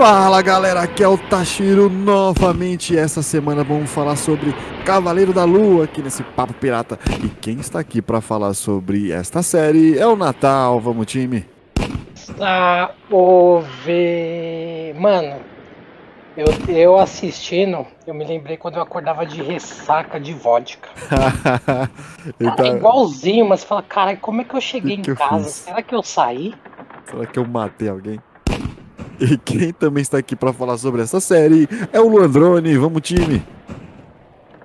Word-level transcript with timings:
Fala 0.00 0.40
galera, 0.40 0.80
aqui 0.80 1.04
é 1.04 1.08
o 1.08 1.18
Tashiro 1.18 1.90
novamente. 1.90 2.96
Essa 2.96 3.20
semana 3.20 3.62
vamos 3.62 3.90
falar 3.90 4.16
sobre 4.16 4.54
Cavaleiro 4.82 5.30
da 5.30 5.44
Lua 5.44 5.84
aqui 5.84 6.00
nesse 6.00 6.22
Papo 6.22 6.54
Pirata. 6.54 6.98
E 7.22 7.28
quem 7.28 7.60
está 7.60 7.80
aqui 7.80 8.00
para 8.00 8.22
falar 8.22 8.54
sobre 8.54 9.12
esta 9.12 9.42
série 9.42 9.98
é 9.98 10.06
o 10.06 10.16
Natal. 10.16 10.80
Vamos, 10.80 11.04
time? 11.04 11.44
Ah, 12.40 12.92
ouve. 13.10 14.94
Mano, 14.98 15.36
eu, 16.34 16.46
eu 16.74 16.98
assistindo, 16.98 17.86
eu 18.06 18.14
me 18.14 18.24
lembrei 18.24 18.56
quando 18.56 18.76
eu 18.76 18.82
acordava 18.82 19.26
de 19.26 19.42
ressaca 19.42 20.18
de 20.18 20.32
vodka. 20.32 20.88
então, 22.40 22.64
É 22.64 22.68
igualzinho, 22.70 23.46
mas 23.46 23.62
fala, 23.62 23.82
cara, 23.82 24.16
como 24.16 24.40
é 24.40 24.44
que 24.44 24.56
eu 24.56 24.62
cheguei 24.62 24.96
Que 25.04 25.10
em 25.10 25.14
que 25.14 25.14
casa? 25.14 25.50
Será 25.50 25.82
que 25.82 25.94
eu 25.94 26.02
saí? 26.02 26.54
será 27.04 27.26
que 27.26 27.38
eu 27.38 27.46
matei 27.46 27.90
alguém? 27.90 28.18
E 29.20 29.36
quem 29.36 29.72
também 29.72 30.02
está 30.02 30.18
aqui 30.18 30.34
para 30.34 30.52
falar 30.52 30.78
sobre 30.78 31.02
essa 31.02 31.20
série 31.20 31.68
é 31.92 32.00
o 32.00 32.08
Luandrone. 32.08 32.76
Vamos, 32.78 33.02
time? 33.02 33.42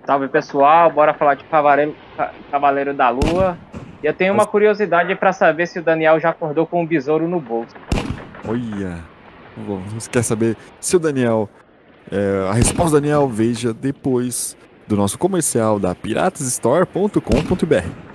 Salve 0.05 0.27
pessoal, 0.27 0.91
bora 0.91 1.13
falar 1.13 1.35
de 1.35 1.43
Cavaleiro, 1.45 1.95
Ca- 2.15 2.31
Cavaleiro 2.51 2.93
da 2.93 3.09
Lua. 3.09 3.57
E 4.03 4.07
eu 4.07 4.13
tenho 4.13 4.33
uma 4.33 4.45
curiosidade 4.45 5.15
pra 5.15 5.33
saber 5.33 5.67
se 5.67 5.79
o 5.79 5.83
Daniel 5.83 6.19
já 6.19 6.29
acordou 6.29 6.65
com 6.67 6.83
um 6.83 6.85
besouro 6.85 7.27
no 7.27 7.39
bolso. 7.39 7.75
Olha. 8.47 8.99
Você 9.93 10.09
quer 10.09 10.23
saber 10.23 10.55
se 10.79 10.95
o 10.95 10.99
Daniel. 10.99 11.49
é, 12.11 12.47
a 12.49 12.53
resposta 12.53 12.91
do 12.91 13.01
Daniel 13.01 13.27
veja 13.27 13.73
depois 13.73 14.55
do 14.87 14.95
nosso 14.95 15.17
comercial 15.17 15.79
da 15.79 15.95
piratasstore.com.br. 15.95 18.14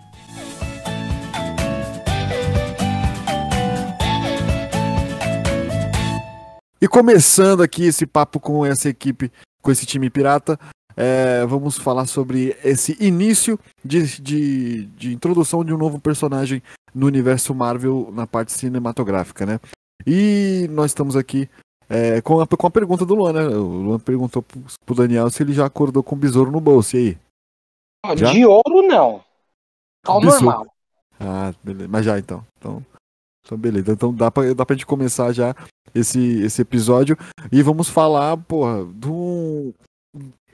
E 6.81 6.87
começando 6.87 7.61
aqui 7.61 7.83
esse 7.83 8.07
papo 8.07 8.39
com 8.39 8.65
essa 8.65 8.89
equipe, 8.89 9.31
com 9.61 9.71
esse 9.71 9.85
time 9.85 10.09
pirata, 10.09 10.59
é, 10.97 11.45
vamos 11.45 11.77
falar 11.77 12.07
sobre 12.07 12.57
esse 12.63 12.97
início 12.99 13.59
de, 13.85 14.19
de, 14.19 14.85
de 14.87 15.13
introdução 15.13 15.63
de 15.63 15.71
um 15.71 15.77
novo 15.77 15.99
personagem 15.99 16.61
no 16.93 17.05
universo 17.05 17.53
Marvel 17.53 18.09
na 18.11 18.25
parte 18.25 18.51
cinematográfica, 18.51 19.45
né? 19.45 19.59
E 20.07 20.67
nós 20.71 20.89
estamos 20.89 21.15
aqui 21.15 21.47
é, 21.87 22.19
com, 22.21 22.41
a, 22.41 22.47
com 22.47 22.67
a 22.67 22.71
pergunta 22.71 23.05
do 23.05 23.13
Luan, 23.13 23.33
né? 23.33 23.47
O 23.47 23.83
Luan 23.83 23.99
perguntou 23.99 24.43
pro, 24.83 24.95
Daniel 24.95 25.29
se 25.29 25.43
ele 25.43 25.53
já 25.53 25.67
acordou 25.67 26.01
com 26.01 26.15
o 26.15 26.19
besouro 26.19 26.51
no 26.51 26.59
bolso, 26.59 26.97
e 26.97 26.99
aí? 26.99 27.17
Ó, 28.05 28.15
Já? 28.15 28.31
De 28.31 28.43
ouro, 28.43 28.87
não. 28.87 29.23
Tá 30.03 30.15
o 30.15 30.19
Besouro. 30.19 30.45
normal. 30.45 30.67
Ah, 31.19 31.53
beleza. 31.63 31.87
Mas 31.87 32.05
já 32.05 32.17
então. 32.17 32.43
Então, 32.57 32.83
então 33.45 33.57
beleza. 33.57 33.91
Então 33.91 34.13
dá 34.13 34.29
pra, 34.31 34.53
dá 34.53 34.65
pra 34.65 34.75
gente 34.75 34.85
começar 34.85 35.31
já 35.33 35.55
esse, 35.93 36.41
esse 36.41 36.61
episódio. 36.61 37.17
E 37.51 37.61
vamos 37.61 37.89
falar, 37.89 38.37
porra, 38.37 38.83
do. 38.85 39.73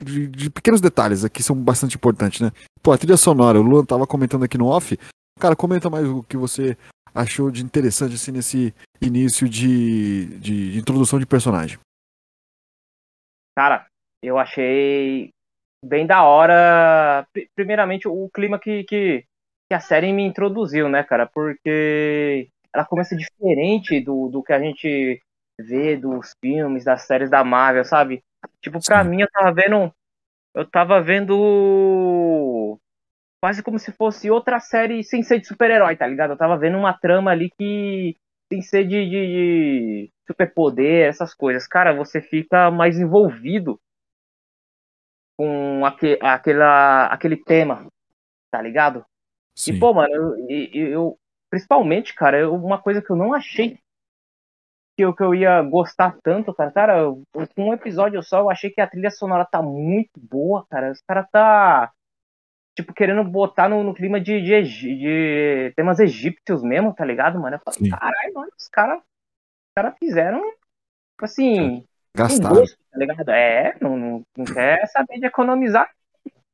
De, 0.00 0.28
de 0.28 0.48
pequenos 0.50 0.80
detalhes 0.80 1.24
aqui 1.24 1.42
são 1.42 1.56
bastante 1.56 1.96
importantes, 1.96 2.40
né? 2.40 2.52
Pô, 2.80 2.92
a 2.92 2.98
trilha 2.98 3.16
sonora, 3.16 3.58
o 3.58 3.62
Luan 3.62 3.84
tava 3.84 4.06
comentando 4.06 4.44
aqui 4.44 4.56
no 4.56 4.66
off. 4.68 4.96
Cara, 5.40 5.56
comenta 5.56 5.90
mais 5.90 6.06
o 6.06 6.22
que 6.22 6.36
você 6.36 6.76
achou 7.12 7.50
de 7.50 7.64
interessante 7.64 8.14
assim 8.14 8.30
nesse 8.30 8.72
início 9.00 9.48
de, 9.48 10.38
de, 10.38 10.78
introdução 10.78 11.18
de 11.18 11.26
personagem. 11.26 11.76
Cara, 13.56 13.86
eu 14.22 14.38
achei 14.38 15.30
bem 15.84 16.06
da 16.06 16.22
hora. 16.22 17.26
pri- 17.32 17.48
Primeiramente, 17.56 18.06
o 18.06 18.28
clima 18.32 18.58
que, 18.60 18.84
que, 18.84 19.24
que 19.68 19.74
a 19.74 19.80
série 19.80 20.12
me 20.12 20.22
introduziu, 20.22 20.88
né, 20.88 21.02
cara? 21.02 21.26
Porque 21.26 22.48
ela 22.74 22.84
começa 22.84 23.16
diferente 23.16 24.00
do, 24.00 24.28
do 24.28 24.42
que 24.42 24.52
a 24.52 24.58
gente 24.60 25.20
vê 25.58 25.96
dos 25.96 26.32
filmes, 26.40 26.84
das 26.84 27.02
séries 27.02 27.30
da 27.30 27.42
Marvel, 27.42 27.84
sabe? 27.84 28.22
Tipo, 28.60 28.78
pra 28.84 29.02
Sim. 29.02 29.10
mim, 29.10 29.20
eu 29.22 29.28
tava 29.30 29.52
vendo. 29.52 29.92
Eu 30.54 30.68
tava 30.70 31.00
vendo. 31.02 32.78
Quase 33.42 33.62
como 33.62 33.78
se 33.78 33.92
fosse 33.92 34.30
outra 34.30 34.60
série 34.60 35.02
sem 35.04 35.22
ser 35.22 35.40
de 35.40 35.46
super-herói, 35.46 35.96
tá 35.96 36.06
ligado? 36.06 36.32
Eu 36.32 36.36
tava 36.36 36.56
vendo 36.58 36.78
uma 36.78 36.92
trama 36.92 37.30
ali 37.30 37.50
que. 37.58 38.16
Sem 38.50 38.62
ser 38.62 38.84
de, 38.84 39.04
de, 39.04 39.10
de 39.10 40.10
superpoder, 40.26 41.06
essas 41.06 41.34
coisas. 41.34 41.66
Cara, 41.66 41.92
você 41.92 42.22
fica 42.22 42.70
mais 42.70 42.98
envolvido 42.98 43.78
com 45.36 45.84
aque, 45.84 46.18
aquela, 46.20 47.06
aquele 47.06 47.36
tema, 47.36 47.86
tá 48.50 48.60
ligado? 48.62 49.04
Sim. 49.54 49.74
E, 49.74 49.78
pô, 49.78 49.92
mano, 49.92 50.12
eu- 50.48 50.58
eu- 50.74 51.18
principalmente, 51.50 52.14
cara, 52.14 52.38
eu- 52.38 52.54
uma 52.54 52.80
coisa 52.80 53.02
que 53.02 53.10
eu 53.10 53.16
não 53.16 53.32
achei 53.32 53.78
que 54.96 55.04
eu, 55.04 55.14
que 55.14 55.22
eu 55.22 55.32
ia 55.34 55.62
gostar 55.62 56.16
tanto, 56.24 56.52
cara, 56.52 56.72
cara, 56.72 56.98
eu- 56.98 57.22
um 57.56 57.72
episódio 57.72 58.20
só, 58.22 58.40
eu 58.40 58.50
achei 58.50 58.68
que 58.68 58.80
a 58.80 58.86
trilha 58.86 59.10
sonora 59.10 59.44
tá 59.44 59.62
muito 59.62 60.18
boa, 60.18 60.66
cara. 60.68 60.90
Os 60.90 61.00
caras 61.02 61.26
tá, 61.30 61.92
tipo, 62.76 62.92
querendo 62.92 63.22
botar 63.22 63.68
no, 63.68 63.84
no 63.84 63.94
clima 63.94 64.20
de, 64.20 64.40
de, 64.42 64.62
de 64.64 65.72
temas 65.76 66.00
egípcios 66.00 66.62
mesmo, 66.64 66.92
tá 66.92 67.04
ligado, 67.04 67.38
mano? 67.38 67.56
Eu 67.56 67.60
falei, 67.60 67.90
caralho, 67.90 68.34
mano, 68.34 68.50
os 68.58 68.68
caras 68.68 68.98
os 68.98 69.04
cara 69.76 69.92
fizeram, 69.92 70.42
tipo 70.42 71.24
assim, 71.24 71.80
com 71.80 71.86
Gastaram. 72.16 72.56
gosto, 72.56 72.78
tá 72.90 72.98
ligado? 72.98 73.28
É, 73.30 73.76
não, 73.80 73.96
não, 73.96 74.26
não 74.36 74.44
quer 74.44 74.84
saber 74.88 75.20
de 75.20 75.26
economizar. 75.26 75.88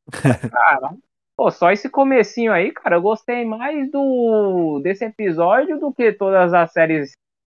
Cara, 0.52 0.90
pô, 1.36 1.50
só 1.50 1.70
esse 1.70 1.88
comecinho 1.88 2.52
aí, 2.52 2.72
cara, 2.72 2.96
eu 2.96 3.02
gostei 3.02 3.44
mais 3.44 3.90
do 3.90 4.80
desse 4.82 5.04
episódio 5.04 5.78
do 5.78 5.92
que 5.92 6.12
todas 6.12 6.52
as 6.52 6.72
séries 6.72 7.12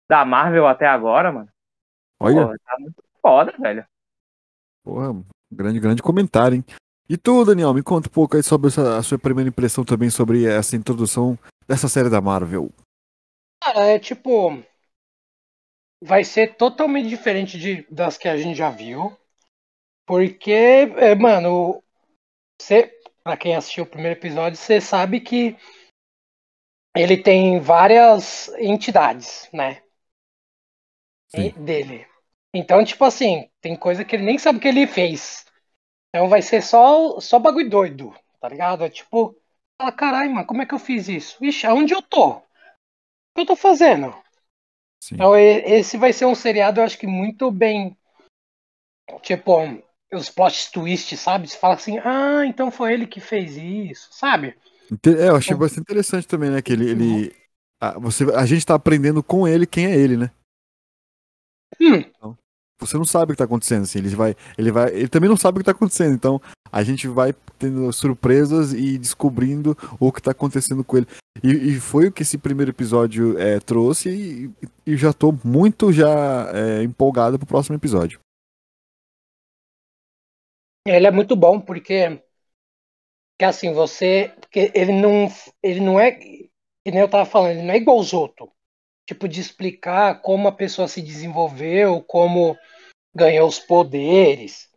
da 0.10 0.26
Marvel 0.26 0.68
até 0.68 0.88
agora, 0.88 1.32
mano. 1.32 1.50
Olha. 2.20 2.48
Pô, 2.48 2.58
tá 2.66 2.80
muito 2.80 3.04
foda, 3.22 3.52
velho. 3.58 3.86
Porra, 4.84 5.24
grande, 5.52 5.80
grande 5.80 6.02
comentário, 6.02 6.56
hein? 6.56 6.66
E 7.10 7.18
tu, 7.18 7.44
Daniel, 7.44 7.74
me 7.74 7.82
conta 7.82 8.08
um 8.08 8.12
pouco 8.12 8.36
aí 8.36 8.44
sobre 8.44 8.70
a 8.70 9.02
sua 9.02 9.18
primeira 9.18 9.50
impressão 9.50 9.84
também 9.84 10.10
sobre 10.10 10.46
essa 10.46 10.76
introdução 10.76 11.38
dessa 11.68 11.88
série 11.88 12.10
da 12.10 12.22
Marvel. 12.22 12.72
Cara, 13.64 13.86
é 13.86 14.00
tipo. 14.00 14.64
Vai 16.02 16.24
ser 16.24 16.56
totalmente 16.56 17.10
diferente 17.10 17.60
de, 17.60 17.86
das 17.92 18.18
que 18.18 18.28
a 18.28 18.38
gente 18.38 18.58
já 18.58 18.70
viu. 18.70 19.18
Porque, 20.06 20.52
é, 20.52 21.14
mano, 21.14 21.84
você, 22.60 22.92
pra 23.24 23.38
quem 23.38 23.56
assistiu 23.56 23.84
o 23.84 23.88
primeiro 23.88 24.18
episódio, 24.18 24.58
você 24.58 24.80
sabe 24.82 25.20
que 25.20 25.56
ele 26.96 27.18
tem 27.18 27.60
várias 27.60 28.50
entidades, 28.58 29.50
né? 29.54 29.82
Sim. 31.30 31.40
e- 31.46 31.52
dele. 31.52 32.08
Então, 32.54 32.84
tipo 32.84 33.06
assim, 33.06 33.50
tem 33.62 33.76
coisa 33.76 34.04
que 34.04 34.16
ele 34.16 34.24
nem 34.24 34.38
sabe 34.38 34.60
que 34.60 34.68
ele 34.68 34.88
fez. 34.88 35.46
Então 36.10 36.28
vai 36.28 36.42
ser 36.42 36.62
só, 36.64 37.20
só 37.20 37.38
bagulho 37.38 37.70
doido, 37.70 38.16
tá 38.42 38.50
ligado? 38.50 38.84
É 38.84 38.90
tipo, 38.90 39.36
fala, 39.78 39.92
caralho, 39.92 40.32
mano, 40.34 40.48
como 40.48 40.62
é 40.62 40.66
que 40.66 40.74
eu 40.74 40.80
fiz 40.80 41.08
isso? 41.08 41.44
Ixi, 41.44 41.68
aonde 41.68 41.94
eu 41.94 42.02
tô? 42.02 42.38
O 42.38 42.42
que 43.36 43.42
eu 43.42 43.46
tô 43.46 43.56
fazendo? 43.56 44.12
Sim. 45.00 45.16
Então, 45.16 45.38
esse 45.38 45.98
vai 45.98 46.12
ser 46.12 46.26
um 46.26 46.36
seriado, 46.36 46.80
eu 46.80 46.84
acho 46.84 46.98
que 46.98 47.08
muito 47.08 47.52
bem. 47.52 47.96
Tipo, 49.22 49.60
os 50.14 50.30
plot 50.30 50.72
twists, 50.72 51.20
sabe? 51.20 51.48
Você 51.48 51.58
fala 51.58 51.76
assim, 51.76 51.98
ah, 52.00 52.46
então 52.46 52.72
foi 52.72 52.94
ele 52.94 53.08
que 53.08 53.20
fez 53.20 53.58
isso, 53.58 54.10
sabe? 54.12 54.56
É, 55.06 55.30
eu 55.30 55.36
achei 55.36 55.56
bastante 55.56 55.82
interessante 55.82 56.28
também, 56.28 56.50
né? 56.50 56.62
Que 56.62 56.74
ele. 56.74 56.90
ele 56.90 57.36
a, 57.82 57.98
você, 58.00 58.24
a 58.34 58.46
gente 58.46 58.66
tá 58.66 58.76
aprendendo 58.76 59.22
com 59.22 59.48
ele 59.48 59.66
quem 59.66 59.86
é 59.86 59.96
ele, 59.96 60.18
né? 60.18 60.32
Hum, 61.80 62.36
você 62.80 62.98
não 62.98 63.06
sabe 63.06 63.32
o 63.32 63.36
que 63.36 63.38
tá 63.38 63.44
acontecendo, 63.44 63.84
assim, 63.84 64.00
ele 64.00 64.10
vai, 64.10 64.36
ele 64.58 64.72
vai, 64.72 64.90
ele 64.94 65.10
também 65.10 65.30
não 65.30 65.36
sabe 65.36 65.58
o 65.58 65.60
que 65.60 65.66
tá 65.66 65.72
acontecendo, 65.72 66.14
então 66.14 66.42
a 66.72 66.82
gente 66.82 67.08
vai 67.08 67.36
tendo 67.58 67.92
surpresas 67.92 68.74
e 68.74 68.98
descobrindo 68.98 69.78
o 70.00 70.12
que 70.12 70.22
tá 70.22 70.32
acontecendo 70.32 70.84
com 70.84 70.98
ele. 70.98 71.08
E, 71.44 71.50
e 71.52 71.80
foi 71.80 72.08
o 72.08 72.12
que 72.12 72.24
esse 72.24 72.38
primeiro 72.38 72.72
episódio 72.72 73.38
é, 73.38 73.60
trouxe 73.60 74.10
e, 74.10 74.52
e, 74.86 74.98
já 74.98 75.12
tô 75.12 75.38
muito 75.44 75.92
já 75.92 76.50
é, 76.54 76.84
empolgado 76.84 77.38
pro 77.38 77.48
próximo 77.48 77.76
episódio. 77.76 78.20
Ele 80.86 81.08
é 81.08 81.12
muito 81.12 81.36
bom 81.36 81.60
porque 81.60 82.22
que 83.38 83.46
assim, 83.46 83.72
você, 83.74 84.34
porque 84.40 84.72
ele 84.76 84.92
não, 84.92 85.28
ele 85.64 85.80
não 85.80 86.00
é, 86.00 86.12
que 86.12 86.52
nem 86.86 87.00
eu 87.00 87.10
tava 87.10 87.26
falando, 87.26 87.52
ele 87.52 87.62
não 87.62 87.74
é 87.74 87.78
igual 87.78 87.98
aos 87.98 88.14
outros 88.14 88.50
tipo, 89.10 89.28
de 89.28 89.42
explicar 89.42 90.22
como 90.22 90.48
a 90.48 90.52
pessoa 90.52 90.88
se 90.88 91.02
desenvolveu, 91.02 92.00
como 92.04 92.56
ganhou 93.12 93.48
os 93.48 93.58
poderes. 93.58 94.70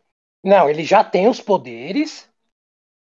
Não, 0.43 0.67
ele 0.67 0.83
já 0.83 1.03
tem 1.03 1.27
os 1.27 1.39
poderes 1.39 2.27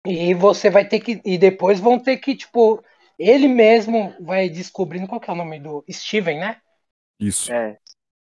e 0.06 0.32
você 0.34 0.70
vai 0.70 0.87
ter 0.87 1.00
que. 1.00 1.20
E 1.25 1.37
depois 1.37 1.81
vão 1.81 1.98
ter 1.98 2.19
que, 2.19 2.37
tipo, 2.37 2.81
ele 3.19 3.48
mesmo 3.48 4.14
vai 4.20 4.48
descobrindo 4.48 5.08
qual 5.08 5.20
que 5.20 5.28
é 5.28 5.32
o 5.32 5.37
nome 5.37 5.58
do. 5.58 5.84
Steven, 5.90 6.38
né? 6.38 6.60
Isso. 7.19 7.52
É. 7.52 7.76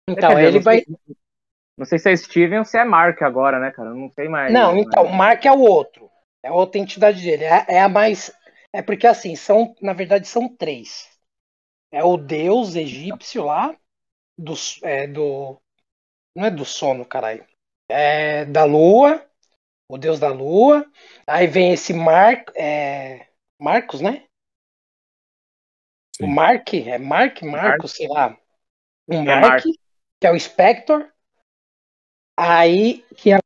Então, 0.09 0.37
ele 0.37 0.57
não 0.57 0.61
vai. 0.61 0.83
Não 1.77 1.85
sei 1.85 1.97
se 1.99 2.11
é 2.11 2.15
Steven 2.15 2.59
ou 2.59 2.65
se 2.65 2.77
é 2.77 2.83
Mark 2.83 3.21
agora, 3.21 3.59
né, 3.59 3.71
cara? 3.71 3.93
Não 3.93 4.09
sei 4.11 4.27
mais. 4.27 4.53
Não, 4.53 4.77
então, 4.77 5.03
o 5.05 5.13
Mark 5.13 5.45
é 5.45 5.51
o 5.51 5.59
outro. 5.59 6.09
É 6.43 6.49
a 6.49 6.53
outra 6.53 6.79
entidade 6.79 7.21
dele. 7.23 7.43
É, 7.43 7.65
é 7.67 7.81
a 7.81 7.89
mais. 7.89 8.31
É 8.73 8.81
porque 8.81 9.07
assim, 9.07 9.35
são, 9.35 9.75
na 9.81 9.93
verdade, 9.93 10.27
são 10.27 10.47
três. 10.47 11.09
É 11.91 12.03
o 12.03 12.17
deus 12.17 12.75
egípcio 12.75 13.45
lá, 13.45 13.75
do, 14.37 14.53
é, 14.83 15.07
do. 15.07 15.61
Não 16.35 16.45
é 16.45 16.51
do 16.51 16.65
sono, 16.65 17.05
caralho. 17.05 17.45
É 17.89 18.45
da 18.45 18.63
lua, 18.63 19.25
o 19.87 19.97
deus 19.97 20.19
da 20.19 20.29
lua. 20.29 20.85
Aí 21.27 21.47
vem 21.47 21.73
esse 21.73 21.93
Mar, 21.93 22.45
é, 22.55 23.27
Marcos, 23.59 24.01
né? 24.01 24.23
Sim. 26.17 26.25
O 26.25 26.27
Mark, 26.27 26.73
é 26.73 26.97
Mark, 26.97 27.41
Marcos, 27.43 27.91
sei 27.93 28.07
lá. 28.07 28.37
O 29.07 29.13
É 29.13 29.21
Mark, 29.23 29.41
Mark. 29.41 29.63
que 30.19 30.27
é 30.27 30.31
o 30.31 30.39
Spector. 30.39 31.11
Aí, 32.37 33.03
que 33.17 33.31
é, 33.31 33.39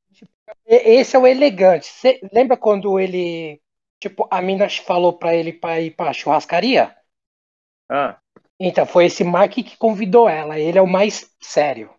esse 0.67 1.15
é 1.15 1.19
o 1.19 1.27
elegante. 1.27 1.87
Cê 1.87 2.19
lembra 2.33 2.57
quando 2.57 2.99
ele, 2.99 3.61
tipo, 3.99 4.27
a 4.31 4.41
mina 4.41 4.69
falou 4.69 5.13
pra 5.13 5.35
ele 5.35 5.53
pra 5.53 5.81
ir 5.81 5.91
pra 5.95 6.13
churrascaria? 6.13 6.95
Ah, 7.89 8.19
Então, 8.59 8.85
foi 8.85 9.05
esse 9.05 9.23
Mark 9.23 9.53
que 9.53 9.77
convidou 9.77 10.27
ela. 10.29 10.59
Ele 10.59 10.77
é 10.77 10.81
o 10.81 10.87
mais 10.87 11.33
sério. 11.41 11.93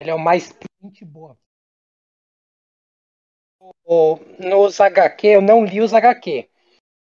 Ele 0.00 0.10
é 0.10 0.14
o 0.14 0.18
mais 0.18 0.54
gente 0.82 1.04
boa. 1.04 1.38
Nos 4.38 4.80
HQ, 4.80 5.26
eu 5.28 5.42
não 5.42 5.64
li 5.64 5.80
os 5.80 5.92
HQ. 5.94 6.48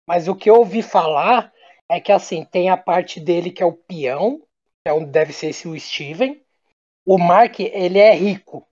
Mas 0.07 0.27
o 0.27 0.35
que 0.35 0.49
eu 0.49 0.55
ouvi 0.55 0.81
falar 0.81 1.51
é 1.89 1.99
que 1.99 2.11
assim, 2.11 2.43
tem 2.45 2.69
a 2.69 2.77
parte 2.77 3.19
dele 3.19 3.51
que 3.51 3.63
é 3.63 3.65
o 3.65 3.73
peão, 3.73 4.39
que 4.39 4.89
é 4.89 4.93
onde 4.93 5.11
deve 5.11 5.33
ser 5.33 5.47
esse 5.49 5.67
o 5.67 5.79
Steven. 5.79 6.41
O 7.05 7.17
Mark, 7.17 7.59
ele 7.61 7.99
é 7.99 8.13
rico. 8.15 8.67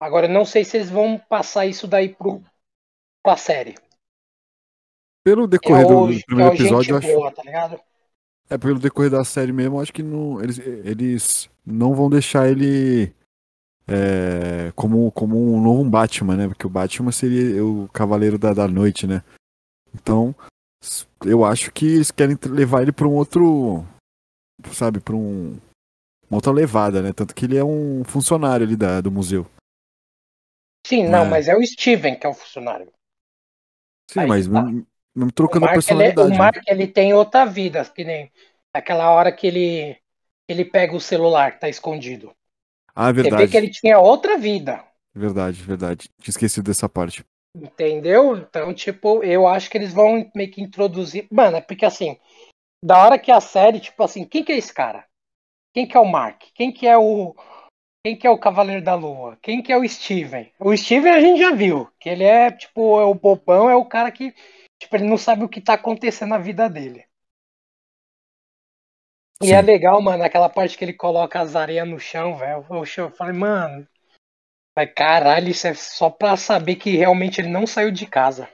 Agora, 0.00 0.28
não 0.28 0.44
sei 0.44 0.64
se 0.64 0.76
eles 0.76 0.90
vão 0.90 1.18
passar 1.18 1.66
isso 1.66 1.86
daí 1.88 2.14
pro, 2.14 2.42
pra 3.22 3.36
série. 3.36 3.74
Pelo 5.24 5.44
é 5.44 5.48
decorrer 5.48 5.86
do, 5.86 5.98
o, 5.98 6.06
do 6.06 6.12
é 6.12 6.22
primeiro 6.24 6.50
o 6.50 6.54
episódio, 6.54 6.92
eu 6.92 6.98
acho. 6.98 7.08
boa, 7.08 7.32
tá? 7.32 7.80
É, 8.50 8.56
pelo 8.56 8.78
decorrer 8.78 9.10
da 9.10 9.24
série 9.24 9.52
mesmo, 9.52 9.76
eu 9.76 9.80
acho 9.82 9.92
que 9.92 10.02
não, 10.02 10.42
eles, 10.42 10.58
eles 10.58 11.50
não 11.66 11.94
vão 11.94 12.08
deixar 12.08 12.48
ele 12.48 13.12
é, 13.86 14.70
como, 14.76 15.10
como 15.12 15.54
um 15.54 15.60
novo 15.60 15.82
Batman, 15.84 16.36
né? 16.36 16.48
Porque 16.48 16.66
o 16.66 16.70
Batman 16.70 17.10
seria 17.10 17.64
o 17.64 17.88
Cavaleiro 17.88 18.38
da, 18.38 18.52
da 18.52 18.68
Noite, 18.68 19.06
né? 19.06 19.22
Então, 19.94 20.34
eu 21.24 21.44
acho 21.44 21.72
que 21.72 21.86
eles 21.86 22.10
querem 22.10 22.38
levar 22.46 22.82
ele 22.82 22.92
pra 22.92 23.08
um 23.08 23.14
outro. 23.14 23.84
Sabe, 24.72 25.00
pra 25.00 25.16
um. 25.16 25.58
Uma 26.30 26.36
outra 26.36 26.52
levada, 26.52 27.00
né? 27.00 27.12
Tanto 27.12 27.34
que 27.34 27.46
ele 27.46 27.56
é 27.56 27.64
um 27.64 28.04
funcionário 28.04 28.66
ali 28.66 28.76
da, 28.76 29.00
do 29.00 29.10
museu. 29.10 29.46
Sim, 30.86 31.04
não, 31.08 31.24
É. 31.24 31.30
mas 31.30 31.48
é 31.48 31.54
o 31.56 31.64
Steven 31.64 32.18
que 32.18 32.26
é 32.26 32.28
o 32.30 32.34
funcionário. 32.34 32.92
Sim, 34.10 34.20
Aí 34.20 34.28
mas 34.28 34.46
tá. 34.50 34.60
mesmo, 34.60 34.86
mesmo 35.14 35.32
O 35.32 35.32
trocando 35.32 35.66
a 35.66 35.68
ele, 35.88 36.02
é- 36.04 36.14
personalidade. 36.14 36.28
o 36.34 36.36
né? 36.38 36.38
Mark 36.38 36.62
ele 36.66 36.86
tem 36.86 37.14
outra 37.14 37.44
vida, 37.46 37.84
que 37.84 38.04
nem 38.04 38.32
aquela 38.72 39.10
hora 39.12 39.32
que 39.32 39.46
ele, 39.46 39.98
ele 40.48 40.64
pega 40.64 40.94
o 40.96 41.00
celular 41.00 41.52
que 41.52 41.60
tá 41.60 41.68
escondido. 41.68 42.34
Ah, 42.94 43.08
é 43.08 43.12
Você 43.20 43.30
vê 43.30 43.36
verdade. 43.36 43.52
que 43.52 43.56
ele 43.56 43.70
tinha 43.70 43.98
outra 43.98 44.38
vida, 44.38 44.84
Verdade, 45.14 45.62
verdade. 45.62 46.08
Tinha 46.20 46.30
esquecido 46.30 46.64
dessa 46.64 46.88
parte. 46.88 47.24
entendeu? 47.54 48.36
Então, 48.36 48.72
tipo, 48.74 49.22
eu 49.22 49.46
acho 49.46 49.70
que 49.70 49.76
eles 49.78 49.92
vão 49.92 50.30
meio 50.34 50.50
que 50.50 50.60
introduzir. 50.62 51.26
Mano, 51.30 51.56
é 51.56 51.60
porque 51.60 51.84
assim, 51.84 52.18
da 52.84 53.02
hora 53.04 53.18
que 53.18 53.30
a 53.32 53.40
série, 53.40 53.80
tipo 53.80 54.02
assim, 54.02 54.26
quem 54.26 54.44
que 54.44 54.52
é 54.52 54.58
esse 54.58 54.74
cara? 54.74 55.06
Quem 55.74 55.86
que 55.88 55.96
é 55.96 56.00
o 56.00 56.06
Mark? 56.06 56.42
Quem 56.54 56.72
que 56.72 56.86
é 56.86 56.98
o. 56.98 57.36
Quem 58.04 58.16
que 58.16 58.26
é 58.26 58.30
o 58.30 58.38
Cavaleiro 58.38 58.82
da 58.82 58.94
Lua? 58.94 59.36
Quem 59.42 59.62
que 59.62 59.72
é 59.72 59.76
o 59.76 59.86
Steven? 59.88 60.52
O 60.58 60.76
Steven 60.76 61.12
a 61.12 61.20
gente 61.20 61.40
já 61.40 61.52
viu, 61.52 61.90
que 61.98 62.08
ele 62.08 62.24
é, 62.24 62.50
tipo, 62.50 63.00
é 63.00 63.04
o 63.04 63.14
bobão, 63.14 63.68
é 63.68 63.74
o 63.74 63.84
cara 63.84 64.10
que, 64.12 64.32
tipo, 64.78 64.96
ele 64.96 65.08
não 65.08 65.18
sabe 65.18 65.44
o 65.44 65.48
que 65.48 65.60
tá 65.60 65.74
acontecendo 65.74 66.30
na 66.30 66.38
vida 66.38 66.68
dele. 66.68 67.04
E 69.42 69.48
Sim. 69.48 69.52
é 69.52 69.62
legal, 69.62 70.00
mano, 70.00 70.22
aquela 70.22 70.48
parte 70.48 70.76
que 70.76 70.84
ele 70.84 70.92
coloca 70.92 71.40
as 71.40 71.54
areias 71.54 71.88
no 71.88 71.98
chão, 71.98 72.36
velho. 72.36 72.64
Eu 72.70 72.84
eu 72.96 73.10
falei, 73.10 73.34
mano. 73.34 73.86
Mas 74.76 74.92
caralho, 74.94 75.48
isso 75.48 75.66
é 75.66 75.74
só 75.74 76.08
pra 76.08 76.36
saber 76.36 76.76
que 76.76 76.96
realmente 76.96 77.40
ele 77.40 77.48
não 77.48 77.66
saiu 77.66 77.90
de 77.90 78.06
casa. 78.06 78.48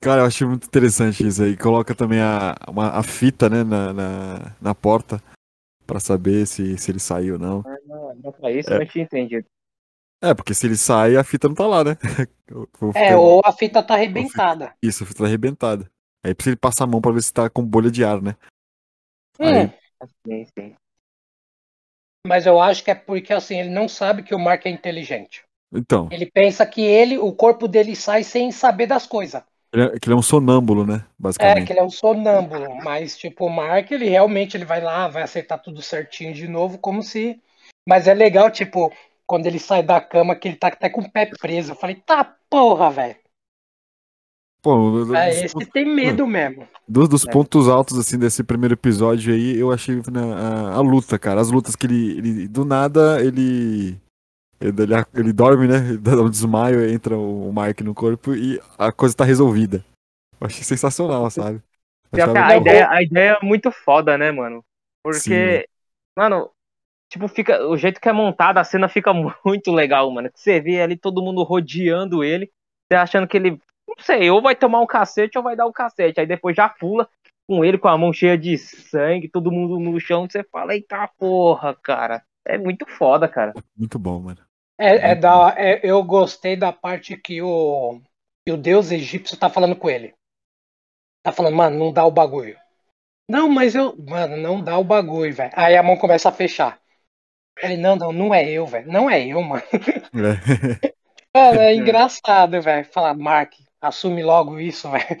Cara, 0.00 0.22
eu 0.22 0.26
achei 0.26 0.46
muito 0.46 0.66
interessante 0.66 1.26
isso 1.26 1.42
aí. 1.42 1.56
Coloca 1.56 1.94
também 1.94 2.20
a, 2.20 2.54
uma, 2.68 2.90
a 2.90 3.02
fita, 3.02 3.48
né, 3.48 3.64
na, 3.64 3.92
na, 3.92 4.56
na 4.60 4.74
porta 4.74 5.20
pra 5.88 5.98
saber 5.98 6.46
se, 6.46 6.76
se 6.76 6.90
ele 6.90 7.00
saiu 7.00 7.34
ou 7.34 7.40
não. 7.40 7.64
não, 7.86 8.14
não 8.22 8.32
pra 8.32 8.52
isso 8.52 8.70
É. 8.70 8.74
eu 8.74 8.78
não 8.80 8.86
tinha 8.86 9.04
entendido. 9.04 9.46
É, 10.22 10.34
porque 10.34 10.52
se 10.52 10.66
ele 10.66 10.76
sai, 10.76 11.16
a 11.16 11.24
fita 11.24 11.48
não 11.48 11.54
tá 11.54 11.66
lá, 11.66 11.82
né? 11.82 11.96
É, 12.94 13.16
ou 13.16 13.40
a 13.44 13.52
fita 13.52 13.82
tá 13.82 13.94
arrebentada. 13.94 14.74
Isso, 14.82 15.04
a 15.04 15.06
fita 15.06 15.20
tá 15.20 15.24
arrebentada. 15.26 15.90
Aí 16.24 16.34
precisa 16.34 16.54
ele 16.54 16.60
passar 16.60 16.84
a 16.84 16.86
mão 16.86 17.00
pra 17.00 17.12
ver 17.12 17.22
se 17.22 17.32
tá 17.32 17.48
com 17.48 17.64
bolha 17.64 17.90
de 17.90 18.04
ar, 18.04 18.20
né? 18.20 18.34
Hum, 19.40 19.44
Aí- 19.46 19.72
Sim, 20.26 20.44
sim. 20.58 20.76
mas 22.26 22.46
eu 22.46 22.60
acho 22.60 22.84
que 22.84 22.90
é 22.90 22.94
porque 22.94 23.32
assim, 23.32 23.58
ele 23.60 23.70
não 23.70 23.88
sabe 23.88 24.22
que 24.22 24.34
o 24.34 24.38
Mark 24.38 24.64
é 24.66 24.70
inteligente. 24.70 25.42
Então, 25.72 26.08
Ele 26.10 26.24
pensa 26.30 26.64
que 26.66 26.80
ele, 26.80 27.18
o 27.18 27.32
corpo 27.32 27.68
dele 27.68 27.94
sai 27.94 28.24
sem 28.24 28.50
saber 28.50 28.86
das 28.86 29.06
coisas. 29.06 29.42
Ele 29.72 29.82
é, 29.84 29.98
que 29.98 30.08
ele 30.08 30.14
é 30.14 30.16
um 30.16 30.22
sonâmbulo, 30.22 30.86
né? 30.86 30.96
É, 30.96 31.04
Basicamente. 31.18 31.66
que 31.66 31.72
ele 31.72 31.80
é 31.80 31.84
um 31.84 31.90
sonâmbulo, 31.90 32.76
mas 32.82 33.16
tipo, 33.16 33.46
o 33.46 33.50
Mark, 33.50 33.90
ele 33.90 34.08
realmente 34.08 34.56
ele 34.56 34.64
vai 34.64 34.80
lá, 34.80 35.08
vai 35.08 35.22
acertar 35.22 35.60
tudo 35.62 35.82
certinho 35.82 36.32
de 36.32 36.46
novo, 36.48 36.78
como 36.78 37.02
se. 37.02 37.40
Mas 37.86 38.06
é 38.06 38.14
legal, 38.14 38.50
tipo, 38.50 38.92
quando 39.26 39.46
ele 39.46 39.58
sai 39.58 39.82
da 39.82 40.00
cama, 40.00 40.34
que 40.36 40.48
ele 40.48 40.56
tá 40.56 40.68
até 40.68 40.88
com 40.90 41.00
o 41.02 41.10
pé 41.10 41.26
preso. 41.26 41.72
Eu 41.72 41.76
falei, 41.76 41.96
tá 41.96 42.24
porra, 42.50 42.90
velho. 42.90 43.16
Pô, 44.60 45.14
É, 45.14 45.44
esse 45.44 45.54
tem 45.72 45.84
medo 45.86 46.26
mesmo. 46.26 46.66
dos- 46.86 47.08
dos 47.08 47.26
É. 47.26 47.30
pontos 47.30 47.68
altos, 47.68 47.96
assim, 47.98 48.18
desse 48.18 48.42
primeiro 48.42 48.74
episódio 48.74 49.32
aí, 49.32 49.56
eu 49.56 49.70
achei 49.70 49.94
né, 49.96 50.20
a, 50.34 50.74
a 50.74 50.80
luta, 50.80 51.18
cara. 51.18 51.40
As 51.40 51.50
lutas 51.50 51.76
que 51.76 51.86
ele, 51.86 52.18
ele- 52.18 52.48
do 52.48 52.64
nada, 52.64 53.22
ele, 53.24 53.96
ele, 54.60 54.82
ele, 54.82 54.94
ele 55.14 55.32
dorme, 55.32 55.66
né? 55.68 55.76
Ele 55.76 55.98
dá 55.98 56.20
um 56.20 56.30
desmaio, 56.30 56.88
entra 56.88 57.16
o 57.16 57.52
Mark 57.52 57.80
no 57.80 57.94
corpo 57.94 58.34
e 58.34 58.60
a 58.76 58.90
coisa 58.92 59.16
tá 59.16 59.24
resolvida. 59.24 59.84
Eu 60.40 60.46
achei 60.46 60.62
sensacional, 60.62 61.30
sabe? 61.30 61.62
Achava- 62.12 62.46
a, 62.46 62.56
ideia, 62.56 62.90
a 62.90 63.02
ideia 63.02 63.38
é 63.40 63.44
muito 63.44 63.70
foda, 63.70 64.16
né, 64.16 64.30
mano? 64.30 64.64
Porque, 65.02 65.20
Sim. 65.24 65.62
mano, 66.16 66.50
tipo, 67.08 67.28
fica. 67.28 67.66
O 67.66 67.76
jeito 67.76 68.00
que 68.00 68.08
é 68.08 68.12
montada, 68.12 68.60
a 68.60 68.64
cena 68.64 68.88
fica 68.88 69.12
muito 69.44 69.72
legal, 69.72 70.10
mano. 70.10 70.30
Que 70.30 70.40
você 70.40 70.60
vê 70.60 70.80
ali 70.80 70.96
todo 70.96 71.22
mundo 71.22 71.42
rodeando 71.42 72.24
ele, 72.24 72.50
você 72.88 72.96
achando 72.96 73.26
que 73.26 73.36
ele. 73.36 73.60
Não 73.88 73.94
sei, 74.04 74.30
ou 74.30 74.42
vai 74.42 74.54
tomar 74.54 74.80
um 74.80 74.86
cacete 74.86 75.38
ou 75.38 75.44
vai 75.44 75.56
dar 75.56 75.66
um 75.66 75.72
cacete. 75.72 76.20
Aí 76.20 76.26
depois 76.26 76.54
já 76.54 76.68
pula 76.68 77.08
com 77.48 77.64
ele 77.64 77.78
com 77.78 77.88
a 77.88 77.96
mão 77.96 78.12
cheia 78.12 78.36
de 78.36 78.58
sangue, 78.58 79.28
todo 79.28 79.50
mundo 79.50 79.80
no 79.80 79.98
chão, 79.98 80.28
você 80.28 80.44
fala, 80.44 80.74
eita 80.74 81.08
porra, 81.18 81.74
cara. 81.82 82.22
É 82.46 82.58
muito 82.58 82.86
foda, 82.86 83.26
cara. 83.26 83.54
Muito 83.76 83.98
bom, 83.98 84.20
mano. 84.20 84.47
É, 84.78 85.10
é 85.10 85.14
da, 85.14 85.54
é- 85.56 85.80
eu 85.82 86.02
gostei 86.04 86.56
da 86.56 86.72
parte 86.72 87.16
que 87.16 87.42
o, 87.42 88.00
que 88.46 88.52
o 88.52 88.56
deus 88.56 88.90
egípcio 88.90 89.36
tá 89.36 89.50
falando 89.50 89.76
com 89.76 89.90
ele. 89.90 90.14
Tá 91.22 91.32
falando, 91.32 91.56
mano, 91.56 91.78
não 91.78 91.92
dá 91.92 92.04
o 92.06 92.10
bagulho. 92.10 92.56
Não, 93.28 93.48
mas 93.48 93.74
eu. 93.74 93.94
Mano, 93.96 94.36
não 94.36 94.62
dá 94.62 94.78
o 94.78 94.84
bagulho, 94.84 95.34
velho. 95.34 95.52
Aí 95.54 95.76
a 95.76 95.82
mão 95.82 95.96
começa 95.96 96.28
a 96.28 96.32
fechar. 96.32 96.80
Ele, 97.60 97.76
não, 97.76 97.96
não, 97.96 98.12
não 98.12 98.34
é 98.34 98.48
eu, 98.48 98.66
velho. 98.66 98.90
Não 98.90 99.10
é 99.10 99.26
eu, 99.26 99.42
mano. 99.42 99.62
É. 100.14 100.94
Mano, 101.36 101.60
é 101.60 101.74
engraçado, 101.74 102.60
velho. 102.60 102.84
Fala, 102.86 103.14
Mark, 103.14 103.52
assume 103.80 104.22
logo 104.22 104.58
isso, 104.58 104.90
velho. 104.90 105.20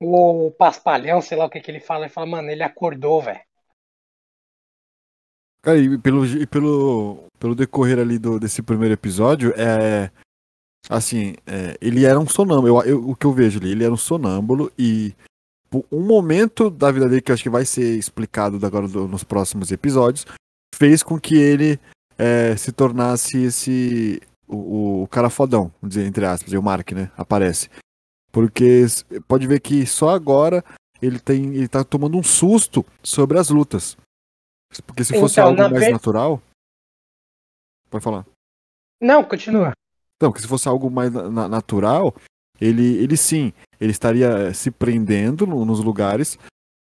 O 0.00 0.52
Paspalhão, 0.52 1.20
sei 1.20 1.36
lá 1.38 1.46
o 1.46 1.50
que 1.50 1.60
que 1.60 1.70
ele 1.70 1.80
fala, 1.80 2.04
ele 2.04 2.12
fala, 2.12 2.26
mano, 2.26 2.50
ele 2.50 2.62
acordou, 2.62 3.20
velho. 3.22 3.40
Cara, 5.62 5.78
e 5.78 5.98
pelo, 5.98 6.26
e 6.26 6.46
pelo, 6.46 7.24
pelo 7.38 7.54
decorrer 7.54 7.98
ali 7.98 8.18
do, 8.18 8.38
desse 8.38 8.62
primeiro 8.62 8.94
episódio, 8.94 9.52
é. 9.56 10.10
Assim, 10.88 11.34
é, 11.46 11.76
ele 11.80 12.04
era 12.04 12.18
um 12.18 12.26
sonâmbulo. 12.26 12.68
Eu, 12.68 12.82
eu, 12.82 13.10
o 13.10 13.14
que 13.14 13.26
eu 13.26 13.32
vejo 13.32 13.58
ali, 13.58 13.72
ele 13.72 13.84
era 13.84 13.92
um 13.92 13.96
sonâmbulo 13.96 14.72
e 14.78 15.14
um 15.92 16.00
momento 16.00 16.70
da 16.70 16.90
vida 16.90 17.08
dele, 17.08 17.20
que 17.20 17.30
eu 17.30 17.34
acho 17.34 17.42
que 17.42 17.50
vai 17.50 17.64
ser 17.64 17.98
explicado 17.98 18.64
agora 18.64 18.88
do, 18.88 19.06
nos 19.06 19.22
próximos 19.22 19.70
episódios, 19.70 20.24
fez 20.74 21.02
com 21.02 21.20
que 21.20 21.36
ele 21.36 21.78
é, 22.16 22.56
se 22.56 22.72
tornasse 22.72 23.38
esse. 23.38 24.20
O, 24.46 25.02
o, 25.02 25.08
cara 25.08 25.28
fodão, 25.28 25.70
vamos 25.80 25.94
dizer, 25.94 26.06
entre 26.06 26.24
aspas, 26.24 26.52
e 26.52 26.56
o 26.56 26.62
Mark, 26.62 26.92
né? 26.92 27.10
Aparece. 27.16 27.68
Porque 28.32 28.86
pode 29.26 29.46
ver 29.46 29.60
que 29.60 29.84
só 29.84 30.10
agora 30.10 30.64
ele 31.02 31.18
tem. 31.18 31.54
ele 31.54 31.68
tá 31.68 31.84
tomando 31.84 32.16
um 32.16 32.22
susto 32.22 32.84
sobre 33.02 33.38
as 33.38 33.50
lutas. 33.50 33.96
Porque 34.86 35.04
se 35.04 35.18
fosse 35.18 35.40
então, 35.40 35.48
algo 35.48 35.74
mais 35.74 35.92
natural. 35.92 36.42
Pode 37.90 38.04
falar. 38.04 38.26
Não, 39.00 39.24
continua. 39.24 39.72
Então, 40.16 40.30
porque 40.30 40.42
se 40.42 40.48
fosse 40.48 40.68
algo 40.68 40.90
mais 40.90 41.12
na 41.12 41.48
natural, 41.48 42.14
ele, 42.60 42.96
ele 42.96 43.16
sim, 43.16 43.52
ele 43.80 43.92
estaria 43.92 44.52
se 44.52 44.70
prendendo 44.70 45.46
no, 45.46 45.64
nos 45.64 45.80
lugares. 45.80 46.38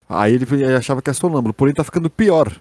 Aí 0.10 0.34
ele, 0.34 0.46
ele, 0.52 0.76
achava 0.76 1.02
que 1.02 1.10
é 1.10 1.14
sonâmbulo, 1.14 1.54
porém 1.54 1.74
tá 1.74 1.84
ficando 1.84 2.10
pior. 2.10 2.60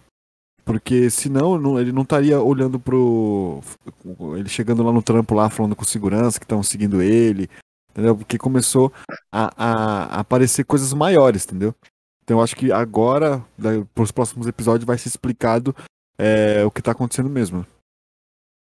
Porque 0.65 1.09
senão 1.11 1.59
não, 1.59 1.81
ele 1.81 1.93
não 1.93 2.03
estaria 2.03 2.41
olhando 2.41 2.79
pro. 2.79 3.61
Ele 4.37 4.49
chegando 4.49 4.83
lá 4.83 4.93
no 4.93 5.03
trampo 5.03 5.35
lá, 5.35 5.49
falando 5.49 5.77
com 5.77 5.85
segurança 5.85 6.39
que 6.41 6.45
estão 6.45 6.63
seguindo 6.63 7.01
ele. 7.01 7.49
Entendeu? 7.91 8.17
Porque 8.17 8.37
começou 8.37 8.93
a, 9.33 9.53
a, 9.57 10.17
a 10.17 10.21
aparecer 10.21 10.65
coisas 10.65 10.93
maiores, 10.93 11.47
entendeu? 11.47 11.75
Então 12.27 12.39
eu 12.39 12.43
acho 12.43 12.57
que 12.57 12.73
agora, 12.73 13.39
para 13.95 14.03
os 14.03 14.11
próximos 14.11 14.49
episódios, 14.49 14.85
vai 14.85 14.99
ser 14.99 15.07
explicado 15.07 15.73
é, 16.19 16.65
o 16.65 16.73
que 16.73 16.81
está 16.81 16.91
acontecendo 16.91 17.31
mesmo. 17.31 17.65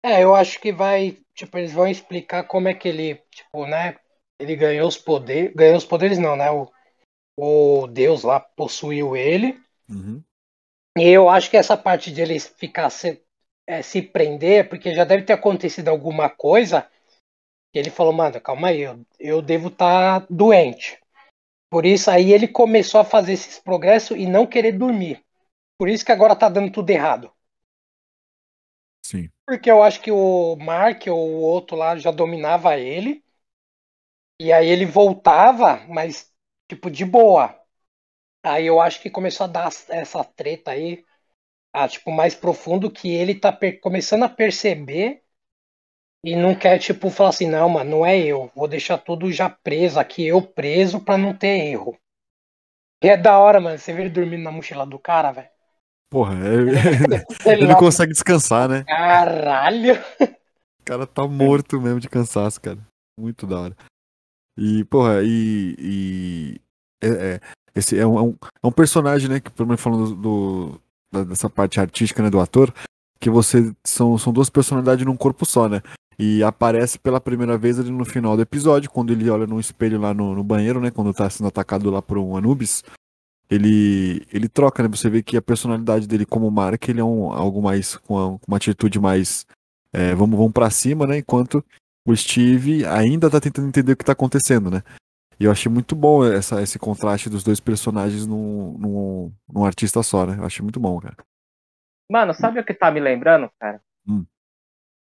É, 0.01 0.23
eu 0.23 0.33
acho 0.33 0.57
que 0.61 0.71
vai, 0.71 1.17
tipo, 1.35 1.57
eles 1.57 1.73
vão 1.73 1.85
explicar 1.85 2.45
como 2.45 2.69
é 2.69 2.73
que 2.73 2.87
ele, 2.87 3.15
tipo, 3.29 3.67
né, 3.67 3.97
ele 4.39 4.55
ganhou 4.55 4.87
os 4.87 4.97
poderes, 4.97 5.53
ganhou 5.53 5.75
os 5.75 5.83
poderes 5.83 6.17
não, 6.17 6.37
né, 6.37 6.49
o, 6.49 6.71
o 7.37 7.87
Deus 7.87 8.23
lá 8.23 8.39
possuiu 8.39 9.17
ele. 9.17 9.61
Uhum. 9.89 10.23
E 10.97 11.09
eu 11.09 11.27
acho 11.27 11.49
que 11.49 11.57
essa 11.57 11.75
parte 11.75 12.09
de 12.09 12.21
ele 12.21 12.39
ficar 12.39 12.89
se, 12.89 13.21
é, 13.67 13.81
se 13.81 14.01
prender, 14.01 14.69
porque 14.69 14.95
já 14.95 15.03
deve 15.03 15.23
ter 15.23 15.33
acontecido 15.33 15.89
alguma 15.89 16.29
coisa, 16.29 16.89
que 17.73 17.79
ele 17.79 17.89
falou, 17.89 18.13
mano, 18.13 18.39
calma 18.39 18.69
aí, 18.69 18.79
eu, 18.79 19.05
eu 19.19 19.41
devo 19.41 19.67
estar 19.67 20.21
tá 20.21 20.27
doente. 20.29 21.00
Por 21.71 21.87
isso 21.87 22.11
aí 22.11 22.31
ele 22.33 22.47
começou 22.47 23.01
a 23.01 23.03
fazer 23.03 23.33
esses 23.33 23.57
progressos 23.57 24.15
e 24.15 24.27
não 24.27 24.45
querer 24.45 24.73
dormir. 24.73 25.25
Por 25.77 25.89
isso 25.89 26.05
que 26.05 26.11
agora 26.11 26.35
tá 26.35 26.49
dando 26.49 26.71
tudo 26.71 26.89
errado. 26.91 27.31
Sim. 29.03 29.31
Porque 29.45 29.69
eu 29.69 29.83
acho 29.83 30.01
que 30.01 30.11
o 30.11 30.55
Mark 30.55 31.05
ou 31.07 31.15
o 31.15 31.41
outro 31.41 31.75
lá 31.75 31.95
já 31.97 32.09
dominava 32.11 32.77
ele. 32.79 33.23
E 34.39 34.51
aí 34.51 34.67
ele 34.69 34.85
voltava, 34.85 35.85
mas 35.87 36.31
tipo 36.67 36.89
de 36.89 37.05
boa. 37.05 37.55
Aí 38.43 38.67
eu 38.67 38.81
acho 38.81 39.01
que 39.01 39.09
começou 39.09 39.45
a 39.45 39.47
dar 39.47 39.69
essa 39.89 40.23
treta 40.23 40.71
aí, 40.71 41.05
a, 41.73 41.87
tipo 41.87 42.11
mais 42.11 42.35
profundo 42.35 42.91
que 42.91 43.11
ele 43.11 43.35
tá 43.35 43.57
começando 43.81 44.23
a 44.23 44.29
perceber 44.29 45.20
e 46.23 46.35
não 46.35 46.53
quer, 46.53 46.77
tipo, 46.77 47.09
falar 47.09 47.29
assim, 47.29 47.49
não, 47.49 47.67
mano, 47.67 47.89
não 47.89 48.05
é 48.05 48.19
eu. 48.19 48.51
Vou 48.55 48.67
deixar 48.67 48.97
tudo 48.97 49.31
já 49.31 49.49
preso 49.49 49.99
aqui, 49.99 50.27
eu 50.27 50.41
preso 50.41 50.99
pra 50.99 51.17
não 51.17 51.35
ter 51.35 51.71
erro. 51.71 51.97
E 53.03 53.09
é 53.09 53.17
da 53.17 53.39
hora, 53.39 53.59
mano. 53.59 53.77
Você 53.77 53.91
vê 53.91 54.01
ele 54.01 54.11
dormindo 54.11 54.43
na 54.43 54.51
mochila 54.51 54.85
do 54.85 54.99
cara, 54.99 55.31
velho. 55.31 55.49
Porra, 56.11 56.35
é... 56.35 57.49
ele 57.53 57.65
não 57.65 57.75
consegue 57.75 58.11
descansar, 58.11 58.69
né? 58.69 58.83
Caralho! 58.83 59.95
O 60.81 60.83
cara 60.85 61.07
tá 61.07 61.27
morto 61.27 61.81
mesmo 61.81 61.99
de 61.99 62.09
cansaço, 62.09 62.61
cara. 62.61 62.77
Muito 63.19 63.47
da 63.47 63.59
hora. 63.59 63.77
E, 64.57 64.83
porra, 64.85 65.21
e. 65.23 65.75
e 65.79 66.61
é, 67.03 67.07
é, 67.07 67.39
esse 67.73 67.97
é 67.97 68.05
um, 68.05 68.19
é 68.19 68.21
um, 68.21 68.35
é 68.63 68.67
um 68.67 68.71
personagem, 68.71 69.29
né? 69.29 69.39
Que, 69.39 69.49
pelo 69.49 69.67
menos 69.67 69.81
falando 69.81 70.15
do, 70.15 70.81
do, 71.11 71.25
dessa 71.25 71.49
parte 71.49 71.79
artística, 71.79 72.21
né? 72.21 72.29
Do 72.29 72.39
ator, 72.39 72.73
que 73.19 73.29
você. 73.29 73.73
São, 73.83 74.17
são 74.17 74.31
duas 74.31 74.49
personalidades 74.49 75.05
num 75.05 75.17
corpo 75.17 75.45
só, 75.45 75.69
né? 75.69 75.81
E 76.23 76.43
aparece 76.43 76.99
pela 76.99 77.19
primeira 77.19 77.57
vez 77.57 77.79
ali 77.79 77.89
no 77.89 78.05
final 78.05 78.35
do 78.35 78.43
episódio, 78.43 78.91
quando 78.91 79.11
ele 79.11 79.27
olha 79.27 79.47
no 79.47 79.59
espelho 79.59 79.99
lá 79.99 80.13
no, 80.13 80.35
no 80.35 80.43
banheiro, 80.43 80.79
né? 80.79 80.91
Quando 80.91 81.11
tá 81.11 81.27
sendo 81.27 81.47
atacado 81.47 81.89
lá 81.89 81.99
por 81.99 82.19
um 82.19 82.37
Anubis. 82.37 82.83
Ele, 83.49 84.23
ele 84.31 84.47
troca, 84.47 84.83
né? 84.83 84.89
Você 84.89 85.09
vê 85.09 85.23
que 85.23 85.35
a 85.35 85.41
personalidade 85.41 86.07
dele 86.07 86.23
como 86.23 86.51
Mark, 86.51 86.87
ele 86.87 86.99
é 86.99 87.03
um, 87.03 87.31
algo 87.33 87.59
mais, 87.59 87.97
com 87.97 88.13
uma, 88.13 88.39
uma 88.47 88.57
atitude 88.57 88.99
mais, 88.99 89.47
é, 89.91 90.13
vamos, 90.13 90.37
vamos 90.37 90.53
para 90.53 90.69
cima, 90.69 91.07
né? 91.07 91.17
Enquanto 91.17 91.65
o 92.05 92.15
Steve 92.15 92.85
ainda 92.85 93.27
tá 93.27 93.41
tentando 93.41 93.69
entender 93.69 93.93
o 93.93 93.97
que 93.97 94.05
tá 94.05 94.11
acontecendo, 94.11 94.69
né? 94.69 94.83
E 95.39 95.45
eu 95.45 95.51
achei 95.51 95.71
muito 95.71 95.95
bom 95.95 96.23
essa, 96.23 96.61
esse 96.61 96.77
contraste 96.77 97.31
dos 97.31 97.43
dois 97.43 97.59
personagens 97.59 98.27
num, 98.27 98.77
num, 98.77 99.33
num 99.51 99.65
artista 99.65 100.03
só, 100.03 100.27
né? 100.27 100.37
Eu 100.37 100.45
achei 100.45 100.61
muito 100.61 100.79
bom, 100.79 100.99
cara. 100.99 101.17
Mano, 102.11 102.31
sabe 102.31 102.59
o 102.59 102.63
que 102.63 102.75
tá 102.75 102.91
me 102.91 102.99
lembrando, 102.99 103.49
cara? 103.59 103.81
Hum 104.07 104.23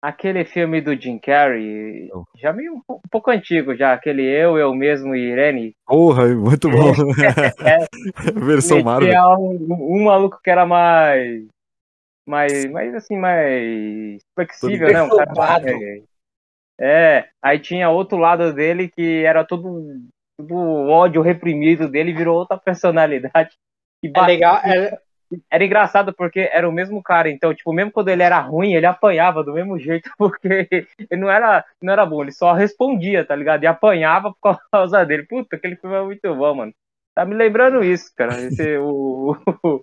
aquele 0.03 0.45
filme 0.45 0.81
do 0.81 0.95
Jim 0.95 1.19
Carrey, 1.19 2.09
oh. 2.13 2.25
já 2.37 2.53
meio 2.53 2.75
um, 2.75 2.95
um, 2.95 3.01
pouco 3.11 3.31
antigo 3.31 3.75
já, 3.75 3.93
aquele 3.93 4.23
Eu, 4.23 4.57
Eu 4.57 4.75
Mesmo 4.75 5.15
e 5.15 5.31
Irene. 5.31 5.75
Porra, 5.87 6.27
muito 6.29 6.71
bom. 6.71 6.93
é, 7.65 7.87
Versão 8.35 8.83
Marvel. 8.83 9.13
Um, 9.39 9.97
um, 9.97 10.05
maluco 10.05 10.41
que 10.43 10.51
era 10.51 10.65
mais, 10.65 11.47
mais, 12.27 12.71
mais 12.71 12.95
assim, 12.95 13.17
mais 13.19 14.21
flexível, 14.35 14.93
né? 14.93 15.03
Um 15.03 15.09
cara 15.09 15.33
mais, 15.35 16.05
é, 16.81 17.29
aí 17.43 17.59
tinha 17.59 17.91
outro 17.91 18.19
lado 18.19 18.53
dele 18.53 18.89
que 18.89 19.25
era 19.25 19.45
todo, 19.45 20.01
todo 20.39 20.55
ódio 20.55 21.21
reprimido 21.21 21.89
dele, 21.89 22.13
virou 22.13 22.37
outra 22.37 22.57
personalidade. 22.65 23.57
é 24.05 24.21
legal, 24.23 24.59
é, 24.65 24.97
era 25.51 25.65
engraçado 25.65 26.13
porque 26.13 26.49
era 26.53 26.69
o 26.69 26.73
mesmo 26.73 27.03
cara, 27.03 27.31
então, 27.31 27.55
tipo, 27.55 27.73
mesmo 27.73 27.93
quando 27.93 28.09
ele 28.09 28.23
era 28.23 28.41
ruim, 28.41 28.75
ele 28.75 28.87
apanhava 28.87 29.45
do 29.45 29.53
mesmo 29.53 29.79
jeito, 29.79 30.11
porque 30.19 30.69
ele 31.11 31.21
não 31.21 31.31
era, 31.31 31.65
não 31.83 31.93
era 31.93 32.07
bom, 32.07 32.23
ele 32.23 32.33
só 32.33 32.53
respondia, 32.53 33.25
tá 33.25 33.37
ligado? 33.37 33.65
E 33.65 33.67
apanhava 33.67 34.35
por 34.41 34.59
causa 34.71 35.05
dele. 35.05 35.25
Puta, 35.25 35.57
aquele 35.57 35.77
filme 35.77 35.97
é 35.97 36.03
muito 36.03 36.35
bom, 36.35 36.55
mano. 36.55 36.75
Tá 37.15 37.25
me 37.25 37.35
lembrando 37.35 37.83
isso, 37.83 38.13
cara. 38.15 38.41
Esse, 38.41 38.79
o, 38.79 39.33
o, 39.65 39.75
o, 39.75 39.83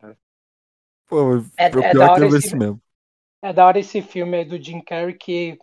cara. 0.00 0.16
Pô, 1.06 1.38
é, 1.56 1.66
é 1.66 1.94
da 1.94 2.12
hora 2.12 2.26
esse, 2.26 2.56
mesmo. 2.56 2.80
É 3.40 3.52
da 3.52 3.66
hora 3.66 3.78
esse 3.78 4.02
filme 4.02 4.38
aí 4.38 4.44
do 4.44 4.60
Jim 4.60 4.80
Carrey 4.80 5.14
que 5.14 5.56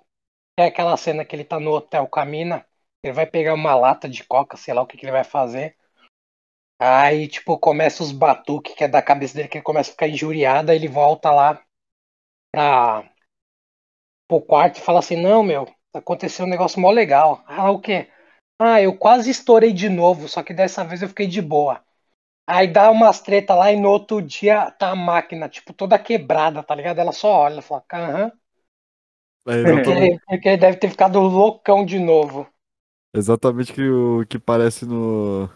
é 0.57 0.67
aquela 0.67 0.95
cena 0.95 1.25
que 1.25 1.35
ele 1.35 1.43
tá 1.43 1.59
no 1.59 1.71
hotel 1.71 2.07
com 2.07 2.19
a 2.19 2.25
mina, 2.25 2.65
ele 3.03 3.13
vai 3.13 3.25
pegar 3.25 3.53
uma 3.53 3.75
lata 3.75 4.07
de 4.07 4.23
coca, 4.23 4.55
sei 4.55 4.73
lá 4.73 4.81
o 4.81 4.87
que, 4.87 4.97
que 4.97 5.05
ele 5.05 5.11
vai 5.11 5.23
fazer. 5.23 5.75
Aí, 6.85 7.27
tipo, 7.29 7.57
começa 7.57 8.03
os 8.03 8.11
batuques 8.11 8.75
que 8.75 8.83
é 8.83 8.87
da 8.89 9.01
cabeça 9.01 9.35
dele, 9.35 9.47
que 9.47 9.57
ele 9.57 9.63
começa 9.63 9.89
a 9.89 9.93
ficar 9.93 10.07
injuriado, 10.09 10.69
aí 10.71 10.77
ele 10.77 10.87
volta 10.89 11.31
lá 11.31 11.61
pra, 12.51 13.03
pro 14.27 14.41
quarto 14.41 14.77
e 14.77 14.81
fala 14.81 14.99
assim, 14.99 15.15
não, 15.15 15.43
meu, 15.43 15.67
aconteceu 15.93 16.45
um 16.45 16.49
negócio 16.49 16.79
mó 16.79 16.91
legal. 16.91 17.43
Ah, 17.47 17.71
o 17.71 17.79
quê? 17.79 18.07
Ah, 18.59 18.81
eu 18.81 18.97
quase 18.97 19.29
estourei 19.29 19.73
de 19.73 19.89
novo, 19.89 20.27
só 20.27 20.43
que 20.43 20.53
dessa 20.53 20.83
vez 20.83 21.01
eu 21.01 21.07
fiquei 21.09 21.27
de 21.27 21.41
boa. 21.41 21.81
Aí 22.47 22.67
dá 22.67 22.91
umas 22.91 23.21
treta 23.21 23.55
lá 23.55 23.71
e 23.71 23.77
no 23.79 23.89
outro 23.89 24.21
dia 24.21 24.71
tá 24.71 24.91
a 24.91 24.95
máquina, 24.95 25.49
tipo, 25.49 25.73
toda 25.73 25.99
quebrada, 25.99 26.63
tá 26.63 26.75
ligado? 26.75 26.99
Ela 26.99 27.11
só 27.13 27.29
olha 27.29 27.59
e 27.59 27.63
fala, 27.63 27.83
aham. 27.93 28.31
É, 29.45 29.61
porque, 29.61 30.19
porque 30.27 30.49
ele 30.49 30.57
deve 30.57 30.77
ter 30.77 30.89
ficado 30.89 31.19
loucão 31.19 31.85
de 31.85 31.99
novo. 31.99 32.47
Exatamente 33.15 33.79
o 33.81 34.25
que 34.25 34.39
parece 34.39 34.85
no, 34.85 35.49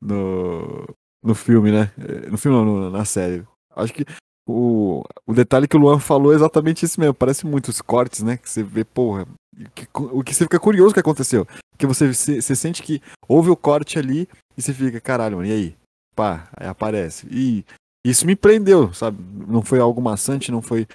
no, 0.00 0.86
no 1.22 1.34
filme, 1.34 1.70
né? 1.70 1.92
No 2.30 2.38
filme 2.38 2.56
não, 2.56 2.90
na 2.90 3.04
série. 3.04 3.44
Acho 3.76 3.92
que 3.92 4.04
o, 4.46 5.02
o 5.26 5.32
detalhe 5.32 5.68
que 5.68 5.76
o 5.76 5.80
Luan 5.80 5.98
falou 5.98 6.32
é 6.32 6.36
exatamente 6.36 6.84
isso 6.84 7.00
mesmo. 7.00 7.14
Parece 7.14 7.46
muito 7.46 7.68
os 7.68 7.80
cortes, 7.80 8.22
né? 8.22 8.36
Que 8.36 8.48
você 8.48 8.62
vê, 8.62 8.84
porra. 8.84 9.26
Que, 9.74 9.86
o 9.94 10.22
que 10.22 10.34
você 10.34 10.44
fica 10.44 10.58
curioso 10.58 10.94
que 10.94 11.00
aconteceu. 11.00 11.46
Que 11.76 11.86
você, 11.86 12.12
você, 12.12 12.40
você, 12.40 12.56
sente 12.56 12.82
que 12.82 13.02
houve 13.28 13.50
o 13.50 13.56
corte 13.56 13.98
ali 13.98 14.28
e 14.56 14.62
você 14.62 14.72
fica, 14.72 15.00
caralho, 15.00 15.36
mano, 15.36 15.48
e 15.48 15.52
aí? 15.52 15.76
Pá, 16.14 16.48
aí 16.56 16.66
aparece. 16.66 17.26
E 17.30 17.64
isso 18.04 18.26
me 18.26 18.34
prendeu, 18.34 18.92
sabe? 18.92 19.18
Não 19.46 19.62
foi 19.62 19.78
algo 19.78 20.00
maçante, 20.00 20.50
não 20.50 20.62
foi 20.62 20.86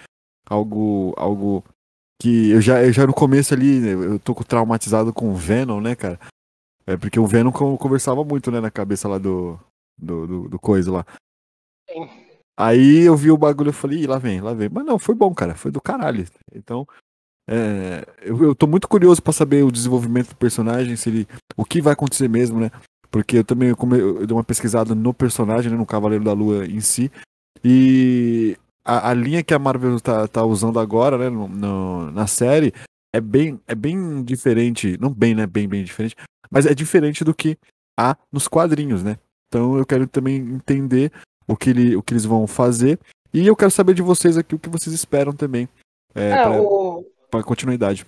algo 0.47 1.13
algo 1.17 1.63
que 2.21 2.51
eu 2.51 2.61
já, 2.61 2.83
eu 2.83 2.93
já 2.93 3.05
no 3.05 3.13
começo 3.13 3.53
ali, 3.53 3.87
eu 3.87 4.19
tô 4.19 4.33
traumatizado 4.35 5.13
com 5.13 5.33
Venom, 5.33 5.81
né, 5.81 5.95
cara? 5.95 6.19
É 6.87 6.95
porque 6.97 7.19
o 7.19 7.25
Venom 7.25 7.51
conversava 7.51 8.23
muito, 8.23 8.51
né, 8.51 8.59
na 8.61 8.69
cabeça 8.71 9.07
lá 9.07 9.17
do. 9.17 9.59
do, 9.97 10.27
do, 10.27 10.49
do 10.49 10.59
coisa 10.59 10.91
lá. 10.91 11.05
Sim. 11.89 12.07
Aí 12.57 13.01
eu 13.01 13.15
vi 13.17 13.31
o 13.31 13.37
bagulho 13.37 13.69
e 13.71 13.73
falei, 13.73 13.99
Ih, 14.03 14.07
lá 14.07 14.17
vem, 14.17 14.39
lá 14.41 14.53
vem. 14.53 14.69
Mas 14.69 14.85
não, 14.85 14.97
foi 14.97 15.13
bom, 15.13 15.33
cara, 15.33 15.55
foi 15.55 15.71
do 15.71 15.81
caralho. 15.81 16.25
Então, 16.53 16.87
é, 17.49 18.05
eu, 18.21 18.41
eu 18.43 18.55
tô 18.55 18.67
muito 18.67 18.87
curioso 18.87 19.21
para 19.21 19.33
saber 19.33 19.63
o 19.63 19.71
desenvolvimento 19.71 20.29
do 20.29 20.35
personagem, 20.35 20.95
se 20.95 21.09
ele, 21.09 21.27
o 21.57 21.65
que 21.65 21.81
vai 21.81 21.93
acontecer 21.93 22.27
mesmo, 22.29 22.59
né? 22.59 22.71
Porque 23.11 23.37
eu 23.39 23.43
também 23.43 23.69
eu, 23.69 23.77
eu 24.21 24.27
dei 24.27 24.35
uma 24.35 24.43
pesquisada 24.43 24.95
no 24.95 25.13
personagem, 25.13 25.71
né, 25.71 25.77
no 25.77 25.85
Cavaleiro 25.85 26.23
da 26.23 26.33
Lua 26.33 26.65
em 26.65 26.79
si. 26.81 27.11
E 27.63 28.57
a, 28.85 29.09
a 29.09 29.13
linha 29.13 29.43
que 29.43 29.53
a 29.53 29.59
Marvel 29.59 29.99
tá, 29.99 30.27
tá 30.27 30.43
usando 30.43 30.79
agora, 30.79 31.17
né, 31.17 31.29
no, 31.29 31.47
no- 31.47 32.11
na 32.11 32.27
série, 32.27 32.73
é 33.13 33.19
bem, 33.21 33.59
é 33.67 33.75
bem 33.75 34.23
diferente. 34.23 34.97
Não 34.99 35.11
bem, 35.11 35.33
né? 35.35 35.47
Bem, 35.47 35.67
bem 35.67 35.83
diferente. 35.83 36.15
Mas 36.49 36.65
é 36.65 36.73
diferente 36.73 37.23
do 37.23 37.33
que 37.33 37.57
há 37.99 38.15
nos 38.31 38.47
quadrinhos, 38.47 39.03
né? 39.03 39.17
Então 39.47 39.77
eu 39.77 39.85
quero 39.85 40.07
também 40.07 40.35
entender 40.37 41.11
o 41.47 41.55
que, 41.55 41.69
ele, 41.69 41.95
o 41.95 42.01
que 42.03 42.13
eles 42.13 42.25
vão 42.25 42.45
fazer. 42.47 42.99
E 43.33 43.45
eu 43.45 43.55
quero 43.55 43.71
saber 43.71 43.93
de 43.93 44.01
vocês 44.01 44.37
aqui 44.37 44.55
o 44.55 44.59
que 44.59 44.69
vocês 44.69 44.93
esperam 44.93 45.33
também. 45.33 45.67
É, 46.13 46.29
É, 46.29 46.43
pra, 46.43 46.61
o, 46.61 47.05
pra 47.29 47.43
continuidade. 47.43 48.05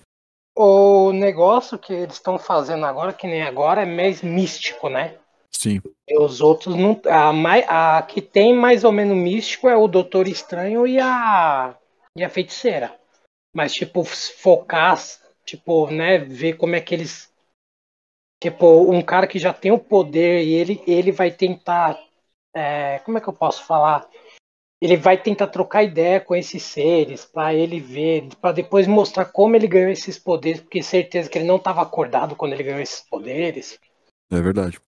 o 0.55 1.11
negócio 1.11 1.77
que 1.77 1.93
eles 1.93 2.15
estão 2.15 2.37
fazendo 2.39 2.85
agora, 2.85 3.13
que 3.13 3.27
nem 3.27 3.43
agora, 3.43 3.81
é 3.81 3.85
mais 3.85 4.21
místico, 4.21 4.89
né? 4.89 5.15
Sim. 5.55 5.81
E 6.07 6.17
os 6.19 6.39
outros 6.41 6.75
não. 6.75 6.99
A, 7.05 7.33
mai- 7.33 7.65
a 7.67 8.01
que 8.01 8.21
tem 8.21 8.53
mais 8.55 8.83
ou 8.83 8.91
menos 8.91 9.15
místico 9.17 9.67
é 9.67 9.75
o 9.75 9.87
Doutor 9.87 10.27
Estranho 10.27 10.85
e 10.87 10.99
a. 10.99 11.75
e 12.15 12.23
a 12.23 12.29
feiticeira. 12.29 12.93
Mas, 13.55 13.73
tipo, 13.73 14.03
focar, 14.03 14.97
tipo, 15.45 15.89
né, 15.89 16.19
ver 16.19 16.53
como 16.57 16.75
é 16.75 16.81
que 16.81 16.93
eles. 16.93 17.29
Tipo, 18.41 18.91
um 18.91 19.01
cara 19.01 19.25
que 19.27 19.39
já 19.39 19.51
tem 19.51 19.71
o 19.71 19.79
poder 19.79 20.43
e 20.43 20.53
ele, 20.53 20.81
ele 20.85 21.11
vai 21.11 21.31
tentar. 21.31 21.97
é, 22.55 22.99
como 22.99 23.17
é 23.17 23.21
que 23.21 23.27
eu 23.27 23.33
posso 23.33 23.63
falar? 23.65 24.07
Ele 24.79 24.95
vai 24.95 25.17
tentar 25.17 25.47
trocar 25.47 25.81
ideia 25.81 26.19
com 26.21 26.35
esses 26.35 26.61
seres 26.61 27.25
pra 27.25 27.51
ele 27.51 27.79
ver, 27.79 28.27
pra 28.39 28.51
depois 28.51 28.85
mostrar 28.85 29.25
como 29.25 29.55
ele 29.55 29.67
ganhou 29.67 29.89
esses 29.89 30.19
poderes, 30.19 30.61
porque 30.61 30.83
certeza 30.83 31.27
que 31.27 31.37
ele 31.39 31.47
não 31.47 31.55
estava 31.55 31.81
acordado 31.81 32.35
quando 32.35 32.53
ele 32.53 32.61
ganhou 32.63 32.79
esses 32.79 33.01
poderes. 33.01 33.79
É 34.31 34.39
verdade. 34.39 34.79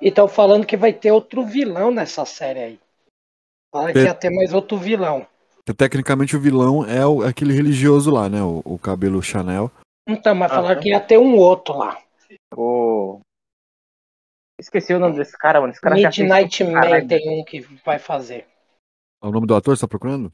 E 0.00 0.08
estão 0.08 0.26
falando 0.26 0.66
que 0.66 0.78
vai 0.78 0.94
ter 0.94 1.12
outro 1.12 1.44
vilão 1.44 1.90
nessa 1.90 2.24
série 2.24 2.60
aí. 2.60 2.80
Falaram 3.70 3.92
que 3.92 3.98
ia 4.00 4.14
ter 4.14 4.30
mais 4.30 4.54
outro 4.54 4.78
vilão. 4.78 5.26
Porque, 5.56 5.74
Tecnicamente 5.74 6.34
o 6.36 6.40
vilão 6.40 6.84
é 6.86 7.06
o- 7.06 7.22
aquele 7.22 7.52
religioso 7.52 8.10
lá, 8.10 8.28
né? 8.28 8.42
O, 8.42 8.62
o 8.64 8.78
cabelo 8.78 9.22
Chanel. 9.22 9.70
Então, 10.08 10.34
mas 10.34 10.50
falaram 10.50 10.74
Aham. 10.76 10.80
que 10.80 10.88
ia 10.90 11.00
ter 11.00 11.18
um 11.18 11.36
outro 11.36 11.76
lá. 11.76 11.98
O... 12.54 13.20
Esqueci 14.58 14.94
o 14.94 14.98
nome 14.98 15.16
desse 15.16 15.36
cara, 15.36 15.60
mano. 15.60 15.72
Esse 15.72 15.80
cara 15.80 15.94
Midnight 15.96 16.64
Man 16.64 16.80
caralho. 16.80 17.08
tem 17.08 17.40
um 17.40 17.44
que 17.44 17.60
vai 17.84 17.98
fazer. 17.98 18.46
É 19.22 19.26
o 19.26 19.30
nome 19.30 19.46
do 19.46 19.54
ator, 19.54 19.76
você 19.76 19.82
tá 19.82 19.88
procurando? 19.88 20.32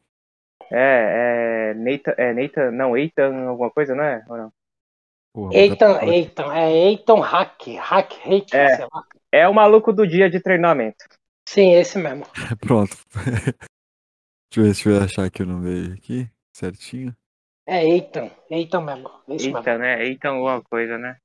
É, 0.71 1.71
é 1.71 1.75
Nathan, 1.75 2.15
é 2.17 2.33
Nathan, 2.33 2.71
não, 2.71 2.97
Ethan, 2.97 3.49
alguma 3.49 3.71
coisa, 3.71 3.95
não 3.95 4.05
é? 4.05 4.25
Ou 4.29 4.37
não? 4.37 4.53
Porra, 5.35 5.55
Eitan, 5.55 5.97
até- 5.97 6.07
Eitan, 6.09 6.55
é 6.55 6.71
Eitan 6.73 7.21
Hack, 7.21 7.67
Hack, 7.77 8.13
Hack, 8.25 8.55
É. 8.55 8.77
sei 8.77 8.85
lá. 8.93 9.05
É 9.33 9.49
o 9.49 9.55
maluco 9.55 9.93
do 9.93 10.07
dia 10.07 10.29
de 10.29 10.41
treinamento. 10.41 11.05
Sim, 11.49 11.73
esse 11.73 11.99
mesmo. 11.99 12.25
Pronto. 12.61 12.97
deixa, 14.53 14.61
eu 14.61 14.63
ver, 14.65 14.73
deixa 14.73 14.89
eu 14.91 15.03
achar 15.03 15.25
aqui 15.25 15.43
o 15.43 15.47
nome 15.47 15.65
dele 15.65 15.95
aqui. 15.95 16.31
Certinho. 16.55 17.17
É 17.67 17.83
Eitan, 17.85 18.31
Eitan 18.51 18.83
mesmo. 18.83 19.11
Ethan, 19.29 19.79
né? 19.79 20.05
Ethan 20.05 20.31
alguma 20.31 20.63
coisa, 20.63 20.99
né? 20.99 21.17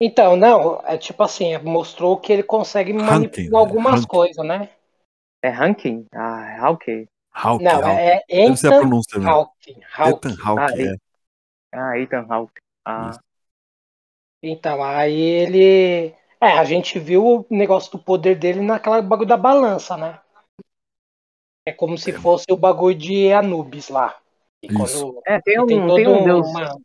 Então, 0.00 0.36
não, 0.36 0.80
é 0.84 0.96
tipo 0.96 1.22
assim, 1.22 1.56
mostrou 1.58 2.16
que 2.18 2.32
ele 2.32 2.42
consegue 2.42 2.92
manipular 2.92 3.60
algumas 3.62 4.00
Hankin. 4.00 4.06
coisas, 4.06 4.46
né? 4.46 4.70
É 5.42 5.48
Rankin? 5.48 6.06
Ah, 6.12 6.56
Hawkeye. 6.60 7.08
Hawk. 7.32 7.62
Não, 7.62 7.88
é 7.88 8.22
é 8.28 8.44
Deve 8.44 8.56
ser 8.56 8.66
a 8.68 8.70
Eitan 8.70 8.80
pronúncia 8.80 9.18
mesmo. 9.18 9.30
Hawking. 9.32 9.80
Ethan 10.06 10.36
Hawk, 10.42 10.60
Ah, 10.60 10.70
é. 10.76 10.96
Ah, 11.72 11.98
Ethan 11.98 12.26
Hawke. 12.28 12.60
Ah, 12.84 13.08
Isso. 13.10 13.20
Então, 14.42 14.82
aí 14.82 15.18
ele. 15.18 16.14
É, 16.40 16.52
a 16.52 16.64
gente 16.64 16.98
viu 17.00 17.24
o 17.26 17.46
negócio 17.50 17.90
do 17.92 17.98
poder 17.98 18.36
dele 18.36 18.60
naquela 18.60 19.02
bagulho 19.02 19.28
da 19.28 19.36
balança, 19.36 19.96
né? 19.96 20.20
É 21.66 21.72
como 21.72 21.98
se 21.98 22.12
fosse 22.12 22.46
o 22.50 22.56
bagulho 22.56 22.96
de 22.96 23.32
Anubis 23.32 23.88
lá. 23.88 24.16
E 24.62 24.68
Isso. 24.68 24.76
quando- 25.12 25.22
é, 25.26 25.40
tem 25.40 25.60
um, 25.60 25.66
tem 25.66 25.94
tem, 25.96 26.08
um 26.08 26.24
deus. 26.24 26.48
uma- 26.48 26.80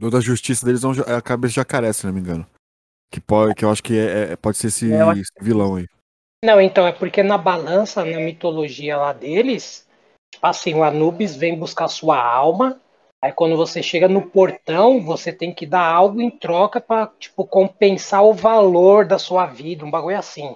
O 0.00 0.10
da 0.10 0.20
justiça 0.20 0.64
deles 0.64 0.82
é 0.84 1.12
é 1.12 1.14
a 1.16 1.22
cabeça 1.22 1.52
de 1.52 1.56
jacaré, 1.56 1.92
se 1.92 2.06
não 2.06 2.12
me 2.12 2.20
engano. 2.20 2.46
Que, 3.10 3.20
pode, 3.20 3.54
que 3.54 3.64
eu 3.64 3.70
acho 3.70 3.82
que 3.82 3.96
é, 3.96 4.32
é- 4.32 4.36
pode 4.36 4.58
ser 4.58 4.66
esse, 4.66 4.92
É, 4.92 5.00
acho 5.00 5.20
esse 5.20 5.32
vilão 5.40 5.76
aí. 5.76 5.86
Não, 6.44 6.60
então, 6.60 6.86
é 6.86 6.92
porque 6.92 7.22
na 7.22 7.38
balança, 7.38 8.04
na 8.04 8.20
mitologia 8.20 8.96
lá 8.96 9.12
deles, 9.12 9.86
tipo 10.32 10.46
assim, 10.46 10.74
o 10.74 10.84
Anubis 10.84 11.34
vem 11.34 11.58
buscar 11.58 11.88
sua 11.88 12.22
alma. 12.22 12.80
Aí 13.22 13.32
quando 13.32 13.56
você 13.56 13.82
chega 13.82 14.06
no 14.06 14.22
portão, 14.30 15.00
você 15.00 15.32
tem 15.32 15.52
que 15.52 15.64
dar 15.64 15.86
algo 15.86 16.20
em 16.20 16.30
troca 16.30 16.80
pra, 16.80 17.06
tipo, 17.18 17.46
compensar 17.46 18.22
o 18.22 18.34
valor 18.34 19.06
da 19.06 19.18
sua 19.18 19.46
vida, 19.46 19.84
um 19.84 19.90
bagulho 19.90 20.18
assim. 20.18 20.54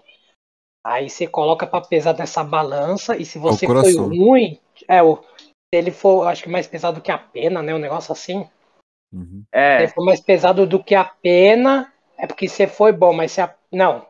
Aí 0.85 1.09
você 1.09 1.27
coloca 1.27 1.67
pra 1.67 1.81
pesar 1.81 2.17
nessa 2.17 2.45
balança, 2.45 3.17
e 3.17 3.25
se 3.25 3.39
você 3.39 3.67
foi 3.67 3.95
ruim, 3.97 4.59
é, 4.87 5.03
o, 5.03 5.17
se 5.17 5.73
ele 5.73 5.91
for, 5.91 6.27
acho 6.27 6.43
que 6.43 6.49
mais 6.49 6.67
pesado 6.67 7.01
que 7.01 7.11
a 7.11 7.19
pena, 7.19 7.63
né? 7.63 7.75
Um 7.75 7.79
negócio 7.79 8.13
assim. 8.13 8.49
Uhum. 9.13 9.43
Se 9.47 9.59
É, 9.59 9.83
ele 9.83 9.89
for 9.89 10.05
mais 10.05 10.21
pesado 10.21 10.67
do 10.67 10.83
que 10.83 10.95
a 10.95 11.05
pena, 11.05 11.93
é 12.17 12.27
porque 12.27 12.49
você 12.49 12.67
foi 12.67 12.93
bom, 12.93 13.13
mas 13.13 13.33
se 13.33 13.41
a, 13.41 13.53
não, 13.73 14.07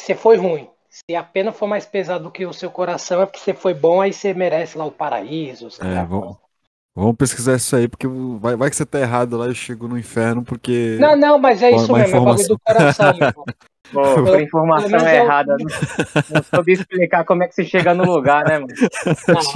você 0.00 0.14
foi 0.14 0.36
ruim. 0.36 0.68
Se 0.88 1.14
a 1.14 1.22
pena 1.22 1.52
for 1.52 1.68
mais 1.68 1.86
pesada 1.86 2.24
do 2.24 2.30
que 2.30 2.44
o 2.44 2.52
seu 2.52 2.70
coração, 2.70 3.22
é 3.22 3.26
porque 3.26 3.38
você 3.38 3.54
foi 3.54 3.72
bom, 3.74 4.00
aí 4.00 4.12
você 4.12 4.34
merece 4.34 4.76
lá 4.76 4.84
o 4.84 4.90
paraíso. 4.90 5.68
É, 5.80 6.04
vamos, 6.04 6.36
vamos 6.96 7.16
pesquisar 7.16 7.56
isso 7.56 7.76
aí, 7.76 7.86
porque 7.86 8.08
vai, 8.40 8.56
vai 8.56 8.68
que 8.70 8.76
você 8.76 8.84
tá 8.84 8.98
errado 8.98 9.36
lá 9.36 9.46
e 9.46 9.50
eu 9.50 9.54
chego 9.54 9.86
no 9.86 9.96
inferno, 9.96 10.44
porque. 10.44 10.96
Não, 10.98 11.16
não, 11.16 11.38
mas 11.38 11.62
é 11.62 11.70
isso 11.70 11.92
uma 11.92 11.98
mesmo, 11.98 12.16
é 12.16 12.20
bagulho 12.20 12.48
do 12.48 12.58
coração 12.58 13.12
pô, 13.92 14.36
informação 14.38 14.88
Pelo 14.90 15.04
menos 15.04 15.12
eu- 15.12 15.24
errada. 15.24 15.56
Não, 15.58 15.70
não 16.28 16.42
soube 16.42 16.72
explicar 16.72 17.24
como 17.24 17.42
é 17.42 17.48
que 17.48 17.54
você 17.54 17.64
chega 17.64 17.94
no 17.94 18.04
lugar, 18.04 18.44
né, 18.44 18.58
mano? 18.58 18.72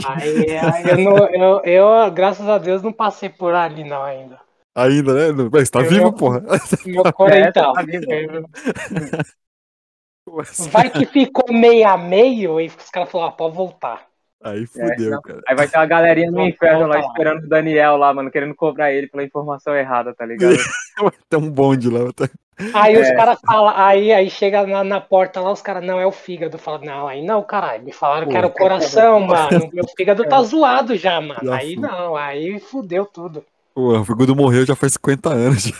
Aí 0.04 0.88
eu, 0.90 0.98
não, 0.98 1.28
eu, 1.28 1.61
eu, 1.64 2.11
graças 2.12 2.48
a 2.48 2.59
Deus, 2.59 2.83
não 2.83 2.92
passei 2.92 3.28
por 3.28 3.54
ali 3.54 3.85
não 3.85 4.02
ainda. 4.02 4.43
Ainda, 4.74 5.32
né? 5.32 5.48
Mas 5.52 5.70
tá 5.70 5.80
Eu- 5.80 5.88
vivo, 5.88 6.12
porra. 6.12 6.42
Meu 6.84 7.04
coração, 7.12 7.48
então, 7.48 7.72
tá 7.72 7.82
vivo. 7.82 8.06
vai 10.72 10.90
que 10.90 11.06
ficou 11.06 11.52
meio 11.54 11.87
a 11.88 11.96
meio 11.96 12.60
e 12.60 12.66
os 12.66 12.90
caras 12.90 13.10
falaram, 13.10 13.30
ah, 13.32 13.37
pode 13.37 13.56
voltar. 13.56 14.06
Aí 14.42 14.66
fudeu, 14.66 15.10
não. 15.10 15.22
cara. 15.22 15.40
Aí 15.48 15.56
vai 15.56 15.66
ter 15.68 15.78
uma 15.78 15.87
galerinha 15.87 16.30
no 16.30 16.46
inferno 16.46 16.87
lá 16.87 17.00
esperando 17.00 17.44
o 17.44 17.48
Daniel 17.48 17.96
lá, 17.96 18.12
mano, 18.12 18.30
querendo 18.30 18.54
cobrar 18.54 18.92
ele 18.92 19.06
pela 19.06 19.24
informação 19.24 19.74
errada, 19.74 20.14
tá 20.14 20.26
ligado? 20.26 20.54
Tem 21.30 21.38
um 21.38 21.50
bonde 21.50 21.88
lá. 21.88 22.12
tá- 22.12 22.28
Aí 22.74 22.96
os 22.96 23.08
É. 23.08 23.14
caras 23.16 23.38
falam, 23.44 23.72
aí, 23.74 24.12
aí 24.12 24.28
chega 24.30 24.64
na, 24.66 24.84
na 24.84 25.00
porta 25.00 25.40
lá, 25.40 25.50
os 25.50 25.62
caras, 25.62 25.84
não, 25.84 25.98
é 25.98 26.06
o 26.06 26.12
fígado. 26.12 26.56
Fala, 26.58 26.78
não, 26.78 27.08
aí 27.08 27.24
não, 27.24 27.42
caralho. 27.42 27.82
Me 27.82 27.92
falaram 27.92 28.28
que 28.28 28.37
era 28.37 28.46
o 28.46 28.50
Pô, 28.50 28.58
coração, 28.58 29.20
mano. 29.20 29.70
Meu 29.72 29.87
fígado 29.96 30.24
tá 30.28 30.40
zoado 30.42 30.94
já, 30.96 31.20
mano. 31.20 31.40
Já 31.42 31.56
Aí 31.56 31.74
fui. 31.74 31.82
não, 31.82 32.14
aí 32.16 32.60
fudeu 32.60 33.06
tudo. 33.06 33.44
O 33.76 34.04
Figudo 34.04 34.37
morreu 34.37 34.64
já 34.64 34.76
faz 34.76 34.92
50 34.92 35.30
anos. 35.30 35.64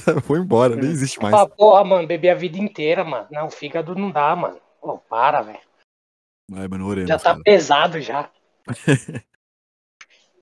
Já, 0.00 0.12
já 0.14 0.20
foi 0.20 0.40
embora, 0.40 0.74
nem 0.74 0.90
existe 0.90 1.20
mais. 1.22 1.32
Fala, 1.32 1.48
porra, 1.48 1.84
mano, 1.84 2.08
bebi 2.08 2.28
a 2.28 2.34
vida 2.34 2.58
inteira, 2.58 3.04
mano. 3.04 3.28
Não, 3.30 3.48
fígado 3.48 3.94
não 3.94 4.10
dá, 4.10 4.34
mano. 4.34 4.58
Pô, 4.80 4.98
para, 4.98 5.40
velho. 5.42 5.60
Ai, 6.52 6.66
mano, 6.66 6.88
oremos, 6.88 7.08
Já 7.08 7.16
tá 7.16 7.30
cara. 7.30 7.42
pesado 7.44 8.00
já. 8.00 8.28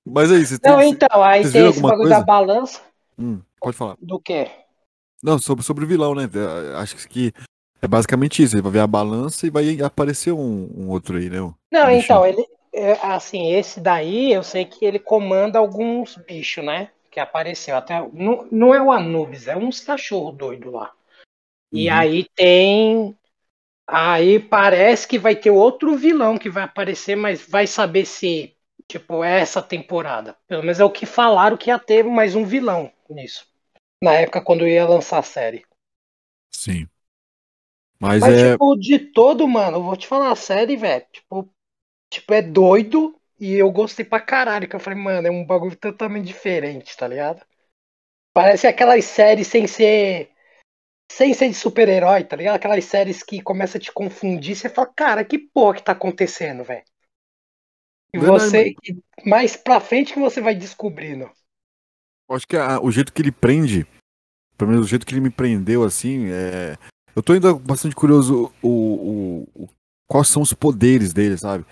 Mas 0.03 0.29
você 0.29 0.57
tem. 0.57 0.71
Não, 0.71 0.81
então, 0.81 1.21
aí 1.21 1.49
tem 1.49 1.67
esse 1.67 1.79
bagulho 1.81 2.01
coisa? 2.01 2.19
da 2.19 2.25
balança. 2.25 2.81
Hum, 3.17 3.41
pode 3.59 3.77
falar. 3.77 3.95
Do 4.01 4.19
quê? 4.19 4.49
Não, 5.21 5.37
sobre, 5.37 5.63
sobre 5.63 5.85
o 5.85 5.87
vilão, 5.87 6.15
né? 6.15 6.23
É, 6.23 6.75
Acho 6.77 6.95
que 7.07 7.31
é 7.81 7.87
basicamente 7.87 8.41
isso. 8.41 8.55
Ele 8.55 8.63
vai 8.63 8.71
ver 8.71 8.79
a 8.79 8.87
balança 8.87 9.45
e 9.45 9.51
vai 9.51 9.79
aparecer 9.81 10.31
um, 10.31 10.69
um 10.75 10.89
outro 10.89 11.17
aí, 11.17 11.29
né? 11.29 11.37
Não, 11.71 11.91
então, 11.91 12.25
ele. 12.25 12.43
É, 12.79 12.99
assim, 13.03 13.53
esse 13.53 13.79
daí 13.79 14.31
eu 14.31 14.43
sei 14.43 14.65
que 14.65 14.85
ele 14.85 14.99
comanda 14.99 15.59
alguns 15.59 16.15
bichos, 16.15 16.63
né? 16.63 16.91
Que 17.11 17.19
apareceu. 17.19 17.75
Até. 17.75 17.99
Não, 18.13 18.47
não 18.51 18.73
é 18.73 18.81
o 18.81 18.91
Anubis, 18.91 19.47
é 19.47 19.55
uns 19.55 19.79
cachorro 19.81 20.31
doido 20.31 20.71
lá. 20.71 20.93
E 21.71 21.89
Uhum. 21.89 21.95
aí 21.95 22.23
tem. 22.35 23.17
Aí 23.87 24.39
parece 24.39 25.07
que 25.07 25.17
vai 25.17 25.35
ter 25.35 25.49
outro 25.49 25.95
vilão 25.97 26.37
que 26.37 26.49
vai 26.49 26.63
aparecer, 26.63 27.15
mas 27.15 27.47
vai 27.47 27.65
saber 27.65 28.05
se, 28.05 28.55
tipo, 28.87 29.23
é 29.23 29.39
essa 29.41 29.61
temporada. 29.61 30.37
Pelo 30.47 30.61
menos 30.61 30.79
é 30.79 30.83
o 30.83 30.91
que 30.91 31.05
falaram 31.05 31.57
que 31.57 31.69
ia 31.69 31.79
ter 31.79 32.03
mais 32.03 32.35
um 32.35 32.45
vilão 32.45 32.91
nisso. 33.09 33.47
Na 34.01 34.13
época 34.13 34.41
quando 34.41 34.67
ia 34.67 34.87
lançar 34.87 35.17
a 35.19 35.23
série. 35.23 35.65
Sim. 36.51 36.87
Mas, 37.99 38.21
Mas, 38.21 38.33
é. 38.33 38.51
tipo, 38.51 38.75
de 38.77 38.97
todo, 38.99 39.47
mano, 39.47 39.77
eu 39.77 39.83
vou 39.83 39.97
te 39.97 40.07
falar, 40.07 40.31
a 40.31 40.35
série, 40.35 40.77
velho, 40.77 41.05
tipo, 41.11 41.49
tipo, 42.09 42.33
é 42.33 42.41
doido 42.41 43.15
e 43.39 43.53
eu 43.53 43.71
gostei 43.71 44.03
pra 44.05 44.19
caralho. 44.19 44.67
Que 44.67 44.75
eu 44.75 44.79
falei, 44.79 44.99
mano, 44.99 45.27
é 45.27 45.31
um 45.31 45.45
bagulho 45.45 45.75
totalmente 45.75 46.25
diferente, 46.27 46.95
tá 46.97 47.07
ligado? 47.07 47.41
Parece 48.33 48.67
aquelas 48.67 49.05
séries 49.05 49.47
sem 49.47 49.67
ser. 49.67 50.31
Sem 51.11 51.33
ser 51.33 51.49
de 51.49 51.55
super-herói, 51.55 52.23
tá 52.23 52.35
ligado? 52.35 52.55
Aquelas 52.57 52.85
séries 52.85 53.23
que 53.23 53.41
começa 53.41 53.77
a 53.79 53.81
te 53.81 53.91
confundir, 53.91 54.55
você 54.55 54.69
fala, 54.69 54.93
cara, 54.95 55.25
que 55.25 55.39
porra 55.39 55.75
que 55.77 55.83
tá 55.83 55.91
acontecendo, 55.93 56.63
velho? 56.63 56.83
E 58.13 58.19
Verdade, 58.19 58.51
você. 58.51 58.75
mais 59.25 59.55
pra 59.57 59.79
frente 59.79 60.13
que 60.13 60.19
você 60.19 60.39
vai 60.39 60.53
descobrindo. 60.53 61.29
Acho 62.29 62.47
que 62.47 62.55
a- 62.55 62.79
o 62.79 62.91
jeito 62.91 63.11
que 63.11 63.21
ele 63.23 63.31
prende, 63.31 63.87
pelo 64.55 64.69
menos 64.69 64.85
o 64.85 64.89
jeito 64.89 65.05
que 65.05 65.13
ele 65.13 65.21
me 65.21 65.31
prendeu, 65.31 65.83
assim, 65.83 66.27
é. 66.31 66.77
Eu 67.15 67.23
tô 67.23 67.33
ainda 67.33 67.53
bastante 67.55 67.95
curioso 67.95 68.53
o, 68.61 68.69
o, 68.69 69.63
o, 69.63 69.69
quais 70.07 70.27
são 70.27 70.41
os 70.43 70.53
poderes 70.53 71.11
dele, 71.11 71.37
sabe? 71.37 71.65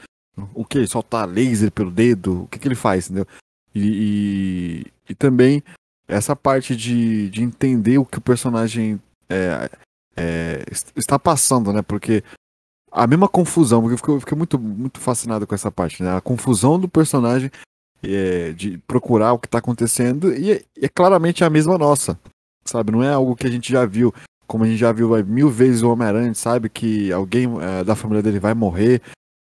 O 0.54 0.64
que? 0.66 0.78
Ele 0.78 0.88
solta 0.88 1.26
laser 1.26 1.72
pelo 1.72 1.92
dedo? 1.92 2.44
O 2.44 2.48
que, 2.48 2.60
que 2.60 2.68
ele 2.68 2.76
faz, 2.76 3.06
entendeu? 3.06 3.28
E, 3.74 4.86
e, 4.86 5.12
e 5.12 5.16
também 5.16 5.64
essa 6.08 6.36
parte 6.36 6.76
de, 6.76 7.30
de 7.30 7.44
entender 7.44 7.98
o 7.98 8.06
que 8.06 8.18
o 8.18 8.22
personagem 8.22 9.00
é, 9.30 9.70
é, 10.16 10.64
está 10.96 11.20
passando, 11.20 11.74
né? 11.74 11.82
Porque 11.82 12.24
a 12.92 13.06
mesma 13.06 13.28
confusão, 13.28 13.82
porque 13.82 13.94
eu 13.94 13.98
fiquei, 13.98 14.14
eu 14.16 14.20
fiquei, 14.20 14.38
muito, 14.38 14.58
muito 14.58 15.00
fascinado 15.00 15.46
com 15.46 15.54
essa 15.54 15.72
parte, 15.72 16.02
né? 16.02 16.16
A 16.16 16.22
confusão 16.22 16.80
do 16.80 16.88
personagem 16.88 17.52
é, 18.02 18.54
de 18.54 18.78
procurar 18.80 19.34
o 19.34 19.40
que 19.40 19.48
está 19.48 19.60
acontecendo 19.60 20.34
e 20.34 20.52
é, 20.52 20.64
é, 20.82 20.88
claramente 20.88 21.44
a 21.44 21.50
mesma 21.50 21.78
nossa, 21.78 22.18
sabe? 22.66 22.92
Não 22.92 23.04
é 23.04 23.14
algo 23.14 23.36
que 23.36 23.46
a 23.46 23.52
gente 23.52 23.72
já 23.72 23.86
viu, 23.86 24.14
como 24.48 24.64
a 24.64 24.68
gente 24.68 24.80
já 24.80 24.92
viu 24.92 25.10
mil 25.26 25.50
vezes 25.50 25.82
o 25.82 25.92
Homem-Aranha, 25.92 26.34
sabe? 26.34 26.70
Que 26.70 27.12
alguém 27.12 27.48
é, 27.62 27.84
da 27.84 27.96
família 27.96 28.24
dele 28.24 28.40
vai 28.40 28.54
morrer. 28.54 29.02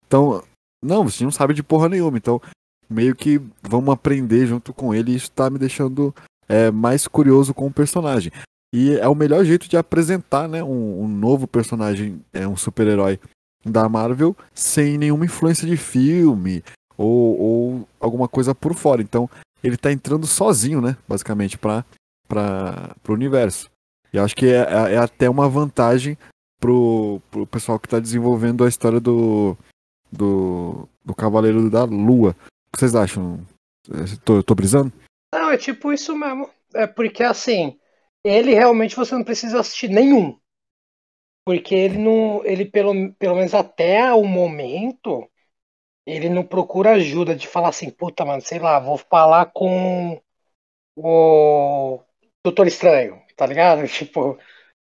Então, 0.07 0.43
não, 0.83 1.05
você 1.05 1.25
não 1.25 1.31
sabe 1.31 1.55
de 1.55 1.63
porra 1.63 1.89
nenhuma. 1.89 2.17
Então, 2.17 2.41
meio 2.89 3.15
que 3.15 3.41
vamos 3.63 3.93
aprender 3.93 4.47
junto 4.47 4.73
com 4.73 4.95
ele 4.95 5.13
e 5.13 5.17
isso 5.17 5.31
tá 5.31 5.51
me 5.51 5.59
deixando 5.59 6.15
é, 6.49 6.71
mais 6.71 7.07
curioso 7.07 7.53
com 7.53 7.67
o 7.67 7.73
personagem. 7.73 8.33
E 8.73 8.97
é 8.99 9.09
o 9.09 9.15
melhor 9.15 9.45
jeito 9.45 9.69
de 9.69 9.77
apresentar 9.77 10.49
né, 10.49 10.63
um, 10.63 11.05
um 11.05 11.09
novo 11.09 11.47
personagem, 11.47 12.23
é, 12.33 12.47
um 12.47 12.57
super-herói 12.57 13.19
da 13.65 13.89
Marvel, 13.89 14.37
sem 14.55 14.99
nenhuma 14.99 15.25
influência 15.25 15.67
de 15.67 15.77
filme 15.77 16.63
ou, 16.97 17.41
ou 17.41 17.89
alguma 17.99 18.29
coisa 18.29 18.55
por 18.55 18.75
fora. 18.75 19.03
Então, 19.03 19.29
ele 19.63 19.77
tá 19.77 19.93
entrando 19.93 20.27
sozinho, 20.27 20.81
né? 20.81 20.97
Basicamente, 21.09 21.59
para 21.59 21.85
o 23.09 23.13
universo. 23.13 23.71
E 24.13 24.19
acho 24.19 24.37
que 24.37 24.47
é, 24.47 24.59
é, 24.59 24.95
é, 24.95 24.99
até 24.99 25.29
uma 25.29 25.49
vantagem 25.49 26.17
pro, 26.61 27.21
pro 27.31 27.47
pessoal 27.47 27.79
que 27.79 27.87
está 27.87 27.99
desenvolvendo 27.99 28.65
a 28.65 28.69
história 28.69 29.01
do, 29.01 29.57
do, 30.17 30.89
do 31.05 31.15
Cavaleiro 31.15 31.71
da 31.71 31.85
Lua. 31.85 32.31
O 32.69 32.73
que 32.73 32.79
vocês 32.79 32.95
acham? 32.95 33.41
Tô, 34.25 34.43
tô 34.43 34.55
brisando? 34.55 34.93
Não, 35.33 35.51
é 35.51 35.57
tipo 35.57 35.93
isso 35.93 36.17
mesmo. 36.17 36.51
É 36.75 36.87
porque 36.87 37.23
assim, 37.23 37.79
ele 38.25 38.55
realmente 38.55 38.97
você 38.97 39.15
não 39.15 39.25
precisa 39.25 39.61
assistir 39.61 39.89
nenhum. 39.89 40.39
Porque 41.45 41.75
ele 41.75 41.99
não. 41.99 42.45
Ele, 42.45 42.65
pelo, 42.65 43.13
pelo 43.15 43.37
menos 43.37 43.55
até 43.55 44.13
o 44.13 44.25
momento, 44.25 45.31
ele 46.05 46.29
não 46.29 46.45
procura 46.45 46.93
ajuda 46.95 47.37
de 47.37 47.47
falar 47.47 47.69
assim, 47.69 47.91
puta, 47.91 48.25
mano, 48.25 48.43
sei 48.43 48.59
lá, 48.59 48.81
vou 48.81 48.99
falar 48.99 49.47
com 49.53 50.21
o 50.97 52.01
Doutor 52.45 52.67
Estranho, 52.67 53.23
tá 53.37 53.47
ligado? 53.47 53.87
Tipo. 53.89 54.39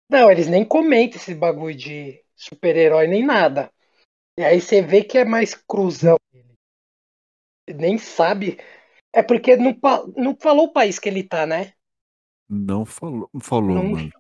Não, 0.10 0.30
eles 0.30 0.48
nem 0.48 0.66
comentam 0.66 1.18
esse 1.18 1.34
bagulho 1.34 1.76
de 1.76 2.22
super-herói 2.36 3.08
nem 3.08 3.26
nada. 3.26 3.72
E 4.38 4.44
aí 4.44 4.62
você 4.62 4.82
vê 4.82 5.04
que 5.04 5.18
é 5.18 5.26
mais 5.26 5.54
cruzão. 5.54 6.18
Nem 7.70 7.98
sabe. 7.98 8.58
É 9.14 9.22
porque 9.22 9.56
não, 9.56 9.78
não 10.16 10.36
falou 10.40 10.66
o 10.66 10.74
país 10.74 11.00
que 11.00 11.10
ele 11.10 11.24
tá, 11.24 11.46
né? 11.46 11.74
Não 12.50 12.86
falou, 12.86 13.30
falou, 13.42 13.76
Não- 13.76 13.84
mano. 13.90 14.12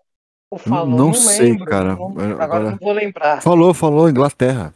Ou 0.49 0.59
falou, 0.59 0.85
não 0.85 0.97
não 1.07 1.13
sei, 1.13 1.51
lembro, 1.51 1.65
cara. 1.65 1.95
não- 1.95 2.09
Agora- 2.09 2.43
agora 2.43 2.71
não 2.71 2.77
vou 2.77 2.91
lembrar. 2.91 3.41
Falou, 3.41 3.73
falou, 3.73 4.09
Inglaterra. 4.09 4.73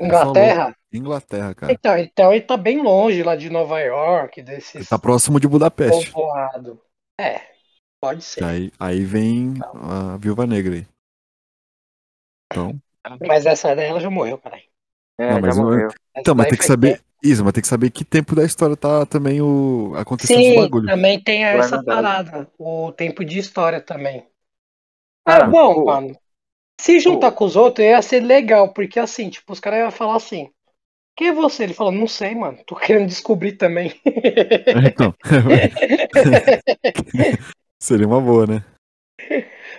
Inglaterra? 0.00 0.76
Inglaterra, 0.92 1.54
cara. 1.54 1.72
Então, 1.72 1.98
então 1.98 2.32
ele 2.32 2.42
tá 2.42 2.56
bem 2.56 2.80
longe 2.80 3.22
lá 3.24 3.34
de 3.34 3.50
Nova 3.50 3.80
York, 3.80 4.38
Ele 4.40 4.46
desses 4.46 4.88
tá 4.88 4.98
próximo 4.98 5.40
de 5.40 5.48
Budapeste. 5.48 6.12
povoados. 6.12 6.78
É, 7.20 7.40
pode 8.00 8.22
ser. 8.22 8.44
Aí, 8.44 8.70
aí 8.78 9.04
vem 9.04 9.54
a 9.74 10.16
Viúva 10.16 10.46
Negra 10.46 10.74
aí. 10.74 10.86
Então, 12.52 12.80
Mas 13.26 13.46
essa 13.46 13.74
dela 13.74 13.98
já 13.98 14.10
morreu, 14.10 14.38
caralho. 14.38 14.62
É, 15.18 15.32
Não, 15.32 15.40
mas 15.40 15.56
já 15.56 15.62
morreu. 15.62 15.88
Então 16.18 16.34
mas 16.34 16.48
tem 16.48 16.58
que 16.58 16.64
saber. 16.64 16.96
tempo. 16.96 17.06
Isso, 17.22 17.42
mas 17.44 17.52
tem 17.54 17.62
que 17.62 17.68
saber 17.68 17.90
que 17.90 18.04
tempo 18.04 18.34
da 18.34 18.44
história 18.44 18.76
tá 18.76 19.06
também 19.06 19.40
o. 19.40 19.92
acontecendo 19.96 20.40
os 20.40 20.44
Sim, 20.44 20.54
bagulho. 20.54 20.86
também 20.86 21.20
tem 21.22 21.44
É 21.44 21.56
essa 21.56 21.76
verdade. 21.78 21.96
parada. 21.96 22.48
O 22.58 22.92
tempo 22.92 23.24
de 23.24 23.38
história 23.38 23.80
também. 23.80 24.26
Cara, 25.24 25.46
é 25.46 25.50
bom, 25.50 25.80
o- 25.80 25.86
mano. 25.86 26.16
Se 26.80 27.00
juntar 27.00 27.32
com 27.32 27.44
os 27.44 27.56
outros 27.56 27.86
ia 27.86 28.02
ser 28.02 28.20
legal, 28.20 28.72
porque 28.72 29.00
assim, 29.00 29.30
tipo, 29.30 29.52
os 29.52 29.60
caras 29.60 29.80
iam 29.80 29.90
falar 29.90 30.16
assim. 30.16 30.50
Quem 31.16 31.28
é 31.28 31.32
você? 31.32 31.64
Ele 31.64 31.74
falou, 31.74 31.92
não 31.92 32.06
sei, 32.08 32.34
mano. 32.34 32.58
Tô 32.66 32.76
querendo 32.76 33.08
descobrir 33.08 33.52
também. 33.54 33.94
Então. 34.74 35.14
Seria 37.80 38.06
uma 38.06 38.20
boa, 38.20 38.46
né? 38.46 38.64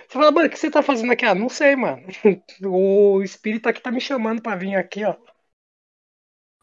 Você 0.08 0.18
fala, 0.18 0.30
mano, 0.32 0.46
o 0.46 0.50
que 0.50 0.58
você 0.58 0.70
tá 0.70 0.82
fazendo 0.82 1.12
aqui? 1.12 1.26
Ah, 1.26 1.34
não 1.34 1.50
sei, 1.50 1.76
mano. 1.76 2.02
O 2.64 3.22
espírito 3.22 3.68
aqui 3.68 3.80
tá 3.80 3.90
me 3.90 4.00
chamando 4.00 4.40
pra 4.40 4.56
vir 4.56 4.74
aqui, 4.74 5.04
ó. 5.04 5.14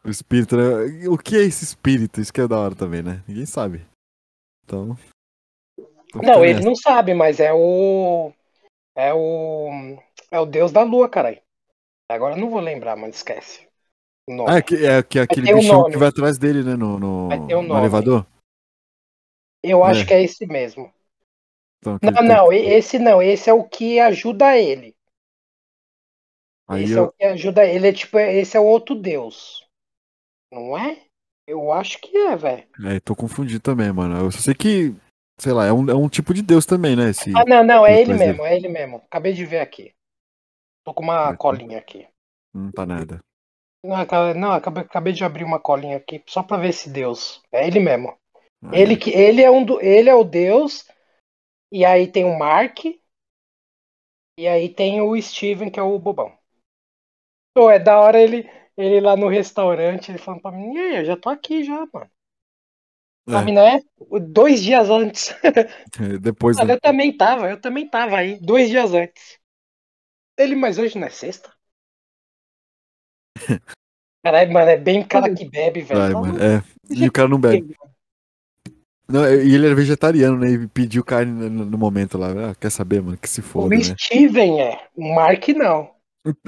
O 0.03 0.09
espírito, 0.09 0.57
né? 0.57 1.07
O 1.07 1.17
que 1.17 1.35
é 1.35 1.41
esse 1.41 1.63
espírito? 1.63 2.19
Isso 2.19 2.33
que 2.33 2.41
é 2.41 2.47
da 2.47 2.57
hora 2.57 2.75
também, 2.75 3.03
né? 3.03 3.23
Ninguém 3.27 3.45
sabe. 3.45 3.85
Então. 4.63 4.97
tô 6.11 6.21
Não, 6.23 6.43
ele 6.43 6.55
nessa. 6.55 6.67
não 6.67 6.75
sabe, 6.75 7.13
mas 7.13 7.39
é 7.39 7.53
o. 7.53 8.33
É 8.95 9.13
o. 9.13 9.69
É 10.31 10.39
o 10.39 10.45
deus 10.45 10.71
da 10.71 10.81
lua, 10.81 11.07
caralho. 11.07 11.41
Agora 12.09 12.35
eu 12.35 12.39
não 12.39 12.49
vou 12.49 12.59
lembrar, 12.59 12.95
mano, 12.95 13.13
esquece. 13.13 13.67
Ah, 14.47 14.57
é, 14.57 14.61
que, 14.61 14.75
é 14.85 15.03
que 15.03 15.19
é 15.19 15.21
aquele 15.21 15.53
um 15.53 15.59
bichão 15.59 15.85
que 15.85 15.97
vai 15.97 16.07
atrás 16.07 16.39
dele, 16.39 16.63
né? 16.63 16.75
No, 16.75 16.99
no, 16.99 17.29
um 17.29 17.61
no 17.61 17.77
elevador. 17.77 18.25
eu 19.61 19.83
acho 19.83 20.01
é. 20.01 20.05
que 20.05 20.13
é 20.13 20.23
esse 20.23 20.47
mesmo. 20.47 20.91
Então, 21.93 21.99
Não, 22.01 22.23
tem- 22.25 22.27
não, 22.27 22.53
esse 22.53 22.99
não, 22.99 23.21
esse 23.21 23.49
é 23.49 23.53
o 23.53 23.63
que 23.63 23.99
ajuda 23.99 24.57
ele. 24.57 24.95
Aí 26.67 26.83
esse 26.83 26.93
é 26.97 27.01
eu, 27.01 27.05
o 27.05 27.11
que 27.11 27.23
ajuda 27.25 27.65
ele, 27.65 27.87
é 27.87 27.93
tipo, 27.93 28.17
esse 28.19 28.57
é 28.57 28.59
o 28.59 28.65
outro 28.65 28.95
deus. 28.95 29.65
Não 30.51 30.77
é? 30.77 31.01
Eu 31.47 31.71
acho 31.71 31.99
que 31.99 32.17
é, 32.17 32.35
velho. 32.35 32.67
é, 32.85 32.99
tô 32.99 33.15
confundido 33.15 33.59
também, 33.59 33.91
mano. 33.91 34.17
Eu 34.17 34.31
sei 34.31 34.53
que, 34.53 34.93
sei 35.39 35.53
lá, 35.53 35.65
é 35.65 35.73
um, 35.73 35.89
é 35.89 35.95
um 35.95 36.09
tipo 36.09 36.33
de 36.33 36.41
deus 36.41 36.65
também, 36.65 36.95
né? 36.95 37.09
Esse, 37.09 37.31
Ah, 37.33 37.45
não, 37.45 37.63
não, 37.63 37.85
é 37.85 38.01
ele 38.01 38.13
mesmo, 38.13 38.45
é 38.45 38.55
ele 38.55 38.67
mesmo. 38.67 38.97
Acabei 38.97 39.33
de 39.33 39.45
ver 39.45 39.59
aqui. 39.59 39.93
Tô 40.83 40.93
com 40.93 41.03
uma 41.03 41.33
É. 41.33 41.37
colinha 41.37 41.77
aqui. 41.79 42.07
Não 42.53 42.71
tá 42.71 42.85
nada. 42.85 43.19
Não, 43.83 43.97
não 44.35 44.51
acabei, 44.51 44.83
acabei 44.83 45.13
de 45.13 45.23
abrir 45.23 45.43
uma 45.43 45.59
colinha 45.59 45.97
aqui 45.97 46.23
só 46.27 46.41
pra 46.41 46.57
ver 46.57 46.69
esse 46.69 46.89
deus. 46.89 47.41
É 47.51 47.67
ele 47.67 47.79
mesmo. 47.79 48.17
Aí, 48.63 48.81
Ele 48.81 48.97
que 48.97 49.11
ele 49.11 49.41
é 49.43 49.51
um 49.51 49.63
do, 49.63 49.79
ele 49.81 50.09
é 50.09 50.15
o 50.15 50.23
deus 50.23 50.85
e 51.75 51.83
aí 51.83 52.09
tem 52.09 52.23
o 52.23 52.39
Mark 52.39 52.85
e 54.37 54.47
aí 54.47 54.69
tem 54.73 55.01
o 55.01 55.21
Steven 55.21 55.69
que 55.69 55.77
é 55.77 55.83
o 55.83 55.99
bobão. 55.99 56.31
Pô, 57.53 57.69
é 57.69 57.77
da 57.77 57.99
hora 57.99 58.17
ele 58.17 58.49
ele 58.77 59.01
lá 59.01 59.17
no 59.17 59.27
restaurante, 59.27 60.09
ele 60.09 60.17
falando 60.17 60.41
pra 60.41 60.51
mim, 60.51 60.73
e 60.73 60.77
aí, 60.77 60.95
eu 60.97 61.05
já 61.05 61.17
tô 61.17 61.29
aqui 61.29 61.63
já, 61.65 61.85
mano. 61.93 62.09
Pra 63.25 63.41
mim, 63.41 63.53
né? 63.53 63.81
Dois 64.21 64.61
dias 64.63 64.89
antes. 64.89 65.33
é, 65.99 66.17
depois, 66.19 66.57
né? 66.57 66.73
eu 66.73 66.79
também 66.79 67.15
tava, 67.15 67.49
eu 67.49 67.59
também 67.59 67.89
tava 67.89 68.17
aí, 68.17 68.39
dois 68.39 68.69
dias 68.69 68.93
antes. 68.93 69.37
Ele, 70.37 70.55
mas 70.55 70.77
hoje 70.77 70.97
não 70.97 71.07
é 71.07 71.09
sexta? 71.09 71.51
Caralho, 74.23 74.53
mano, 74.53 74.71
é 74.71 74.77
bem 74.77 75.05
cara 75.05 75.33
que 75.33 75.45
bebe, 75.45 75.81
velho. 75.81 76.01
Ai, 76.01 76.13
mano, 76.13 76.41
é. 76.41 76.63
E 76.89 77.07
o 77.07 77.11
cara 77.11 77.27
não 77.27 77.39
bebe. 77.39 77.75
Não, 79.07 79.23
e 79.27 79.53
ele 79.53 79.65
era 79.67 79.75
vegetariano, 79.75 80.37
né? 80.39 80.49
E 80.49 80.67
pediu 80.67 81.03
carne 81.03 81.31
no, 81.49 81.65
no 81.65 81.77
momento 81.77 82.17
lá. 82.17 82.51
Ah, 82.51 82.55
quer 82.59 82.71
saber, 82.71 83.01
mano? 83.01 83.17
Que 83.17 83.29
se 83.29 83.39
O 83.39 83.43
foda, 83.43 83.75
né? 83.75 83.81
Steven 83.99 84.61
é, 84.61 84.79
o 84.95 85.13
Mark 85.15 85.47
não. 85.49 85.89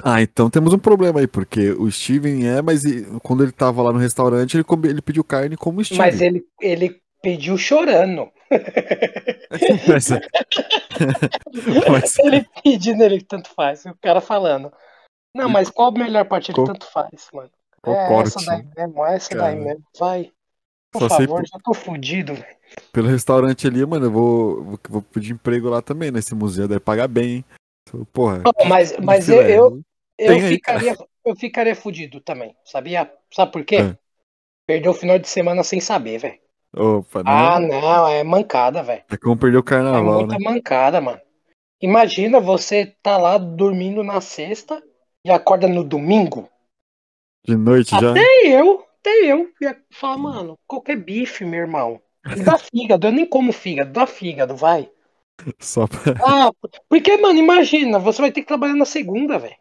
Ah, 0.02 0.20
então 0.20 0.50
temos 0.50 0.72
um 0.72 0.78
problema 0.78 1.20
aí, 1.20 1.28
porque 1.28 1.70
o 1.70 1.88
Steven 1.90 2.48
é, 2.48 2.60
mas 2.60 2.82
quando 3.22 3.44
ele 3.44 3.52
tava 3.52 3.80
lá 3.80 3.92
no 3.92 3.98
restaurante, 3.98 4.56
ele, 4.56 4.64
come- 4.64 4.88
ele 4.88 5.00
pediu 5.00 5.22
carne 5.22 5.56
como 5.56 5.84
Steven. 5.84 6.04
Mas 6.04 6.20
ele, 6.20 6.42
ele 6.60 7.00
pediu 7.22 7.56
chorando. 7.56 8.28
Mas- 9.86 10.08
mas- 11.90 12.18
Ele 12.18 12.46
pedindo, 12.62 13.02
ele 13.02 13.20
tanto 13.22 13.50
faz. 13.54 13.84
O 13.84 13.94
cara 14.00 14.20
falando. 14.20 14.72
Não, 15.34 15.48
mas 15.48 15.68
qual 15.70 15.88
a 15.90 15.92
melhor 15.92 16.24
parte? 16.24 16.50
Ele 16.50 16.64
tanto 16.64 16.86
faz, 16.90 17.28
mano. 17.32 17.50
é 17.86 18.08
corte? 18.08 18.28
essa 18.36 18.44
daí 18.46 18.64
mesmo, 18.76 19.06
é 19.06 19.14
essa 19.16 19.28
daí 19.34 19.54
Cara. 19.54 19.64
mesmo. 19.64 19.84
Vai. 19.98 20.30
Por 20.90 21.00
Só 21.00 21.08
favor, 21.08 21.44
já 21.46 21.58
tô 21.62 21.74
fudido, 21.74 22.34
velho. 22.34 22.58
Pelo 22.92 23.08
restaurante 23.08 23.66
ali, 23.66 23.84
mano, 23.84 24.06
eu 24.06 24.10
vou, 24.10 24.64
vou, 24.64 24.80
vou 24.88 25.02
pedir 25.02 25.32
emprego 25.32 25.68
lá 25.68 25.82
também, 25.82 26.10
nesse 26.10 26.34
museu, 26.34 26.66
deve 26.68 26.80
pagar 26.80 27.08
bem, 27.08 27.36
hein? 27.36 27.44
Porra. 28.12 28.42
Não, 28.44 28.68
Mas, 28.68 28.96
mas 28.98 29.28
eu, 29.28 29.42
eu, 29.42 29.82
eu, 30.18 30.32
aí, 30.32 30.40
ficaria, 30.40 30.96
eu 31.24 31.36
ficaria 31.36 31.74
fudido 31.76 32.20
também, 32.20 32.54
sabia? 32.64 33.10
Sabe 33.32 33.52
por 33.52 33.64
quê? 33.64 33.76
É. 33.76 33.96
Perdeu 34.66 34.92
o 34.92 34.94
final 34.94 35.18
de 35.18 35.28
semana 35.28 35.62
sem 35.62 35.80
saber, 35.80 36.18
velho. 36.18 36.38
Opa, 36.76 37.22
não. 37.22 37.32
Ah, 37.32 37.60
não, 37.60 38.08
é 38.08 38.22
mancada, 38.22 38.82
velho. 38.82 39.02
É 39.10 39.16
como 39.16 39.36
perder 39.36 39.56
o 39.56 39.60
É 39.60 39.62
carnaval, 39.62 40.20
muita 40.20 40.38
né? 40.38 40.44
mancada, 40.44 41.00
mano. 41.00 41.20
Imagina 41.80 42.40
você 42.40 42.86
tá 43.02 43.16
lá 43.16 43.38
dormindo 43.38 44.02
na 44.02 44.20
sexta 44.20 44.82
e 45.24 45.30
acorda 45.30 45.66
no 45.68 45.84
domingo. 45.84 46.48
De 47.46 47.56
noite 47.56 47.90
já. 47.90 48.10
Até 48.10 48.26
eu, 48.44 48.84
até 49.08 49.32
eu 49.32 49.50
ia 49.60 49.82
falar, 49.90 50.18
mano, 50.18 50.58
qualquer 50.66 50.96
bife, 50.96 51.44
meu 51.44 51.60
irmão. 51.60 52.00
Dá 52.44 52.58
fígado, 52.72 53.06
eu 53.06 53.12
nem 53.12 53.26
como 53.26 53.52
fígado, 53.52 53.92
dá 53.92 54.06
fígado, 54.06 54.54
vai. 54.54 54.90
Só 55.58 55.86
pra. 55.86 56.14
Ah, 56.20 56.50
porque, 56.88 57.16
mano, 57.16 57.38
imagina, 57.38 57.98
você 57.98 58.20
vai 58.20 58.30
ter 58.30 58.42
que 58.42 58.48
trabalhar 58.48 58.74
na 58.74 58.84
segunda, 58.84 59.38
velho. 59.38 59.56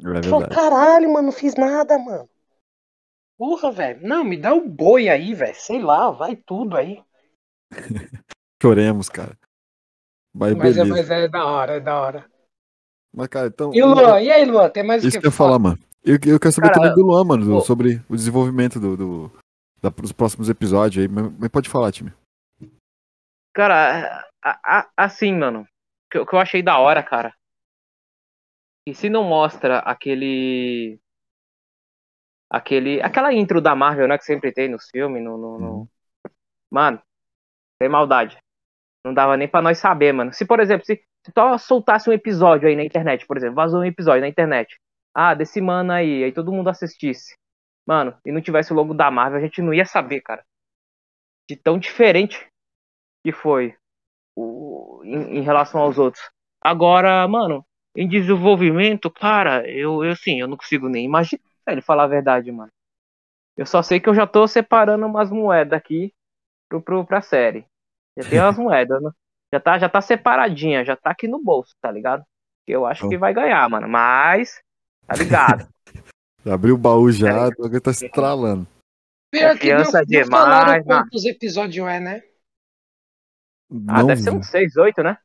É 0.00 0.20
verdade. 0.20 0.54
caralho, 0.54 1.12
mano, 1.12 1.26
não 1.26 1.32
fiz 1.32 1.54
nada, 1.54 1.98
mano. 1.98 2.28
Porra, 3.38 3.70
velho. 3.70 4.06
Não, 4.06 4.24
me 4.24 4.36
dá 4.36 4.52
um 4.52 4.68
boi 4.68 5.08
aí, 5.08 5.34
velho. 5.34 5.54
Sei 5.54 5.80
lá, 5.80 6.10
vai 6.10 6.36
tudo 6.36 6.76
aí. 6.76 7.02
Choremos, 8.62 9.08
cara. 9.08 9.38
Mas, 10.34 10.54
Mas 10.54 10.76
é, 10.76 10.84
beleza. 10.84 10.94
mas 10.94 11.10
é 11.10 11.28
da 11.28 11.46
hora, 11.46 11.76
é 11.76 11.80
da 11.80 12.00
hora. 12.00 12.30
Mas, 13.12 13.28
cara, 13.28 13.46
então. 13.46 13.74
E 13.74 13.82
o 13.82 13.86
Luan? 13.86 14.20
E 14.20 14.30
aí, 14.30 14.44
Luan? 14.44 14.68
Tem 14.68 14.82
mais 14.82 15.02
o 15.02 15.08
Isso 15.08 15.16
que 15.16 15.22
que 15.22 15.26
eu 15.26 15.32
falar, 15.32 15.58
mano. 15.58 15.78
Eu, 16.04 16.14
eu 16.14 16.40
quero 16.40 16.52
saber 16.52 16.68
Cara, 16.68 16.80
também 16.80 16.94
do 16.94 17.02
Luan, 17.06 17.24
mano, 17.24 17.46
pô. 17.46 17.60
sobre 17.60 18.02
o 18.08 18.16
desenvolvimento 18.16 18.80
do, 18.80 18.96
do- 18.96 19.30
da- 19.82 19.90
dos 19.90 20.12
próximos 20.12 20.48
episódios 20.48 21.04
aí. 21.04 21.08
Mas, 21.08 21.48
pode 21.50 21.68
falar, 21.68 21.92
time. 21.92 22.12
Cara, 23.54 24.26
a- 24.42 24.60
a- 24.78 24.90
assim, 24.96 25.34
mano, 25.34 25.66
que, 26.10 26.18
eu- 26.18 26.26
que 26.26 26.34
eu 26.34 26.38
achei 26.38 26.62
da 26.62 26.78
hora, 26.78 27.02
cara. 27.02 27.34
E 28.88 28.94
se 28.94 29.10
não 29.10 29.24
mostra 29.24 29.78
aquele. 29.80 30.98
Aquele. 32.50 33.00
Aquela 33.02 33.32
intro 33.32 33.60
da 33.60 33.74
Marvel, 33.76 34.08
né? 34.08 34.16
Que 34.18 34.24
sempre 34.24 34.52
tem 34.52 34.68
nos 34.68 34.88
filmes, 34.90 35.22
no. 35.22 35.36
no- 35.36 35.58
no- 35.58 35.72
Uhum. 35.80 35.88
Mano, 36.72 37.02
sem 37.82 37.88
maldade. 37.90 38.38
Não 39.04 39.12
dava 39.12 39.36
nem 39.36 39.48
pra 39.48 39.60
nós 39.62 39.78
saber, 39.78 40.12
mano. 40.12 40.32
Se, 40.32 40.44
por 40.46 40.60
exemplo, 40.60 40.86
se, 40.86 40.96
se 40.96 41.32
só 41.36 41.58
soltasse 41.58 42.08
um 42.08 42.12
episódio 42.12 42.68
aí 42.68 42.76
na 42.76 42.84
internet, 42.84 43.26
por 43.26 43.36
exemplo, 43.36 43.56
vazou 43.56 43.80
um 43.80 43.84
episódio 43.84 44.20
na 44.22 44.28
internet. 44.28 44.76
Ah, 45.14 45.34
desse 45.34 45.60
mano 45.60 45.92
aí, 45.92 46.24
aí 46.24 46.32
todo 46.32 46.52
mundo 46.52 46.70
assistisse. 46.70 47.36
Mano, 47.86 48.16
e 48.24 48.32
não 48.32 48.40
tivesse 48.40 48.72
o 48.72 48.76
logo 48.76 48.94
da 48.94 49.10
Marvel, 49.10 49.38
a 49.38 49.42
gente 49.42 49.62
não 49.62 49.74
ia 49.74 49.84
saber, 49.84 50.20
cara. 50.20 50.44
De 51.48 51.56
tão 51.56 51.78
diferente 51.78 52.48
que 53.24 53.32
foi 53.32 53.76
o, 54.36 55.02
em, 55.04 55.38
em 55.38 55.42
relação 55.42 55.80
aos 55.80 55.98
outros. 55.98 56.30
Agora, 56.62 57.26
mano, 57.28 57.64
em 57.96 58.08
desenvolvimento, 58.08 59.10
cara, 59.10 59.68
eu, 59.68 60.04
eu 60.04 60.12
assim, 60.12 60.40
eu 60.40 60.48
não 60.48 60.56
consigo 60.56 60.88
nem 60.88 61.04
imaginar 61.04 61.40
ele 61.68 61.82
falar 61.82 62.04
a 62.04 62.08
verdade, 62.08 62.50
mano. 62.52 62.70
Eu 63.56 63.66
só 63.66 63.82
sei 63.82 64.00
que 64.00 64.08
eu 64.08 64.14
já 64.14 64.26
tô 64.26 64.46
separando 64.48 65.06
umas 65.06 65.30
moedas 65.30 65.78
aqui 65.78 66.12
pro, 66.68 66.82
pro, 66.82 67.04
pra 67.06 67.20
série. 67.20 67.66
Já 68.16 68.24
tem 68.24 68.40
umas 68.40 68.56
moedas, 68.58 69.02
né? 69.02 69.10
Já 69.52 69.60
tá, 69.60 69.78
já 69.78 69.88
tá 69.88 70.00
separadinha, 70.00 70.84
já 70.84 70.96
tá 70.96 71.10
aqui 71.10 71.26
no 71.28 71.42
bolso, 71.42 71.74
tá 71.80 71.90
ligado? 71.90 72.24
Eu 72.66 72.86
acho 72.86 73.08
que 73.08 73.18
vai 73.18 73.34
ganhar, 73.34 73.68
mano. 73.68 73.88
Mas, 73.88 74.62
tá 75.10 75.22
ligado? 75.22 75.68
Abriu 76.44 76.74
o 76.74 76.78
baú 76.78 77.10
já, 77.12 77.28
É. 77.28 77.44
agora 77.48 77.80
tá 77.80 77.90
estralando. 77.90 78.66
Pior 79.30 79.58
que 79.58 79.72
não, 79.74 79.84
não 79.84 80.04
demais, 80.04 80.28
falaram 80.28 80.72
mano. 80.72 80.84
quantos 81.02 81.24
episódios 81.24 81.86
é, 81.86 82.00
né? 82.00 82.22
Ah, 83.88 84.00
Não 84.00 84.06
deve 84.06 84.22
ser 84.22 84.30
uns 84.30 84.46
6, 84.48 84.76
8, 84.76 85.02
né? 85.02 85.16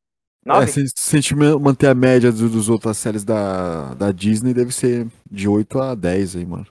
É, 0.46 0.50
9? 0.50 0.68
se, 0.72 0.86
se 0.96 1.16
a 1.16 1.20
gente 1.20 1.36
man- 1.36 1.58
manter 1.58 1.88
a 1.88 1.96
média 1.96 2.32
do- 2.32 2.50
dos 2.50 2.70
outras 2.70 2.98
séries 2.98 3.24
da, 3.24 3.96
da 3.96 4.12
Disney, 4.12 4.54
deve 4.54 4.72
ser 4.72 5.08
de 5.32 5.48
8 5.48 5.80
a 5.80 5.96
10 5.96 6.36
aí, 6.36 6.46
mano. 6.46 6.68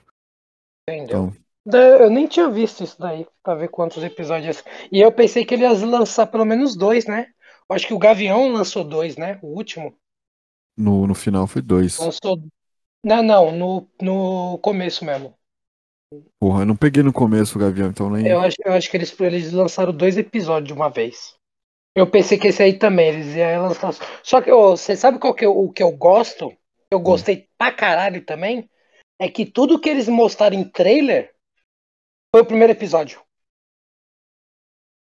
Entendeu? 0.87 1.33
Então, 1.67 1.79
Eu 1.81 2.09
nem 2.11 2.27
tinha 2.27 2.49
visto 2.49 2.83
isso 2.83 2.97
daí, 2.99 3.27
pra 3.43 3.55
ver 3.55 3.67
quantos 3.69 4.01
episódios. 4.03 4.63
E 4.91 5.01
eu 5.01 5.11
pensei 5.11 5.43
que 5.43 5.55
ele 5.55 5.63
ia 5.63 5.73
lançar 5.73 6.27
pelo 6.27 6.45
menos 6.45 6.77
dois, 6.77 7.05
né? 7.07 7.27
Eu 7.69 7.75
acho 7.75 7.87
que 7.87 7.93
o 7.93 7.99
Gavião 7.99 8.49
lançou 8.53 8.83
dois, 8.83 9.17
né? 9.17 9.39
O 9.41 9.47
último. 9.47 9.93
no, 10.77 11.07
no 11.07 11.15
final 11.15 11.47
foi 11.47 11.61
dois. 11.63 11.97
Lançou. 11.97 12.41
Não, 13.05 13.21
não, 13.21 13.51
no, 13.51 13.87
no 14.01 14.57
começo 14.57 15.05
mesmo. 15.05 15.37
Porra, 16.39 16.63
eu 16.63 16.65
não 16.65 16.75
peguei 16.75 17.03
no 17.03 17.13
começo 17.13 17.55
o 17.55 17.61
Gavião, 17.61 17.89
então 17.89 18.09
nem. 18.09 18.25
Eu 18.27 18.39
acho, 18.39 18.55
eu 18.65 18.73
acho 18.73 18.89
que 18.89 18.97
eles, 18.97 19.19
eles 19.19 19.51
lançaram 19.51 19.93
dois 19.93 20.17
episódios 20.17 20.69
de 20.69 20.73
uma 20.73 20.89
vez. 20.89 21.35
Eu 21.95 22.09
pensei 22.09 22.35
que 22.35 22.47
esse 22.47 22.63
aí 22.63 22.79
também, 22.79 23.09
eles 23.09 23.35
iam 23.35 23.67
lançar. 23.67 23.93
Só 24.23 24.41
que, 24.41 24.51
ô, 24.51 24.75
você 24.75 24.95
sabe 24.95 25.19
qual 25.19 25.35
que 25.35 25.45
eu, 25.45 25.55
o 25.55 25.71
que 25.71 25.83
eu 25.83 25.91
gosto? 25.91 26.51
Eu 26.89 26.99
gostei 26.99 27.47
pra 27.59 27.71
caralho 27.71 28.25
também? 28.25 28.67
É 29.19 29.29
que 29.29 29.45
tudo 29.45 29.79
que 29.79 29.87
eles 29.87 30.09
mostraram 30.09 30.57
em 30.57 30.67
trailer 30.67 31.31
foi 32.33 32.41
o 32.41 32.45
primeiro 32.45 32.73
episódio. 32.73 33.21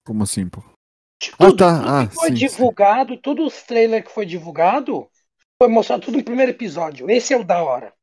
Como 0.05 0.25
assim, 0.25 0.49
pô? 0.49 0.61
Tipo, 1.21 1.37
Ah, 1.39 1.57
tá. 1.57 1.79
tudo 1.79 1.89
Ah, 1.89 2.07
que 2.09 2.15
foi 2.17 2.31
sim, 2.31 2.37
sim. 2.37 2.47
divulgado, 2.47 3.17
todos 3.17 3.55
os 3.55 3.63
trailers 3.63 4.05
que 4.05 4.11
foi 4.11 4.27
divulgado, 4.27 5.09
foi 5.63 5.69
mostrado 5.69 6.03
tudo 6.05 6.19
no 6.19 6.25
primeiro 6.25 6.51
episódio. 6.51 7.09
Esse 7.09 7.33
é 7.33 7.37
o 7.37 7.45
da 7.45 7.63
hora. 7.63 7.95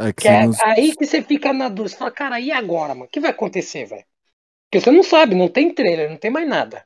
É 0.00 0.12
que 0.12 0.22
Que 0.22 0.22
você 0.22 0.28
é 0.28 0.46
não- 0.46 0.54
aí 0.64 0.96
que 0.96 1.06
você 1.06 1.22
fica 1.22 1.52
na 1.52 1.68
dúvida. 1.68 1.90
Você 1.90 1.96
fala, 1.96 2.10
cara, 2.10 2.40
e 2.40 2.50
agora, 2.50 2.94
mano? 2.94 3.04
O 3.04 3.08
que 3.08 3.20
vai 3.20 3.30
acontecer, 3.30 3.84
velho? 3.84 4.04
Porque 4.64 4.80
você 4.84 4.90
não 4.90 5.04
sabe, 5.04 5.36
não 5.36 5.48
tem 5.48 5.72
trailer, 5.72 6.10
não 6.10 6.16
tem 6.16 6.32
mais 6.32 6.48
nada. 6.48 6.84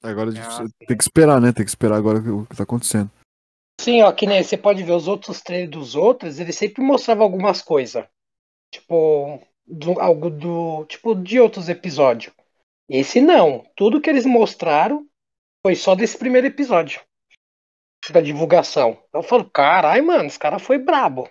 Agora 0.00 0.30
a 0.30 0.32
gente 0.32 0.46
Ah, 0.46 0.86
tem 0.86 0.96
que 0.96 1.02
esperar, 1.02 1.40
né? 1.40 1.52
Tem 1.52 1.64
que 1.64 1.70
esperar 1.70 1.96
agora 1.96 2.18
o 2.18 2.46
que 2.46 2.54
tá 2.56 2.62
acontecendo. 2.62 3.10
Sim, 3.80 4.02
ó, 4.02 4.12
que 4.12 4.26
nem 4.26 4.44
você 4.44 4.56
pode 4.56 4.84
ver 4.84 4.92
os 4.92 5.08
outros 5.08 5.40
trailers 5.40 5.70
dos 5.70 5.94
outros, 5.96 6.38
eles 6.38 6.54
sempre 6.56 6.84
mostravam 6.84 7.24
algumas 7.24 7.62
coisas. 7.62 8.06
Tipo, 8.72 9.40
do- 9.66 9.98
algo 10.00 10.30
do. 10.30 10.84
Tipo, 10.86 11.16
de 11.16 11.40
outros 11.40 11.68
episódios. 11.68 12.32
Esse 12.88 13.20
não. 13.20 13.64
Tudo 13.74 14.00
que 14.00 14.08
eles 14.10 14.26
mostraram 14.26 15.04
foi 15.66 15.74
só 15.74 15.96
desse 15.96 16.16
primeiro 16.16 16.46
episódio. 16.46 17.00
Da 18.10 18.20
divulgação. 18.20 18.98
Eu 19.12 19.22
falo, 19.22 19.48
carai, 19.48 20.00
mano, 20.00 20.24
esse 20.24 20.38
cara 20.38 20.58
foi 20.58 20.78
brabo. 20.78 21.28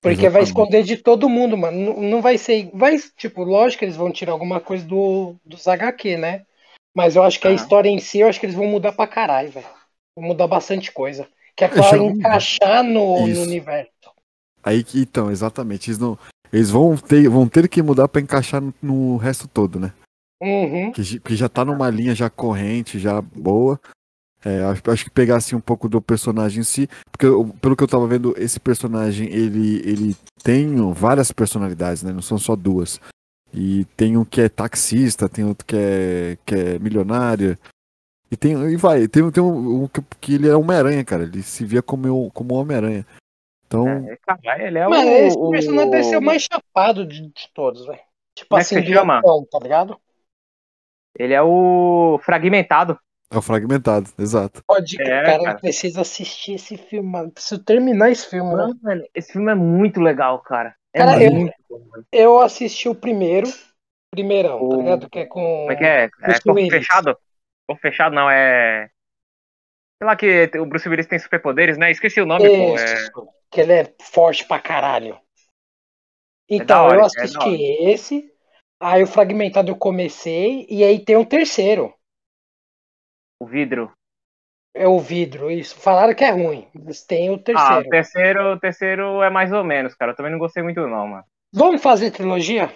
Porque 0.00 0.28
vai 0.28 0.42
Exatamente. 0.42 0.48
esconder 0.48 0.82
de 0.84 0.96
todo 0.98 1.28
mundo, 1.28 1.56
mano. 1.56 1.94
Não, 1.94 2.02
não 2.02 2.22
vai 2.22 2.36
ser. 2.36 2.70
Vai, 2.74 2.98
tipo, 3.16 3.42
lógico 3.42 3.80
que 3.80 3.84
eles 3.86 3.96
vão 3.96 4.12
tirar 4.12 4.32
alguma 4.32 4.60
coisa 4.60 4.84
do, 4.86 5.34
dos 5.44 5.66
HQ, 5.66 6.16
né? 6.18 6.44
Mas 6.94 7.16
eu 7.16 7.22
acho 7.22 7.40
que 7.40 7.48
a 7.48 7.50
Ah. 7.50 7.54
história 7.54 7.88
em 7.88 7.98
si, 7.98 8.20
eu 8.20 8.28
acho 8.28 8.38
que 8.38 8.46
eles 8.46 8.54
vão 8.54 8.66
mudar 8.66 8.92
pra 8.92 9.06
caralho, 9.06 9.50
velho. 9.50 9.66
Vão 10.16 10.28
mudar 10.28 10.46
bastante 10.46 10.92
coisa. 10.92 11.26
Que 11.56 11.64
é 11.64 11.68
pra 11.68 11.82
já- 11.82 11.96
encaixar 11.96 12.84
no, 12.84 13.20
no 13.22 13.28
Isso. 13.28 13.42
universo. 13.42 13.90
Aí 14.62 14.84
que, 14.84 15.00
então, 15.00 15.30
exatamente. 15.30 15.88
Eles, 15.90 15.98
não, 15.98 16.18
eles 16.52 16.70
vão, 16.70 16.96
ter, 16.96 17.28
vão 17.28 17.48
ter 17.48 17.68
que 17.68 17.82
mudar 17.82 18.06
pra 18.06 18.20
encaixar 18.20 18.60
no, 18.60 18.74
no 18.82 19.16
resto 19.16 19.48
todo, 19.48 19.80
né? 19.80 19.92
Uhum. 20.42 20.92
Que, 20.92 21.18
que 21.20 21.34
já 21.34 21.48
tá 21.48 21.64
numa 21.64 21.88
linha 21.88 22.14
já 22.14 22.28
corrente, 22.28 22.98
já 22.98 23.20
boa. 23.22 23.80
É, 24.44 24.62
acho, 24.64 24.82
acho 24.90 25.04
que 25.04 25.10
pegar 25.10 25.36
assim 25.36 25.56
um 25.56 25.60
pouco 25.60 25.88
do 25.88 26.02
personagem 26.02 26.60
em 26.60 26.64
si, 26.64 26.86
porque 27.10 27.24
eu- 27.24 27.48
pelo 27.62 27.74
que 27.74 27.82
eu 27.82 27.88
tava 27.88 28.06
vendo, 28.06 28.34
esse 28.36 28.60
personagem 28.60 29.28
ele, 29.32 29.76
ele 29.88 30.16
tem 30.42 30.76
várias 30.92 31.32
personalidades, 31.32 32.02
né? 32.02 32.12
Não 32.12 32.20
são 32.20 32.36
só 32.36 32.54
duas. 32.54 33.00
E 33.52 33.84
tem 33.96 34.16
um 34.16 34.24
que 34.24 34.40
é 34.42 34.48
taxista, 34.48 35.28
tem 35.28 35.44
outro 35.44 35.64
que 35.64 35.76
é, 35.76 36.36
que 36.44 36.54
é 36.54 36.78
milionário. 36.78 37.56
E 38.30 38.36
tem 38.36 38.52
e 38.52 38.76
vai, 38.76 39.06
tem, 39.08 39.30
tem 39.30 39.42
um, 39.42 39.84
um 39.84 39.88
que, 39.88 40.02
que 40.20 40.34
ele 40.34 40.48
é 40.48 40.56
Homem-Aranha, 40.56 41.04
cara. 41.04 41.22
Ele 41.22 41.42
se 41.42 41.64
via 41.64 41.80
como, 41.80 42.30
como 42.32 42.54
Homem-Aranha. 42.54 43.06
Então, 43.66 43.88
É, 43.88 44.16
cara, 44.26 44.66
ele 44.66 44.78
é 44.78 44.86
Mano, 44.88 45.08
o. 45.08 45.14
esse 45.26 45.50
personagem 45.50 45.90
deve 45.90 46.04
ser 46.04 46.16
o 46.16 46.18
o- 46.18 46.22
mais 46.22 46.42
chapado 46.42 47.06
de, 47.06 47.22
de 47.28 47.48
todos, 47.54 47.86
velho. 47.86 48.00
Tipo 48.34 48.50
Como 48.50 48.60
é 48.60 48.64
que 48.64 48.74
assim, 48.74 48.86
se 48.86 48.92
chama? 48.92 49.22
tá 49.22 49.58
ligado? 49.62 49.96
Ele 51.18 51.32
é 51.32 51.42
o 51.42 52.18
fragmentado. 52.24 52.98
É 53.34 53.38
o 53.38 53.42
fragmentado, 53.42 54.08
exato. 54.18 54.62
Pode, 54.66 55.00
É, 55.00 55.22
cara, 55.22 55.42
cara. 55.44 55.58
precisa 55.58 56.00
assistir 56.00 56.54
esse 56.54 56.76
filme, 56.76 57.08
mano. 57.08 57.30
Preciso 57.30 57.62
terminar 57.62 58.10
esse 58.10 58.28
filme, 58.28 58.54
né? 58.54 58.72
Mano, 58.82 59.04
esse 59.14 59.32
filme 59.32 59.50
é 59.50 59.54
muito 59.54 60.00
legal, 60.00 60.40
cara. 60.40 60.74
É 60.92 60.98
Cara, 60.98 61.22
eu- 61.22 61.32
muito 61.32 61.54
bom, 61.68 61.78
mano. 61.90 62.04
Eu 62.12 62.40
assisti 62.40 62.88
o 62.88 62.94
primeiro, 62.94 63.48
primeirão, 64.10 64.58
tá 64.58 64.64
O- 64.64 64.76
ligado? 64.80 65.10
Que 65.10 65.18
é 65.20 65.26
com. 65.26 65.40
Como 65.40 65.72
é 65.72 65.76
que 65.76 65.84
é? 65.84 66.04
É 66.04 66.10
corpo 66.40 66.52
Willis. 66.54 66.70
fechado? 66.72 67.16
Corpo 67.66 67.82
fechado 67.82 68.14
não, 68.14 68.30
é. 68.30 68.88
Sei 69.98 70.06
lá 70.06 70.16
que 70.16 70.50
o 70.58 70.66
Bruce 70.66 70.88
Willis 70.88 71.06
tem 71.06 71.18
superpoderes, 71.18 71.78
né? 71.78 71.90
Esqueci 71.90 72.20
o 72.20 72.26
nome, 72.26 72.48
pô. 72.48 72.78
É... 72.78 72.94
Isso, 72.94 73.10
que 73.50 73.60
ele 73.60 73.72
é 73.72 73.94
forte 74.02 74.44
pra 74.46 74.60
caralho. 74.60 75.14
da 75.14 75.20
Então, 76.48 76.84
hora, 76.86 76.96
eu 76.96 77.02
é 77.02 77.06
assisti 77.06 77.62
esse, 77.84 78.30
aí 78.80 79.02
o 79.02 79.06
Fragmentado 79.06 79.70
eu 79.70 79.76
comecei, 79.76 80.66
e 80.68 80.84
aí 80.84 81.02
tem 81.02 81.16
um 81.16 81.24
terceiro. 81.24 81.94
O 83.44 83.46
vidro. 83.46 83.92
É 84.74 84.88
o 84.88 84.98
vidro, 84.98 85.50
isso. 85.50 85.76
Falaram 85.76 86.14
que 86.14 86.24
é 86.24 86.30
ruim, 86.30 86.66
mas 86.74 87.02
tem 87.04 87.30
o 87.30 87.34
Ah, 87.34 87.38
terceiro. 87.38 87.80
o 87.86 87.90
terceiro, 87.90 88.52
o 88.54 88.58
terceiro 88.58 89.22
é 89.22 89.28
mais 89.30 89.52
ou 89.52 89.62
menos, 89.62 89.94
cara. 89.94 90.12
Eu 90.12 90.16
também 90.16 90.32
não 90.32 90.38
gostei 90.38 90.62
muito, 90.62 90.80
não, 90.80 91.06
mano. 91.06 91.24
Vamos 91.52 91.82
fazer 91.82 92.10
trilogia? 92.10 92.72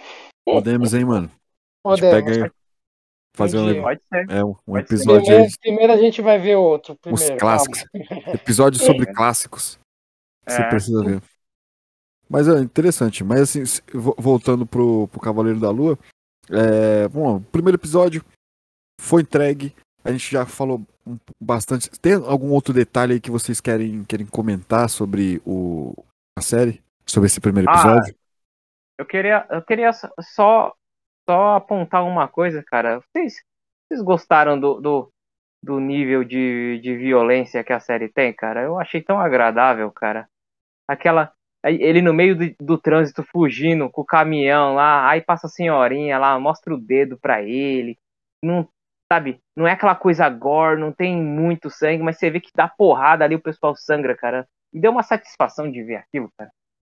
Podemos, 0.46 0.94
hein, 0.94 1.04
mano? 1.04 1.26
A 1.86 1.96
gente 1.96 2.00
Podemos. 2.02 2.24
pega 2.36 2.44
aí, 2.44 2.50
fazer 3.34 3.58
Um 3.58 3.82
Pode 3.82 4.00
ser. 4.12 4.30
é, 4.30 4.44
um, 4.44 4.50
um 4.50 4.54
Pode 4.66 4.88
ser. 4.88 4.94
episódio 4.94 5.18
aí, 5.20 5.24
Primeiro, 5.24 5.52
primeiro 5.60 5.92
a 5.92 5.96
gente 5.96 6.22
vai 6.22 6.38
ver 6.38 6.56
outro. 6.56 6.94
Primeiro, 6.96 7.36
clássicos. 7.38 7.84
calma. 7.84 8.34
Episódio 8.34 8.78
sobre 8.84 9.06
clássicos. 9.06 9.78
que 10.46 10.52
Você 10.52 10.62
É. 10.62 10.68
precisa 10.68 11.02
ver. 11.04 11.22
Mas 12.28 12.46
é 12.46 12.58
interessante. 12.60 13.24
Mas 13.24 13.40
assim, 13.40 13.62
voltando 14.18 14.64
pro, 14.66 15.08
pro 15.08 15.20
Cavaleiro 15.20 15.58
da 15.58 15.70
Lua. 15.70 15.98
É, 16.50 17.08
bom, 17.08 17.36
o 17.36 17.40
primeiro 17.40 17.76
episódio 17.76 18.22
foi 19.00 19.22
entregue. 19.22 19.74
A 20.04 20.12
gente 20.12 20.30
já 20.30 20.46
falou 20.46 20.80
bastante. 21.40 21.90
Tem 22.00 22.14
algum 22.14 22.50
outro 22.50 22.72
detalhe 22.72 23.14
aí 23.14 23.20
que 23.20 23.30
vocês 23.30 23.60
querem, 23.60 24.04
querem 24.04 24.26
comentar 24.26 24.88
sobre 24.88 25.40
o, 25.44 25.92
a 26.36 26.40
série? 26.40 26.82
Sobre 27.06 27.26
esse 27.26 27.40
primeiro 27.40 27.68
Ah, 27.70 27.74
episódio? 27.74 28.14
Eu 28.98 29.06
queria, 29.06 29.46
eu 29.50 29.62
queria 29.62 29.90
só, 29.92 30.74
só 31.28 31.54
apontar 31.56 32.04
uma 32.04 32.28
coisa, 32.28 32.62
cara. 32.62 33.00
Vocês, 33.00 33.42
vocês 33.86 34.02
gostaram 34.02 34.58
do, 34.58 34.80
do, 34.80 35.12
do 35.62 35.80
nível 35.80 36.24
de, 36.24 36.80
de 36.82 36.96
violência 36.96 37.64
que 37.64 37.72
a 37.72 37.80
série 37.80 38.08
tem, 38.08 38.32
cara. 38.32 38.62
Eu 38.62 38.78
achei 38.78 39.02
tão 39.02 39.18
agradável, 39.18 39.90
cara. 39.90 40.28
Aquela. 40.86 41.32
Ele 41.64 42.00
no 42.00 42.14
meio 42.14 42.36
do, 42.36 42.54
do 42.60 42.78
trânsito 42.78 43.24
fugindo 43.24 43.90
com 43.90 44.02
o 44.02 44.06
caminhão 44.06 44.74
lá, 44.74 45.08
aí 45.08 45.20
passa 45.20 45.48
a 45.48 45.50
senhorinha 45.50 46.16
lá, 46.16 46.38
mostra 46.38 46.72
o 46.72 46.78
dedo 46.78 47.18
pra 47.18 47.42
ele. 47.42 47.98
Não, 48.42 48.68
sabe, 49.10 49.40
não 49.56 49.66
é 49.66 49.72
aquela 49.72 49.94
coisa 49.94 50.28
gore, 50.28 50.80
não 50.80 50.92
tem 50.92 51.16
muito 51.16 51.70
sangue, 51.70 52.02
mas 52.02 52.18
você 52.18 52.30
vê 52.30 52.40
que 52.40 52.50
dá 52.54 52.68
porrada 52.68 53.24
ali, 53.24 53.34
o 53.34 53.42
pessoal 53.42 53.74
sangra, 53.74 54.16
cara. 54.16 54.46
Me 54.72 54.80
deu 54.80 54.90
uma 54.90 55.02
satisfação 55.02 55.70
de 55.70 55.82
ver 55.82 55.96
aquilo, 55.96 56.30
cara. 56.36 56.50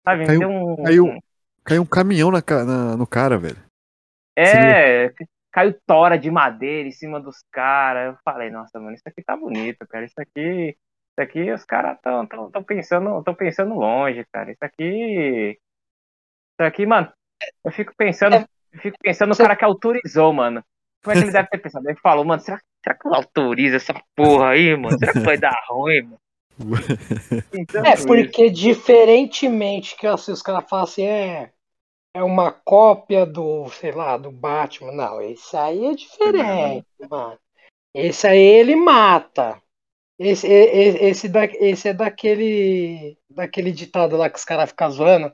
Sabe, 0.04 0.26
Caiu- 0.26 0.50
um. 0.50 0.82
caiu- 0.82 1.18
Caiu 1.62 1.82
um 1.82 1.86
caminhão 1.86 2.30
na, 2.30 2.42
na- 2.64 2.96
no 2.96 3.06
cara, 3.06 3.36
velho. 3.38 3.58
É, 4.36 5.12
caiu 5.52 5.78
tora 5.86 6.16
de 6.18 6.30
madeira 6.30 6.88
em 6.88 6.92
cima 6.92 7.20
dos 7.20 7.36
caras. 7.52 8.14
Eu 8.14 8.18
falei, 8.24 8.50
nossa, 8.50 8.80
mano, 8.80 8.94
isso 8.94 9.02
aqui 9.06 9.22
tá 9.22 9.36
bonito, 9.36 9.86
cara. 9.86 10.04
Isso 10.04 10.18
aqui. 10.20 10.70
Isso 10.70 11.20
aqui 11.20 11.52
os 11.52 11.64
caras 11.64 11.98
tão, 12.00 12.26
tão, 12.26 12.50
tão 12.50 12.64
pensando, 12.64 13.22
tão 13.22 13.34
pensando 13.34 13.74
longe, 13.74 14.24
cara. 14.32 14.50
Isso 14.50 14.62
aqui. 14.64 15.50
Isso 15.50 16.66
aqui, 16.66 16.86
mano, 16.86 17.12
eu 17.64 17.70
fico 17.72 17.92
pensando, 17.96 18.36
É. 18.36 18.46
eu 18.72 18.80
fico 18.80 18.96
pensando 19.02 19.30
no 19.30 19.36
cara 19.36 19.54
que 19.54 19.64
autorizou, 19.64 20.32
mano. 20.32 20.64
Como 21.02 21.12
é 21.12 21.18
que 21.18 21.24
ele 21.24 21.32
deve 21.32 21.48
ter 21.48 21.58
pensado? 21.58 21.88
Ele 21.88 21.98
falou, 21.98 22.24
mano, 22.24 22.42
será, 22.42 22.60
será 22.84 22.96
que 22.96 23.06
eu 23.08 23.14
autorizo 23.14 23.76
essa 23.76 23.94
porra 24.14 24.50
aí, 24.50 24.76
mano? 24.76 24.98
Será 24.98 25.12
que 25.12 25.20
vai 25.20 25.38
dar 25.38 25.56
ruim, 25.68 26.02
mano? 26.02 26.20
Pensando 27.50 27.86
É, 27.86 27.94
isso. 27.94 28.06
porque 28.06 28.50
diferentemente 28.50 29.96
que 29.96 30.06
assim, 30.06 30.32
os 30.32 30.42
caras 30.42 30.68
falam 30.68 30.84
assim, 30.84 31.04
é, 31.06 31.50
é 32.14 32.22
uma 32.22 32.52
cópia 32.52 33.24
do, 33.24 33.68
sei 33.70 33.92
lá, 33.92 34.16
do 34.16 34.30
Batman. 34.30 34.92
Não, 34.92 35.22
esse 35.22 35.56
aí 35.56 35.86
é 35.86 35.94
diferente, 35.94 36.86
mano. 37.08 37.38
Esse 37.94 38.26
aí 38.26 38.38
ele 38.38 38.76
mata. 38.76 39.60
Esse, 40.18 40.46
e- 40.46 40.50
e- 40.52 41.08
esse, 41.08 41.28
da, 41.28 41.44
esse 41.46 41.88
é 41.88 41.94
daquele, 41.94 43.16
daquele 43.30 43.72
ditado 43.72 44.16
lá 44.16 44.28
que 44.28 44.38
os 44.38 44.44
caras 44.44 44.68
ficam 44.68 44.90
zoando. 44.90 45.32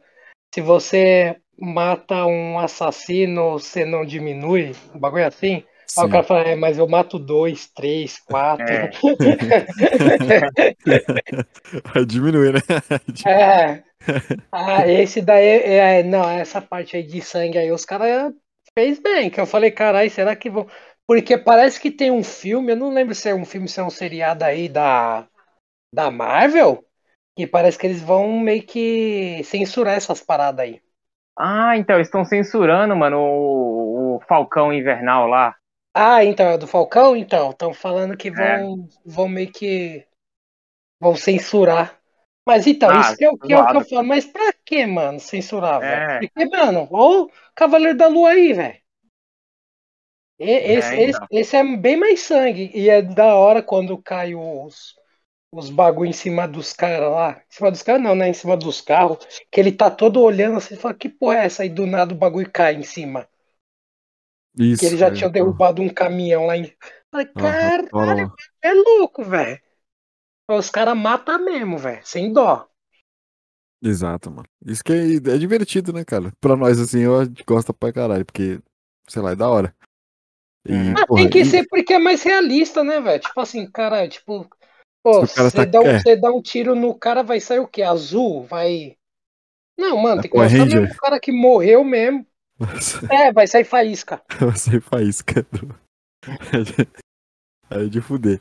Se 0.54 0.60
você 0.60 1.36
mata 1.58 2.26
um 2.26 2.58
assassino, 2.58 3.52
você 3.52 3.84
não 3.84 4.04
diminui. 4.04 4.74
Um 4.94 4.98
bagulho 4.98 5.26
assim. 5.26 5.64
Aí 5.96 6.02
o 6.02 6.02
Sim. 6.02 6.08
cara 6.08 6.22
fala, 6.22 6.40
é, 6.42 6.56
mas 6.56 6.78
eu 6.78 6.88
mato 6.88 7.18
dois, 7.18 7.68
três, 7.68 8.18
quatro. 8.18 8.66
É. 8.66 8.90
Vai 11.94 12.04
diminuir, 12.04 12.54
né? 12.54 12.60
É. 13.26 13.82
Ah, 14.52 14.86
esse 14.86 15.22
daí 15.22 15.46
é, 15.46 16.00
é- 16.00 16.02
não, 16.02 16.28
essa 16.28 16.60
parte 16.60 16.96
aí 16.96 17.02
de 17.02 17.20
sangue 17.22 17.58
aí, 17.58 17.70
os 17.72 17.84
caras 17.84 18.32
fez 18.74 18.98
bem, 19.00 19.30
que 19.30 19.40
eu 19.40 19.46
falei, 19.46 19.70
caralho, 19.70 20.10
será 20.10 20.36
que 20.36 20.50
vão. 20.50 20.66
Porque 21.06 21.38
parece 21.38 21.80
que 21.80 21.90
tem 21.90 22.10
um 22.10 22.22
filme, 22.22 22.72
eu 22.72 22.76
não 22.76 22.92
lembro 22.92 23.14
se 23.14 23.28
é 23.28 23.34
um 23.34 23.44
filme, 23.44 23.68
se 23.68 23.80
é 23.80 23.82
um 23.82 23.90
seriado 23.90 24.44
aí 24.44 24.68
da, 24.68 25.26
da 25.92 26.10
Marvel, 26.10 26.84
que 27.36 27.46
parece 27.46 27.78
que 27.78 27.86
eles 27.86 28.02
vão 28.02 28.40
meio 28.40 28.64
que 28.64 29.42
censurar 29.44 29.96
essas 29.96 30.22
paradas 30.22 30.66
aí. 30.66 30.82
Ah, 31.38 31.76
então, 31.76 32.00
estão 32.00 32.24
censurando, 32.24 32.94
mano, 32.96 33.18
o, 33.18 34.16
o 34.16 34.20
Falcão 34.28 34.72
Invernal 34.72 35.26
lá. 35.26 35.54
Ah, 35.94 36.24
então, 36.24 36.46
é 36.50 36.58
do 36.58 36.66
Falcão? 36.66 37.16
Então, 37.16 37.50
estão 37.50 37.72
falando 37.72 38.16
que 38.16 38.30
É. 38.36 38.66
vão, 38.66 38.88
vão 39.04 39.28
meio 39.28 39.50
que. 39.52 40.06
vão 41.00 41.16
censurar. 41.16 42.00
Mas 42.46 42.66
então, 42.66 42.92
Ah, 42.92 42.94
isso 42.94 43.16
que 43.16 43.24
é 43.24 43.30
o 43.30 43.38
que, 43.38 43.52
é 43.52 43.58
o 43.58 43.66
que 43.66 43.76
eu 43.76 43.82
falo, 43.82 44.04
mas 44.06 44.26
pra 44.26 44.52
que, 44.64 44.86
mano, 44.86 45.20
censurar, 45.20 45.80
É. 45.80 45.86
velho? 45.86 46.08
Porque, 46.18 46.46
mano, 46.46 46.88
ó 46.92 47.24
o 47.24 47.30
Cavaleiro 47.54 47.98
da 47.98 48.08
Lua 48.08 48.30
aí, 48.30 48.52
velho. 48.52 48.80
E- 50.38 50.76
Esse, 50.76 50.94
É, 50.94 50.96
esse, 50.96 51.20
então. 51.20 51.28
esse 51.30 51.56
é 51.56 51.76
bem 51.76 51.96
mais 51.96 52.20
sangue. 52.20 52.70
E 52.74 52.88
é 52.88 53.02
da 53.02 53.34
hora 53.36 53.62
quando 53.62 53.96
cai 54.02 54.34
os, 54.34 54.94
os 55.60 55.70
bagulho 55.70 56.10
em 56.10 56.12
cima 56.12 56.46
dos 56.48 56.72
caras 56.72 57.10
lá. 57.10 57.32
Em 57.32 57.54
cima 57.54 57.70
dos 57.70 57.82
caras 57.82 58.02
não, 58.02 58.14
né? 58.14 58.28
Em 58.28 58.34
cima 58.34 58.56
dos 58.56 58.80
carros. 58.80 59.18
Que 59.50 59.60
ele 59.60 59.72
tá 59.72 59.90
todo 59.90 60.20
olhando 60.20 60.56
assim 60.58 60.74
e 60.74 60.78
fala, 60.78 60.94
que 60.94 61.08
porra 61.08 61.36
é 61.38 61.46
essa? 61.46 61.62
aí 61.62 61.68
do 61.68 61.86
nada 61.86 62.14
o 62.14 62.16
bagulho 62.16 62.50
cai 62.50 62.74
em 62.76 62.82
cima. 62.82 63.28
Isso. 64.58 64.80
Que 64.80 64.86
ele 64.86 64.96
já 64.96 65.08
é. 65.08 65.10
tinha 65.10 65.30
derrubado 65.30 65.82
um 65.82 65.88
caminhão 65.88 66.46
lá 66.46 66.56
em. 66.56 66.72
Falei, 67.10 67.26
caralho, 67.26 67.88
lá. 67.92 68.34
é 68.62 68.72
louco, 68.72 69.24
velho. 69.24 69.60
Os 70.48 70.70
caras 70.70 70.96
matam 70.96 71.44
mesmo, 71.44 71.78
velho. 71.78 72.00
Sem 72.04 72.32
dó. 72.32 72.68
Exato, 73.82 74.30
mano. 74.30 74.48
Isso 74.64 74.82
que 74.82 74.92
é, 74.92 75.14
é 75.16 75.38
divertido, 75.38 75.92
né, 75.92 76.04
cara? 76.04 76.32
Pra 76.40 76.56
nós, 76.56 76.80
assim, 76.80 77.00
eu 77.00 77.12
gosta 77.46 77.72
pra 77.72 77.92
caralho, 77.92 78.24
porque, 78.24 78.60
sei 79.08 79.22
lá, 79.22 79.32
é 79.32 79.36
da 79.36 79.48
hora. 79.48 79.74
E, 80.66 80.72
Uhum. 80.72 80.94
Ah, 80.96 81.06
porra, 81.06 81.22
tem 81.22 81.30
que 81.30 81.40
e- 81.40 81.44
ser 81.44 81.66
porque 81.68 81.92
é 81.94 81.98
mais 81.98 82.22
realista, 82.22 82.82
né, 82.82 83.00
velho? 83.00 83.20
Tipo 83.20 83.40
assim, 83.40 83.70
cara, 83.70 84.08
tipo. 84.08 84.48
Pô, 85.06 85.20
o 85.20 85.26
você 85.26 85.50
tá- 85.52 85.64
dá, 85.64 85.80
um- 85.80 85.86
é. 85.86 86.16
dá 86.16 86.32
um 86.32 86.42
tiro 86.42 86.74
no 86.74 86.92
cara, 86.92 87.22
vai 87.22 87.38
sair 87.38 87.60
o 87.60 87.68
quê? 87.68 87.82
Azul? 87.82 88.42
Vai. 88.42 88.96
Não, 89.78 89.96
mano, 89.96 90.18
É 90.18 90.22
tem 90.22 90.30
que 90.32 90.36
mostrar 90.36 90.66
mesmo 90.66 90.92
o 90.92 90.96
cara 90.96 91.20
que 91.20 91.30
morreu 91.30 91.84
mesmo. 91.84 92.26
É, 93.08 93.30
vai 93.32 93.46
sair 93.46 93.62
faísca. 93.62 94.20
Você 94.40 94.80
faísca. 94.80 95.46
É 97.70 97.84
de 97.84 98.00
fuder. 98.00 98.40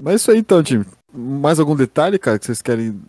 Mas 0.00 0.12
é 0.12 0.16
isso 0.16 0.30
aí 0.32 0.38
então, 0.38 0.60
time. 0.60 0.84
Mais 1.12 1.60
algum 1.60 1.76
detalhe, 1.76 2.18
cara, 2.18 2.36
que 2.38 2.44
vocês 2.46 2.60
querem. 2.60 3.00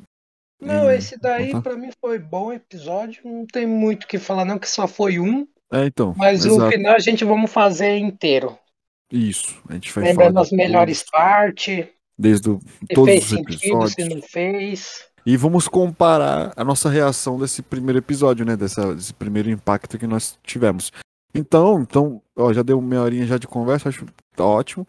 Não, 0.61 0.85
hum, 0.85 0.91
esse 0.91 1.17
daí 1.19 1.51
contar? 1.51 1.61
pra 1.71 1.77
mim 1.77 1.89
foi 1.99 2.19
bom 2.19 2.53
episódio. 2.53 3.21
Não 3.25 3.47
tem 3.47 3.65
muito 3.65 4.03
o 4.03 4.07
que 4.07 4.19
falar, 4.19 4.45
não, 4.45 4.59
que 4.59 4.69
só 4.69 4.87
foi 4.87 5.19
um. 5.19 5.47
É, 5.71 5.85
então. 5.85 6.13
Mas 6.15 6.45
exato. 6.45 6.71
final 6.71 6.95
a 6.95 6.99
gente 6.99 7.25
vamos 7.25 7.51
fazer 7.51 7.97
inteiro. 7.97 8.55
Isso. 9.11 9.59
A 9.67 9.73
gente 9.73 9.91
vai 9.91 10.03
Lembrando 10.03 10.39
as 10.39 10.51
melhores 10.51 11.03
partes. 11.03 11.87
Desde 12.19 12.49
o, 12.49 12.59
todos 12.93 13.05
fez 13.13 13.23
os 13.23 13.29
sentido, 13.29 13.57
se 13.57 13.65
episódios. 13.69 14.09
não 14.09 14.21
fez. 14.21 15.09
E 15.25 15.37
vamos 15.37 15.67
comparar 15.67 16.53
a 16.55 16.63
nossa 16.63 16.89
reação 16.89 17.39
desse 17.39 17.61
primeiro 17.61 17.99
episódio, 17.99 18.45
né? 18.45 18.55
Dessa, 18.57 18.93
desse 18.93 19.13
primeiro 19.13 19.49
impacto 19.49 19.97
que 19.97 20.07
nós 20.07 20.37
tivemos. 20.43 20.91
Então, 21.33 21.79
então, 21.81 22.21
ó, 22.35 22.51
já 22.51 22.61
deu 22.63 22.81
meia 22.81 23.01
horinha 23.03 23.25
já 23.25 23.37
de 23.37 23.47
conversa, 23.47 23.89
acho 23.89 24.05
tá 24.35 24.43
ótimo. 24.43 24.87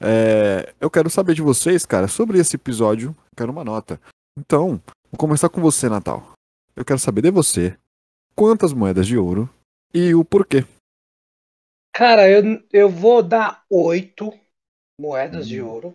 É, 0.00 0.72
eu 0.80 0.90
quero 0.90 1.10
saber 1.10 1.34
de 1.34 1.42
vocês, 1.42 1.84
cara, 1.86 2.08
sobre 2.08 2.38
esse 2.38 2.56
episódio. 2.56 3.16
Quero 3.36 3.50
uma 3.52 3.64
nota. 3.64 4.00
Então, 4.38 4.80
vou 5.10 5.18
começar 5.18 5.48
com 5.48 5.60
você, 5.60 5.88
Natal. 5.88 6.32
Eu 6.76 6.84
quero 6.84 6.98
saber 6.98 7.22
de 7.22 7.30
você 7.30 7.76
quantas 8.34 8.72
moedas 8.72 9.06
de 9.06 9.16
ouro 9.18 9.48
e 9.92 10.14
o 10.14 10.24
porquê. 10.24 10.64
Cara, 11.92 12.28
eu, 12.28 12.62
eu 12.72 12.88
vou 12.88 13.22
dar 13.22 13.64
oito 13.70 14.32
moedas 14.98 15.48
de 15.48 15.60
Hum. 15.62 15.66
ouro. 15.68 15.94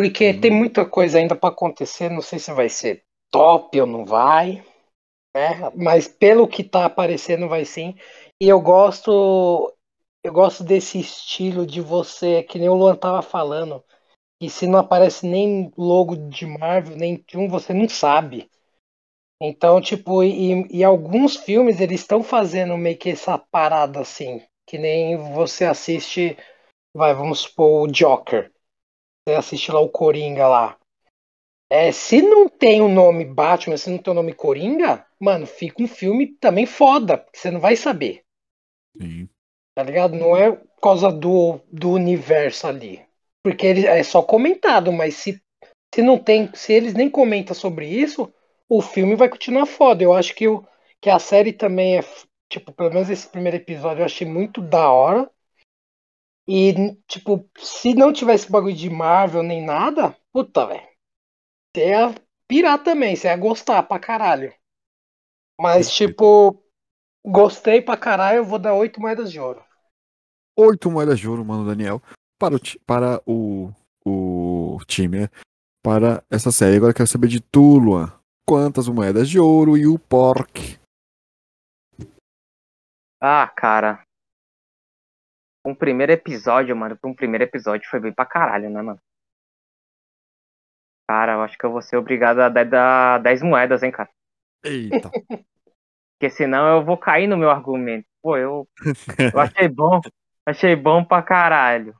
Porque 0.00 0.30
Hum. 0.30 0.40
tem 0.40 0.50
muita 0.50 0.86
coisa 0.86 1.18
ainda 1.18 1.36
pra 1.36 1.50
acontecer. 1.50 2.08
Não 2.08 2.22
sei 2.22 2.38
se 2.38 2.50
vai 2.54 2.70
ser 2.70 3.04
top 3.30 3.78
ou 3.78 3.86
não 3.86 4.06
vai. 4.06 4.64
Né? 5.36 5.70
Mas 5.76 6.08
pelo 6.08 6.48
que 6.48 6.64
tá 6.64 6.86
aparecendo, 6.86 7.46
vai 7.46 7.66
sim. 7.66 7.94
E 8.40 8.48
eu 8.48 8.58
gosto. 8.62 9.74
Eu 10.24 10.32
gosto 10.32 10.64
desse 10.64 10.98
estilo 10.98 11.66
de 11.66 11.82
você, 11.82 12.42
que 12.42 12.58
nem 12.58 12.68
o 12.70 12.74
Luan 12.74 12.96
tava 12.96 13.20
falando. 13.20 13.84
E 14.40 14.48
se 14.48 14.66
não 14.66 14.78
aparece 14.78 15.26
nem 15.26 15.70
logo 15.76 16.16
de 16.16 16.46
Marvel, 16.46 16.96
nem 16.96 17.22
de 17.28 17.36
um, 17.36 17.46
você 17.46 17.74
não 17.74 17.86
sabe. 17.86 18.50
Então, 19.42 19.82
tipo, 19.82 20.24
e, 20.24 20.66
e 20.70 20.82
alguns 20.82 21.36
filmes 21.36 21.78
eles 21.78 22.00
estão 22.00 22.22
fazendo 22.22 22.76
meio 22.78 22.96
que 22.96 23.10
essa 23.10 23.36
parada 23.36 24.00
assim. 24.00 24.42
Que 24.66 24.78
nem 24.78 25.16
você 25.34 25.66
assiste, 25.66 26.38
vai, 26.94 27.14
vamos 27.14 27.40
supor, 27.40 27.86
o 27.86 27.92
Joker. 27.92 28.50
Você 29.26 29.34
assiste 29.34 29.72
lá 29.72 29.80
o 29.80 29.88
Coringa 29.88 30.46
lá. 30.48 30.76
É, 31.70 31.92
se 31.92 32.20
não 32.20 32.48
tem 32.48 32.80
o 32.80 32.88
nome 32.88 33.24
Batman, 33.24 33.76
se 33.76 33.88
não 33.88 33.98
tem 33.98 34.10
o 34.10 34.14
nome 34.14 34.32
Coringa, 34.34 35.06
mano, 35.20 35.46
fica 35.46 35.80
um 35.80 35.86
filme 35.86 36.26
também 36.26 36.66
foda, 36.66 37.16
porque 37.16 37.38
você 37.38 37.48
não 37.48 37.60
vai 37.60 37.76
saber, 37.76 38.24
Sim. 39.00 39.28
tá 39.72 39.84
ligado? 39.84 40.16
Não 40.16 40.36
é 40.36 40.50
por 40.50 40.80
causa 40.82 41.12
do, 41.12 41.60
do 41.70 41.90
universo 41.90 42.66
ali. 42.66 43.06
Porque 43.42 43.66
ele, 43.66 43.86
é 43.86 44.02
só 44.02 44.20
comentado, 44.20 44.92
mas 44.92 45.14
se, 45.14 45.40
se 45.94 46.02
não 46.02 46.18
tem, 46.18 46.50
se 46.54 46.72
eles 46.72 46.92
nem 46.92 47.08
comentam 47.08 47.54
sobre 47.54 47.86
isso, 47.86 48.32
o 48.68 48.82
filme 48.82 49.14
vai 49.14 49.28
continuar 49.28 49.66
foda. 49.66 50.02
Eu 50.02 50.12
acho 50.12 50.34
que, 50.34 50.48
o, 50.48 50.66
que 51.00 51.08
a 51.08 51.20
série 51.20 51.52
também 51.52 51.98
é, 51.98 52.04
tipo, 52.48 52.72
pelo 52.72 52.90
menos 52.90 53.08
esse 53.08 53.28
primeiro 53.28 53.56
episódio 53.56 54.00
eu 54.00 54.06
achei 54.06 54.26
muito 54.26 54.60
da 54.60 54.90
hora. 54.90 55.30
E, 56.48 56.96
tipo, 57.06 57.48
se 57.58 57.94
não 57.94 58.12
tivesse 58.12 58.50
bagulho 58.50 58.74
de 58.74 58.90
Marvel 58.90 59.42
nem 59.42 59.64
nada, 59.64 60.16
puta, 60.32 60.66
velho. 60.66 60.88
Você 61.74 61.88
ia 61.88 62.14
pirar 62.48 62.82
também, 62.82 63.14
você 63.14 63.28
ia 63.28 63.36
gostar 63.36 63.82
pra 63.84 63.98
caralho. 63.98 64.52
Mas, 65.60 65.92
tipo, 65.92 66.62
gostei 67.24 67.80
pra 67.80 67.96
caralho, 67.96 68.38
eu 68.38 68.44
vou 68.44 68.58
dar 68.58 68.74
oito 68.74 69.00
moedas 69.00 69.30
de 69.30 69.38
ouro. 69.38 69.62
Oito 70.56 70.90
moedas 70.90 71.18
de 71.20 71.28
ouro, 71.28 71.44
mano, 71.44 71.64
Daniel, 71.64 72.02
para 72.38 72.56
o, 72.56 72.60
para 72.84 73.22
o, 73.26 73.70
o 74.04 74.78
time, 74.86 75.20
né? 75.20 75.28
para 75.82 76.22
essa 76.30 76.52
série. 76.52 76.76
Agora 76.76 76.90
eu 76.90 76.94
quero 76.94 77.08
saber 77.08 77.28
de 77.28 77.40
tu, 77.40 77.78
Luan. 77.78 78.12
Quantas 78.46 78.88
moedas 78.88 79.28
de 79.28 79.38
ouro 79.38 79.76
e 79.76 79.86
o 79.86 79.98
pork? 79.98 80.78
Ah, 83.20 83.46
cara. 83.48 84.02
Um 85.64 85.74
primeiro 85.74 86.12
episódio, 86.12 86.74
mano, 86.74 86.96
pra 86.96 87.10
um 87.10 87.14
primeiro 87.14 87.44
episódio 87.44 87.88
foi 87.88 88.00
bem 88.00 88.12
pra 88.12 88.24
caralho, 88.24 88.70
né, 88.70 88.80
mano? 88.80 89.00
Cara, 91.08 91.32
eu 91.32 91.42
acho 91.42 91.58
que 91.58 91.66
eu 91.66 91.72
vou 91.72 91.82
ser 91.82 91.96
obrigado 91.96 92.38
a 92.38 92.48
dar 92.48 93.18
10 93.18 93.42
moedas, 93.42 93.82
hein, 93.82 93.90
cara. 93.90 94.08
Eita. 94.64 95.10
Porque 96.18 96.30
senão 96.30 96.76
eu 96.76 96.84
vou 96.84 96.96
cair 96.96 97.26
no 97.26 97.36
meu 97.36 97.50
argumento. 97.50 98.06
Pô, 98.22 98.36
eu, 98.36 98.68
eu 99.32 99.40
achei 99.40 99.68
bom. 99.68 100.00
Achei 100.46 100.76
bom 100.76 101.04
pra 101.04 101.22
caralho. 101.22 101.94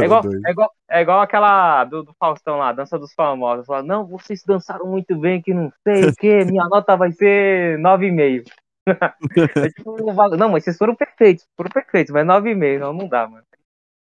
É 0.00 0.04
igual, 0.04 0.22
é 0.24 0.50
igual, 0.50 0.72
é 0.88 1.00
igual 1.02 1.20
aquela 1.20 1.84
do, 1.84 2.02
do 2.02 2.14
Faustão 2.18 2.56
lá, 2.56 2.72
Dança 2.72 2.98
dos 2.98 3.12
Famosos. 3.12 3.66
Fala, 3.66 3.82
não, 3.82 4.06
vocês 4.06 4.42
dançaram 4.46 4.86
muito 4.86 5.14
bem, 5.18 5.42
que 5.42 5.52
não 5.52 5.70
sei 5.82 6.06
o 6.06 6.14
que, 6.14 6.44
minha 6.46 6.64
nota 6.64 6.96
vai 6.96 7.12
ser 7.12 7.78
9,5. 7.78 8.50
é 9.64 9.68
tipo, 9.70 9.96
não, 10.36 10.48
mas 10.50 10.64
vocês 10.64 10.76
foram 10.76 10.94
perfeitos, 10.94 11.46
foram 11.56 11.70
perfeitos, 11.70 12.12
mas 12.12 12.26
9,5, 12.26 12.78
não, 12.78 12.92
não 12.92 13.08
dá, 13.08 13.26
mano. 13.26 13.44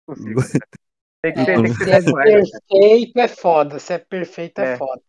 Não 0.07 0.13
é 0.13 0.15
possível. 0.15 0.43
Tem 1.21 1.33
que 1.33 1.43
ser, 1.43 1.55
tem 1.55 1.63
que 1.63 1.83
ser 1.83 2.01
se 2.03 2.09
é 2.09 2.13
perfeito 2.13 3.19
é 3.19 3.27
foda, 3.27 3.79
se 3.79 3.93
é 3.93 3.97
perfeito 3.97 4.61
é, 4.61 4.73
é 4.73 4.77
foda. 4.77 5.01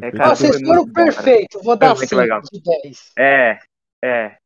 É, 0.00 0.10
cara, 0.10 0.32
ah, 0.32 0.36
vocês 0.36 0.60
foram 0.60 0.90
perfeitos, 0.90 1.62
vou 1.62 1.76
dar 1.76 1.94
5 1.94 2.40
de 2.50 2.62
10. 2.82 3.12
É, 3.18 3.58
é. 4.02 4.36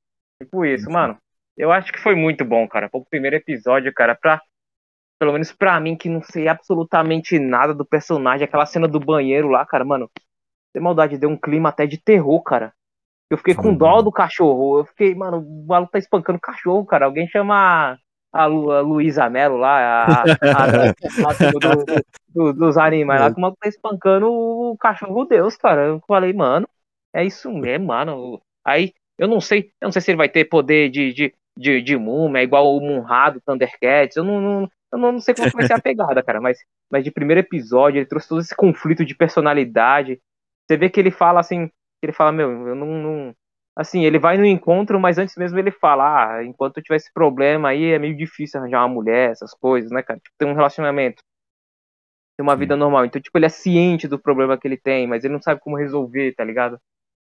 Tipo 0.42 0.64
isso, 0.64 0.90
mano. 0.90 1.16
Eu 1.56 1.72
acho 1.72 1.92
que 1.92 2.00
foi 2.00 2.14
muito 2.14 2.44
bom, 2.44 2.66
cara. 2.68 2.88
Foi 2.88 3.00
o 3.00 3.04
primeiro 3.04 3.36
episódio, 3.36 3.92
cara, 3.92 4.14
pra. 4.14 4.40
Pelo 5.20 5.32
menos 5.32 5.50
pra 5.50 5.80
mim, 5.80 5.96
que 5.96 6.08
não 6.08 6.22
sei 6.22 6.46
absolutamente 6.46 7.40
nada 7.40 7.74
do 7.74 7.84
personagem, 7.84 8.44
aquela 8.44 8.66
cena 8.66 8.86
do 8.86 9.00
banheiro 9.00 9.48
lá, 9.48 9.66
cara, 9.66 9.84
mano. 9.84 10.08
Tem 10.72 10.80
maldade, 10.80 11.18
deu 11.18 11.28
um 11.28 11.36
clima 11.36 11.70
até 11.70 11.86
de 11.86 11.98
terror, 11.98 12.40
cara. 12.42 12.72
Eu 13.30 13.36
fiquei 13.36 13.54
com 13.54 13.74
dó 13.74 14.00
do 14.00 14.10
cachorro. 14.10 14.78
Eu 14.78 14.84
fiquei, 14.86 15.14
mano, 15.14 15.38
o 15.38 15.66
maluco 15.66 15.92
tá 15.92 15.98
espancando 15.98 16.38
o 16.38 16.40
cachorro, 16.40 16.84
cara. 16.86 17.06
Alguém 17.06 17.28
chama 17.28 17.98
a, 18.32 18.46
Lu, 18.46 18.70
a 18.70 18.80
Luísa 18.80 19.28
Melo 19.28 19.56
lá, 19.56 20.04
a, 20.04 20.04
a, 20.04 20.64
a 20.64 20.82
do, 21.52 22.02
do, 22.34 22.52
dos 22.52 22.78
animais 22.78 23.20
lá, 23.20 23.30
que 23.30 23.38
o 23.38 23.40
maluco 23.40 23.60
tá 23.60 23.68
espancando 23.68 24.30
o 24.30 24.76
cachorro 24.78 25.24
Deus, 25.24 25.56
cara. 25.56 25.86
Eu 25.86 26.02
falei, 26.06 26.32
mano, 26.32 26.66
é 27.12 27.24
isso 27.24 27.52
mesmo, 27.52 27.86
mano. 27.86 28.40
Aí, 28.64 28.92
eu 29.18 29.28
não 29.28 29.40
sei, 29.40 29.72
eu 29.80 29.86
não 29.86 29.92
sei 29.92 30.02
se 30.02 30.10
ele 30.10 30.18
vai 30.18 30.28
ter 30.28 30.44
poder 30.44 30.90
de, 30.90 31.12
de, 31.12 31.34
de, 31.56 31.82
de 31.82 31.96
múmia, 31.96 32.42
igual 32.42 32.74
o 32.74 32.80
Munra 32.80 33.30
do 33.30 33.40
Thundercats. 33.40 34.16
Eu 34.16 34.24
não, 34.24 34.40
não, 34.40 34.70
eu 34.92 34.98
não 34.98 35.20
sei 35.20 35.34
como 35.34 35.50
vai 35.50 35.66
ser 35.66 35.74
a 35.74 35.80
pegada, 35.82 36.22
cara. 36.22 36.40
Mas, 36.40 36.58
mas 36.90 37.04
de 37.04 37.10
primeiro 37.10 37.40
episódio, 37.40 37.98
ele 37.98 38.06
trouxe 38.06 38.28
todo 38.28 38.40
esse 38.40 38.54
conflito 38.56 39.04
de 39.04 39.14
personalidade. 39.14 40.20
Você 40.66 40.76
vê 40.76 40.88
que 40.88 41.00
ele 41.00 41.10
fala 41.10 41.40
assim, 41.40 41.70
ele 42.02 42.12
fala, 42.12 42.32
meu, 42.32 42.68
eu 42.68 42.74
não, 42.74 42.86
não, 42.86 43.34
Assim, 43.78 44.04
ele 44.04 44.18
vai 44.18 44.36
no 44.36 44.44
encontro, 44.44 44.98
mas 44.98 45.18
antes 45.18 45.36
mesmo 45.36 45.56
ele 45.56 45.70
fala, 45.70 46.38
ah, 46.38 46.44
enquanto 46.44 46.78
eu 46.78 46.82
tiver 46.82 46.96
esse 46.96 47.12
problema 47.12 47.68
aí, 47.68 47.92
é 47.92 47.98
meio 47.98 48.16
difícil 48.16 48.58
arranjar 48.58 48.80
uma 48.80 48.88
mulher, 48.92 49.30
essas 49.30 49.54
coisas, 49.54 49.88
né, 49.92 50.02
cara? 50.02 50.18
Tipo, 50.18 50.34
ter 50.36 50.46
um 50.46 50.52
relacionamento. 50.52 51.22
Ter 52.36 52.42
uma 52.42 52.56
vida 52.56 52.74
normal. 52.76 53.04
Então, 53.04 53.22
tipo, 53.22 53.38
ele 53.38 53.46
é 53.46 53.48
ciente 53.48 54.08
do 54.08 54.18
problema 54.18 54.58
que 54.58 54.66
ele 54.66 54.76
tem, 54.76 55.06
mas 55.06 55.22
ele 55.22 55.32
não 55.34 55.40
sabe 55.40 55.60
como 55.60 55.76
resolver, 55.76 56.34
tá 56.34 56.42
ligado? 56.42 56.80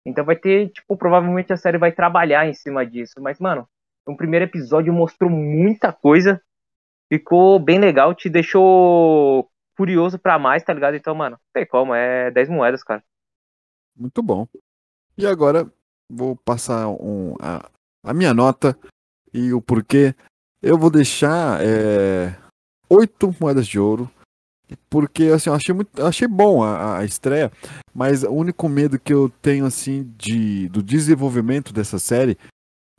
Então 0.05 0.25
vai 0.25 0.35
ter, 0.35 0.69
tipo, 0.71 0.97
provavelmente 0.97 1.53
a 1.53 1.57
série 1.57 1.77
vai 1.77 1.93
trabalhar 1.93 2.45
em 2.45 2.53
cima 2.53 2.85
disso. 2.85 3.21
Mas, 3.21 3.39
mano, 3.39 3.65
o 4.05 4.17
primeiro 4.17 4.43
episódio 4.45 4.93
mostrou 4.93 5.29
muita 5.29 5.93
coisa. 5.93 6.41
Ficou 7.09 7.59
bem 7.59 7.79
legal, 7.79 8.13
te 8.13 8.29
deixou 8.29 9.49
curioso 9.77 10.19
para 10.19 10.37
mais, 10.39 10.63
tá 10.63 10.73
ligado? 10.73 10.95
Então, 10.95 11.15
mano, 11.15 11.37
não 11.37 11.51
tem 11.53 11.65
como, 11.65 11.95
é 11.95 12.29
10 12.31 12.49
moedas, 12.49 12.83
cara. 12.83 13.01
Muito 13.95 14.21
bom. 14.21 14.47
E 15.17 15.25
agora 15.25 15.71
vou 16.09 16.35
passar 16.35 16.87
um, 16.87 17.35
a, 17.39 17.69
a, 18.03 18.13
minha 18.13 18.33
nota 18.33 18.77
e 19.33 19.53
o 19.53 19.61
porquê. 19.61 20.15
Eu 20.61 20.77
vou 20.77 20.89
deixar 20.89 21.59
é, 21.61 22.37
oito 22.89 23.35
moedas 23.39 23.67
de 23.67 23.79
ouro. 23.79 24.09
Porque 24.89 25.25
assim, 25.25 25.49
eu 25.49 25.53
achei 25.53 25.75
muito. 25.75 26.01
achei 26.03 26.27
bom 26.27 26.63
a, 26.63 26.99
a, 26.99 27.05
estreia, 27.05 27.51
mas 27.93 28.23
o 28.23 28.31
único 28.31 28.69
medo 28.69 28.97
que 28.97 29.13
eu 29.13 29.29
tenho 29.41 29.65
assim 29.65 30.13
de, 30.17 30.69
do 30.69 30.81
desenvolvimento 30.81 31.73
dessa 31.73 31.99
série 31.99 32.37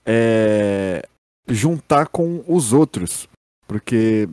é 0.05 1.03
juntar 1.49 2.09
com 2.09 2.45
os 2.47 2.75
outros. 2.75 3.27
Porque 3.67 4.29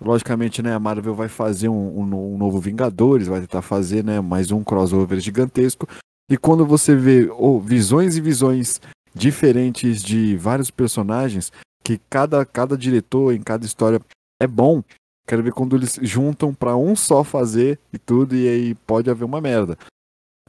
Logicamente, 0.00 0.62
né, 0.62 0.74
a 0.74 0.78
Marvel 0.78 1.14
vai 1.14 1.28
fazer 1.28 1.68
um, 1.68 2.00
um, 2.00 2.34
um, 2.34 2.38
novo 2.38 2.60
Vingadores, 2.60 3.26
vai 3.26 3.40
tentar 3.40 3.62
fazer 3.62 4.04
né, 4.04 4.20
mais 4.20 4.52
um 4.52 4.62
crossover 4.62 5.18
gigantesco. 5.18 5.88
E 6.30 6.36
quando 6.36 6.64
você 6.64 6.94
vê 6.94 7.28
oh, 7.36 7.58
visões 7.58 8.16
e 8.16 8.20
visões 8.20 8.80
diferentes 9.14 10.02
de 10.02 10.36
vários 10.36 10.70
personagens, 10.70 11.50
que 11.82 12.00
cada, 12.08 12.44
cada 12.46 12.76
diretor 12.76 13.34
em 13.34 13.42
cada 13.42 13.66
história 13.66 14.00
é 14.40 14.46
bom, 14.46 14.82
quero 15.26 15.42
ver 15.42 15.52
quando 15.52 15.74
eles 15.74 15.98
juntam 16.02 16.54
para 16.54 16.76
um 16.76 16.94
só 16.94 17.24
fazer 17.24 17.78
e 17.92 17.98
tudo, 17.98 18.36
e 18.36 18.46
aí 18.46 18.74
pode 18.86 19.10
haver 19.10 19.24
uma 19.24 19.40
merda. 19.40 19.76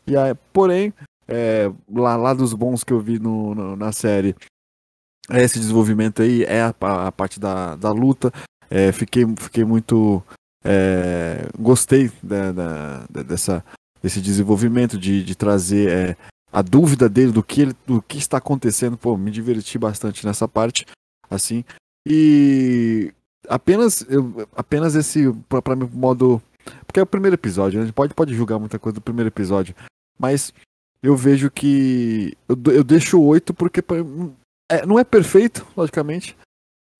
E 0.06 0.16
aí, 0.16 0.36
porém, 0.54 0.93
é, 1.28 1.72
lá, 1.91 2.16
lá 2.16 2.34
dos 2.34 2.54
bons 2.54 2.84
que 2.84 2.93
eu 2.93 3.00
vi 3.00 3.18
no, 3.20 3.56
no, 3.56 3.76
na 3.76 3.91
série, 3.91 4.36
esse 5.32 5.60
desenvolvimento 5.60 6.22
aí 6.22 6.43
é 6.43 6.62
a, 6.62 7.08
a 7.08 7.12
parte 7.12 7.39
da, 7.39 7.76
da 7.76 7.91
luta. 7.91 8.32
É, 8.70 8.91
fiquei, 8.91 9.26
fiquei 9.38 9.63
muito. 9.63 10.24
É, 10.63 11.47
gostei 11.57 12.11
da, 12.22 12.51
da, 12.51 13.24
dessa, 13.24 13.63
desse 14.01 14.22
desenvolvimento, 14.22 14.97
de, 14.97 15.24
de 15.24 15.36
trazer 15.36 15.89
é, 15.89 16.17
a 16.51 16.61
dúvida 16.61 17.07
dele 17.07 17.32
do 17.32 17.43
que, 17.43 17.61
ele, 17.61 17.76
do 17.86 18.01
que 18.01 18.17
está 18.17 18.38
acontecendo. 18.38 18.97
Pô, 18.97 19.17
me 19.17 19.32
diverti 19.32 19.78
bastante 19.78 20.26
nessa 20.26 20.47
parte, 20.47 20.86
assim. 21.30 21.63
E 22.07 23.13
apenas, 23.47 24.05
eu, 24.09 24.47
apenas 24.55 24.95
esse, 24.95 25.34
para 25.47 25.76
mim, 25.76 25.89
modo. 25.93 26.41
Porque 26.86 26.99
é 26.99 27.03
o 27.03 27.07
primeiro 27.07 27.36
episódio, 27.36 27.78
né? 27.78 27.84
a 27.84 27.86
gente 27.86 27.95
pode, 27.95 28.13
pode 28.13 28.34
julgar 28.36 28.59
muita 28.59 28.78
coisa 28.78 28.95
do 28.95 29.01
primeiro 29.01 29.30
episódio, 29.30 29.74
mas 30.20 30.53
eu 31.01 31.15
vejo 31.15 31.49
que. 31.49 32.38
Eu, 32.47 32.57
eu 32.74 32.84
deixo 32.84 33.22
oito 33.22 33.53
porque 33.53 33.84
é, 34.70 34.86
não 34.86 34.99
é 34.99 35.03
perfeito, 35.03 35.65
logicamente, 35.76 36.36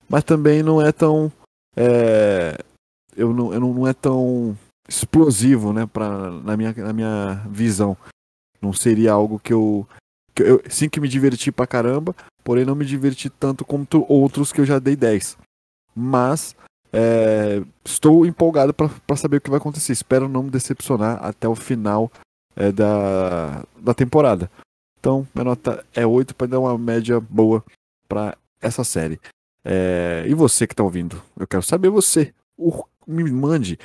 mas 0.08 0.24
também 0.24 0.62
não 0.62 0.82
é 0.82 0.90
tão. 0.90 1.30
É, 1.76 2.58
eu 3.16 3.32
não, 3.32 3.52
eu 3.52 3.60
não, 3.60 3.74
não 3.74 3.86
é 3.86 3.92
tão 3.92 4.56
explosivo, 4.88 5.72
né, 5.72 5.86
pra, 5.86 6.30
na, 6.30 6.56
minha, 6.56 6.72
na 6.72 6.92
minha 6.92 7.46
visão. 7.48 7.96
Não 8.60 8.72
seria 8.72 9.12
algo 9.12 9.38
que 9.38 9.52
eu, 9.52 9.86
que 10.34 10.42
eu. 10.42 10.62
Sim, 10.68 10.88
que 10.88 11.00
me 11.00 11.08
diverti 11.08 11.50
pra 11.50 11.66
caramba, 11.66 12.14
porém 12.44 12.64
não 12.64 12.74
me 12.74 12.84
diverti 12.84 13.30
tanto 13.30 13.64
como 13.64 13.86
outros 14.08 14.52
que 14.52 14.60
eu 14.60 14.66
já 14.66 14.78
dei 14.78 14.96
10. 14.96 15.38
Mas 15.94 16.54
é, 16.92 17.62
estou 17.84 18.26
empolgado 18.26 18.74
para 18.74 19.16
saber 19.16 19.38
o 19.38 19.40
que 19.40 19.50
vai 19.50 19.58
acontecer. 19.58 19.92
Espero 19.92 20.28
não 20.28 20.42
me 20.42 20.50
decepcionar 20.50 21.24
até 21.24 21.48
o 21.48 21.54
final 21.54 22.10
é, 22.56 22.70
da, 22.72 23.64
da 23.78 23.94
temporada. 23.94 24.50
Então, 24.98 25.26
minha 25.34 25.44
nota 25.44 25.84
é 25.94 26.06
8 26.06 26.34
para 26.34 26.46
dar 26.46 26.60
uma 26.60 26.76
média 26.76 27.18
boa 27.20 27.64
para 28.06 28.36
essa 28.60 28.84
série. 28.84 29.18
É, 29.64 30.24
e 30.26 30.34
você 30.34 30.66
que 30.66 30.72
está 30.72 30.82
ouvindo? 30.82 31.20
Eu 31.38 31.46
quero 31.46 31.62
saber 31.62 31.88
você. 31.88 32.32
O, 32.56 32.84
me 33.06 33.30
mande 33.30 33.78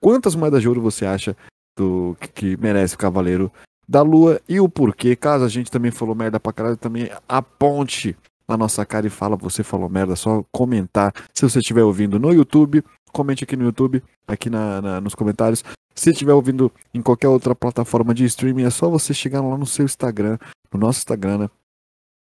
quantas 0.00 0.34
moedas 0.34 0.60
de 0.60 0.68
ouro 0.68 0.80
você 0.80 1.06
acha 1.06 1.36
do 1.76 2.16
que, 2.20 2.28
que 2.28 2.56
merece 2.56 2.94
o 2.94 2.98
Cavaleiro 2.98 3.50
da 3.88 4.02
Lua 4.02 4.40
e 4.48 4.60
o 4.60 4.68
porquê. 4.68 5.16
Caso 5.16 5.44
a 5.44 5.48
gente 5.48 5.70
também 5.70 5.90
falou 5.90 6.14
merda 6.14 6.40
pra 6.40 6.52
caralho, 6.52 6.76
também 6.76 7.10
aponte 7.28 8.16
na 8.46 8.56
nossa 8.56 8.84
cara 8.84 9.06
e 9.06 9.10
fala 9.10 9.36
você 9.36 9.62
falou 9.62 9.88
merda, 9.88 10.16
só 10.16 10.44
comentar. 10.52 11.12
Se 11.32 11.48
você 11.48 11.58
estiver 11.58 11.82
ouvindo 11.82 12.18
no 12.18 12.32
YouTube, 12.32 12.84
comente 13.12 13.44
aqui 13.44 13.56
no 13.56 13.64
YouTube, 13.64 14.02
aqui 14.26 14.50
na, 14.50 14.82
na, 14.82 15.00
nos 15.00 15.14
comentários. 15.14 15.64
Se 15.94 16.10
estiver 16.10 16.32
ouvindo 16.32 16.72
em 16.92 17.00
qualquer 17.00 17.28
outra 17.28 17.54
plataforma 17.54 18.12
de 18.12 18.24
streaming, 18.24 18.64
é 18.64 18.70
só 18.70 18.90
você 18.90 19.14
chegar 19.14 19.40
lá 19.40 19.56
no 19.56 19.64
seu 19.64 19.84
Instagram, 19.84 20.38
no 20.72 20.80
nosso 20.80 20.98
Instagram, 20.98 21.38
né? 21.38 21.50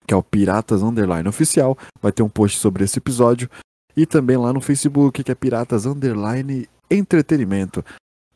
Que 0.05 0.13
é 0.13 0.17
o 0.17 0.23
Piratas 0.23 0.83
Underline 0.83 1.27
Oficial. 1.27 1.77
Vai 2.01 2.11
ter 2.11 2.23
um 2.23 2.29
post 2.29 2.57
sobre 2.57 2.83
esse 2.83 2.99
episódio. 2.99 3.49
E 3.95 4.05
também 4.05 4.37
lá 4.37 4.53
no 4.53 4.61
Facebook, 4.61 5.23
que 5.23 5.31
é 5.31 5.35
Piratas 5.35 5.85
Underline 5.85 6.67
entretenimento. 6.89 7.83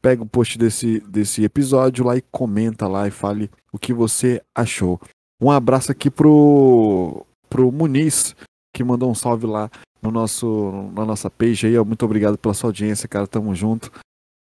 Pega 0.02 0.22
o 0.22 0.28
post 0.28 0.58
desse, 0.58 1.00
desse 1.02 1.44
episódio 1.44 2.06
lá 2.06 2.16
e 2.16 2.24
comenta 2.32 2.88
lá 2.88 3.08
e 3.08 3.12
fale 3.12 3.50
o 3.72 3.80
que 3.80 3.94
você 3.94 4.42
achou. 4.56 5.00
Um 5.42 5.52
abraço 5.52 5.92
aqui 5.92 6.10
pro, 6.10 7.26
pro 7.50 7.72
Muniz, 7.72 8.36
que 8.74 8.84
mandou 8.84 9.10
um 9.10 9.16
salve 9.16 9.46
lá 9.46 9.70
no 10.02 10.12
nosso, 10.12 10.92
na 10.94 11.06
nossa 11.06 11.30
page 11.30 11.68
aí. 11.68 11.78
Muito 11.84 12.06
obrigado 12.06 12.38
pela 12.38 12.54
sua 12.54 12.70
audiência, 12.70 13.08
cara. 13.08 13.28
Tamo 13.28 13.54
junto. 13.56 13.92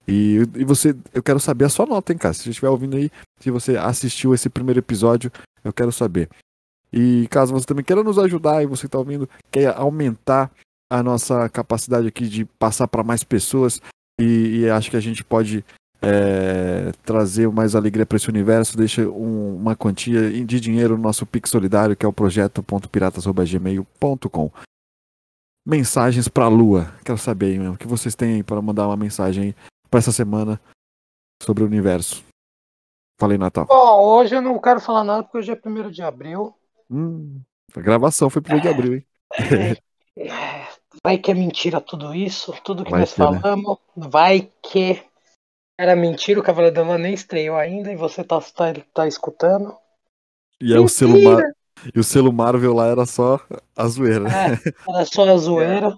E, 0.07 0.39
e 0.57 0.64
você, 0.64 0.97
eu 1.14 1.23
quero 1.23 1.39
saber 1.39 1.66
a 1.66 1.68
sua 1.68 1.87
nota, 1.87 2.12
hein, 2.12 2.18
cara. 2.18 2.35
Se 2.35 2.43
você 2.43 2.51
estiver 2.51 2.68
ouvindo 2.68 2.97
aí, 2.97 3.11
se 3.39 3.51
você 3.51 3.77
assistiu 3.77 4.35
esse 4.35 4.49
primeiro 4.49 4.81
episódio, 4.81 5.31
eu 5.64 5.73
quero 5.73 5.93
saber. 5.93 6.29
E 6.93 7.28
caso 7.28 7.53
você 7.53 7.66
também 7.66 7.84
queira 7.84 8.03
nos 8.03 8.18
ajudar 8.18 8.62
e 8.62 8.66
você 8.66 8.86
está 8.86 8.99
ouvindo, 8.99 9.28
quer 9.51 9.76
aumentar 9.76 10.51
a 10.90 11.03
nossa 11.03 11.49
capacidade 11.49 12.07
aqui 12.07 12.28
de 12.28 12.45
passar 12.45 12.86
para 12.86 13.03
mais 13.03 13.24
pessoas, 13.24 13.80
e, 14.20 14.61
e 14.61 14.68
acho 14.68 14.90
que 14.90 14.97
a 14.97 15.01
gente 15.01 15.24
pode 15.24 15.64
é, 16.03 16.93
trazer 17.05 17.49
mais 17.49 17.74
alegria 17.74 18.05
para 18.05 18.16
esse 18.16 18.28
universo, 18.28 18.76
deixa 18.76 19.09
um, 19.09 19.57
uma 19.57 19.74
quantia 19.74 20.30
de 20.45 20.61
dinheiro 20.61 20.95
no 20.97 21.03
nosso 21.03 21.24
Pix 21.24 21.49
Solidário, 21.49 21.97
que 21.97 22.05
é 22.05 22.09
o 22.09 22.12
projeto.piratas.gmail.com. 22.12 24.51
mensagens 25.66 26.28
pra 26.28 26.49
Lua. 26.49 26.93
Quero 27.05 27.16
saber 27.16 27.59
mesmo, 27.59 27.74
o 27.74 27.78
que 27.78 27.86
vocês 27.86 28.14
têm 28.14 28.43
para 28.43 28.61
mandar 28.61 28.88
uma 28.88 28.97
mensagem 28.97 29.55
pra 29.88 29.99
essa 29.99 30.12
semana 30.12 30.61
sobre 31.43 31.62
o 31.62 31.66
universo. 31.66 32.22
Falei, 33.18 33.38
Natal. 33.38 33.64
Bom, 33.66 34.16
hoje 34.16 34.34
eu 34.34 34.43
não 34.43 34.61
quero 34.61 34.80
falar 34.80 35.05
nada 35.05 35.22
porque 35.22 35.38
hoje 35.38 35.53
é 35.53 35.61
1 35.64 35.90
de 35.90 36.03
abril. 36.03 36.55
Hum, 36.93 37.40
a 37.74 37.80
gravação 37.80 38.28
foi 38.28 38.43
1 38.43 38.61
de 38.61 38.68
abril, 38.68 38.95
hein? 38.95 39.07
É, 40.14 40.66
Vai 41.03 41.16
que 41.16 41.30
é 41.30 41.34
mentira 41.34 41.80
tudo 41.80 42.14
isso, 42.14 42.53
tudo 42.62 42.84
que 42.84 42.90
Vai 42.90 43.01
nós 43.01 43.14
que, 43.14 43.20
né? 43.20 43.40
falamos. 43.40 43.78
Vai 43.97 44.51
que 44.62 45.03
era 45.78 45.97
mentira, 45.97 46.38
o 46.38 46.43
Cavaleiro 46.43 46.76
da 46.76 46.82
Lua 46.82 46.99
nem 46.99 47.14
estreou 47.14 47.57
ainda 47.57 47.90
e 47.90 47.97
você 47.97 48.22
tá, 48.22 48.38
tá, 48.40 48.74
tá 48.93 49.09
escutando. 49.09 49.76
E, 50.61 50.72
é 50.72 50.78
o 50.78 50.86
selo 50.86 51.16
e 51.95 51.99
o 51.99 52.05
selo 52.05 52.32
Marvel 52.32 52.74
lá 52.74 52.86
era 52.86 53.07
só 53.07 53.40
a 53.74 53.88
zoeira. 53.88 54.26
É, 54.28 54.90
era 54.95 55.05
só 55.07 55.28
a 55.28 55.36
zoeira. 55.36 55.97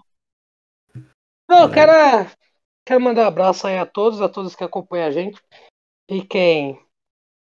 Não, 1.48 1.62
eu 1.64 1.70
quero, 1.70 3.00
mandar 3.00 3.24
um 3.24 3.28
abraço 3.28 3.66
aí 3.66 3.76
a 3.76 3.84
todos, 3.84 4.22
a 4.22 4.28
todos 4.28 4.54
que 4.54 4.64
acompanham 4.64 5.08
a 5.08 5.10
gente. 5.10 5.38
E 6.08 6.22
quem 6.22 6.78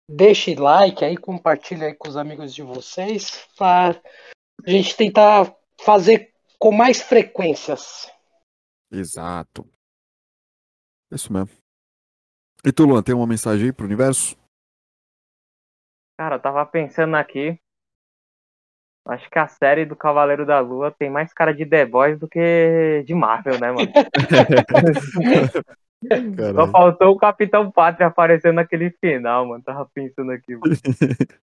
deixe 0.08 0.54
like 0.54 1.04
aí, 1.04 1.16
compartilha 1.16 1.86
aí 1.86 1.94
com 1.94 2.08
os 2.08 2.16
amigos 2.16 2.54
de 2.54 2.62
vocês. 2.62 3.46
Pra 3.56 3.90
a 4.64 4.70
gente 4.70 4.96
tentar 4.96 5.54
fazer 5.80 6.32
com 6.58 6.72
mais 6.72 7.02
frequências. 7.02 8.10
Exato. 8.90 9.68
Isso 11.10 11.32
mesmo. 11.32 11.50
E 12.64 12.72
tu, 12.72 12.84
Luan, 12.84 13.02
tem 13.02 13.14
uma 13.14 13.26
mensagem 13.26 13.66
aí 13.66 13.72
pro 13.72 13.84
universo? 13.84 14.36
Cara, 16.16 16.36
eu 16.36 16.40
tava 16.40 16.64
pensando 16.64 17.16
aqui. 17.16 17.58
Acho 19.04 19.28
que 19.28 19.38
a 19.38 19.48
série 19.48 19.84
do 19.84 19.96
Cavaleiro 19.96 20.46
da 20.46 20.60
Lua 20.60 20.92
tem 20.92 21.10
mais 21.10 21.32
cara 21.34 21.52
de 21.52 21.66
The 21.66 21.84
Boys 21.86 22.20
do 22.20 22.28
que 22.28 23.02
de 23.04 23.14
Marvel, 23.14 23.58
né, 23.58 23.72
mano? 23.72 23.90
Só 26.02 26.36
Caralho. 26.36 26.70
faltou 26.70 27.10
o 27.12 27.18
Capitão 27.18 27.70
Pátria 27.70 28.06
aparecendo 28.08 28.54
naquele 28.56 28.90
final, 28.90 29.46
mano. 29.46 29.62
Tava 29.62 29.88
pensando 29.92 30.32
aqui, 30.32 30.56
mano. 30.56 30.74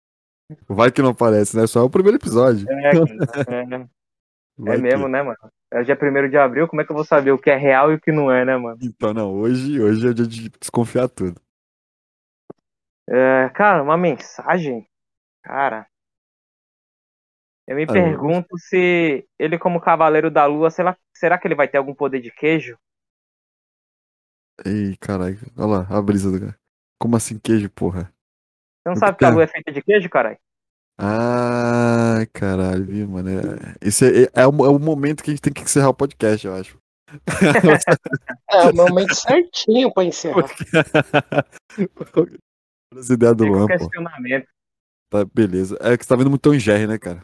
Vai 0.69 0.91
que 0.91 1.01
não 1.01 1.09
aparece, 1.09 1.57
né? 1.57 1.65
Só 1.67 1.79
é 1.81 1.83
o 1.83 1.89
primeiro 1.89 2.17
episódio. 2.17 2.67
É, 2.69 2.73
é, 2.73 2.89
é 3.73 4.75
que- 4.75 4.81
mesmo, 4.81 5.07
né, 5.07 5.23
mano? 5.23 5.37
É 5.71 5.83
dia 5.83 5.97
1 5.97 6.29
de 6.29 6.37
abril, 6.37 6.67
como 6.67 6.81
é 6.81 6.85
que 6.85 6.91
eu 6.91 6.95
vou 6.95 7.03
saber 7.03 7.31
o 7.31 7.37
que 7.39 7.49
é 7.49 7.55
real 7.55 7.91
e 7.91 7.95
o 7.95 7.99
que 7.99 8.11
não 8.11 8.31
é, 8.31 8.45
né, 8.45 8.55
mano? 8.55 8.77
Então, 8.81 9.13
não, 9.13 9.33
hoje, 9.33 9.81
hoje 9.81 10.07
é 10.09 10.13
dia 10.13 10.25
de 10.27 10.49
desconfiar 10.49 11.09
tudo. 11.09 11.41
É, 13.09 13.49
cara, 13.49 13.83
uma 13.83 13.97
mensagem. 13.97 14.87
Cara. 15.43 15.87
Eu 17.67 17.75
me 17.75 17.83
Ah, 17.83 17.91
pergunto 17.91 18.57
se 18.57 19.27
ele, 19.39 19.57
como 19.57 19.81
Cavaleiro 19.81 20.29
da 20.29 20.45
Lua, 20.45 20.69
será, 20.69 20.95
será 21.13 21.37
que 21.37 21.47
ele 21.47 21.55
vai 21.55 21.67
ter 21.67 21.77
algum 21.77 21.95
poder 21.95 22.21
de 22.21 22.31
queijo? 22.31 22.77
Ei, 24.63 24.95
caralho. 24.97 25.37
Olha 25.57 25.65
lá, 25.67 25.87
a 25.89 26.01
brisa 26.01 26.31
do 26.31 26.39
cara. 26.39 26.55
Como 26.99 27.15
assim 27.15 27.37
queijo, 27.39 27.69
porra? 27.69 28.03
Você 28.83 28.87
não 28.89 28.93
O 28.93 28.97
sabe 28.97 29.17
que 29.17 29.25
a 29.25 29.29
é? 29.29 29.31
Lua 29.31 29.43
é 29.43 29.47
feita 29.47 29.71
de 29.71 29.81
queijo, 29.81 30.09
caralho? 30.09 30.37
Ah, 30.97 32.25
caralho, 32.31 32.85
viu, 32.85 33.07
mano? 33.09 33.29
É, 33.29 33.75
esse 33.81 34.05
é, 34.25 34.29
é, 34.33 34.47
o, 34.47 34.65
é 34.65 34.69
o 34.69 34.79
momento 34.79 35.21
que 35.23 35.29
a 35.31 35.33
gente 35.33 35.41
tem 35.41 35.51
que 35.51 35.61
encerrar 35.61 35.89
o 35.89 35.93
podcast, 35.93 36.47
eu 36.47 36.55
acho. 36.55 36.77
É 38.49 38.69
o 38.69 38.75
momento 38.75 39.13
certinho 39.13 39.93
pra 39.93 40.03
encerrar. 40.05 40.45
As 42.95 43.09
ideias 43.09 43.35
do 43.35 43.45
Luan, 43.45 43.67
pô. 43.67 43.89
Tá, 45.09 45.25
beleza. 45.33 45.77
É 45.81 45.97
que 45.97 46.03
você 46.03 46.09
tá 46.09 46.15
vendo 46.15 46.29
muito 46.29 46.41
Tom 46.41 46.57
Jerry, 46.57 46.87
né, 46.87 46.97
cara? 46.97 47.21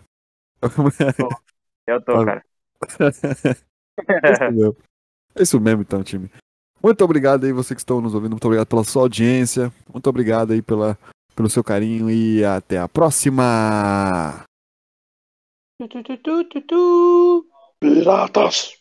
Eu 1.88 2.02
tô, 2.02 2.12
Ah. 2.12 2.26
cara. 2.26 2.46
É. 4.00 5.40
É 5.40 5.44
isso 5.44 5.60
mesmo, 5.60 5.82
então, 5.82 6.04
time. 6.04 6.30
Muito 6.84 7.04
obrigado 7.04 7.46
aí, 7.46 7.52
você 7.52 7.76
que 7.76 7.82
estão 7.82 8.02
nos 8.02 8.16
ouvindo. 8.16 8.32
Muito 8.32 8.46
obrigado 8.46 8.68
pela 8.68 8.84
sua 8.84 9.04
audiência. 9.04 9.72
Muito 9.92 10.08
obrigado 10.10 10.52
aí 10.52 10.62
pela, 10.62 10.98
pelo 11.36 11.50
seu 11.50 11.64
carinho 11.64 12.10
e 12.10 12.44
até 12.44 12.80
a 12.80 12.90
próxima! 12.90 14.44
Piratas! 17.80 18.74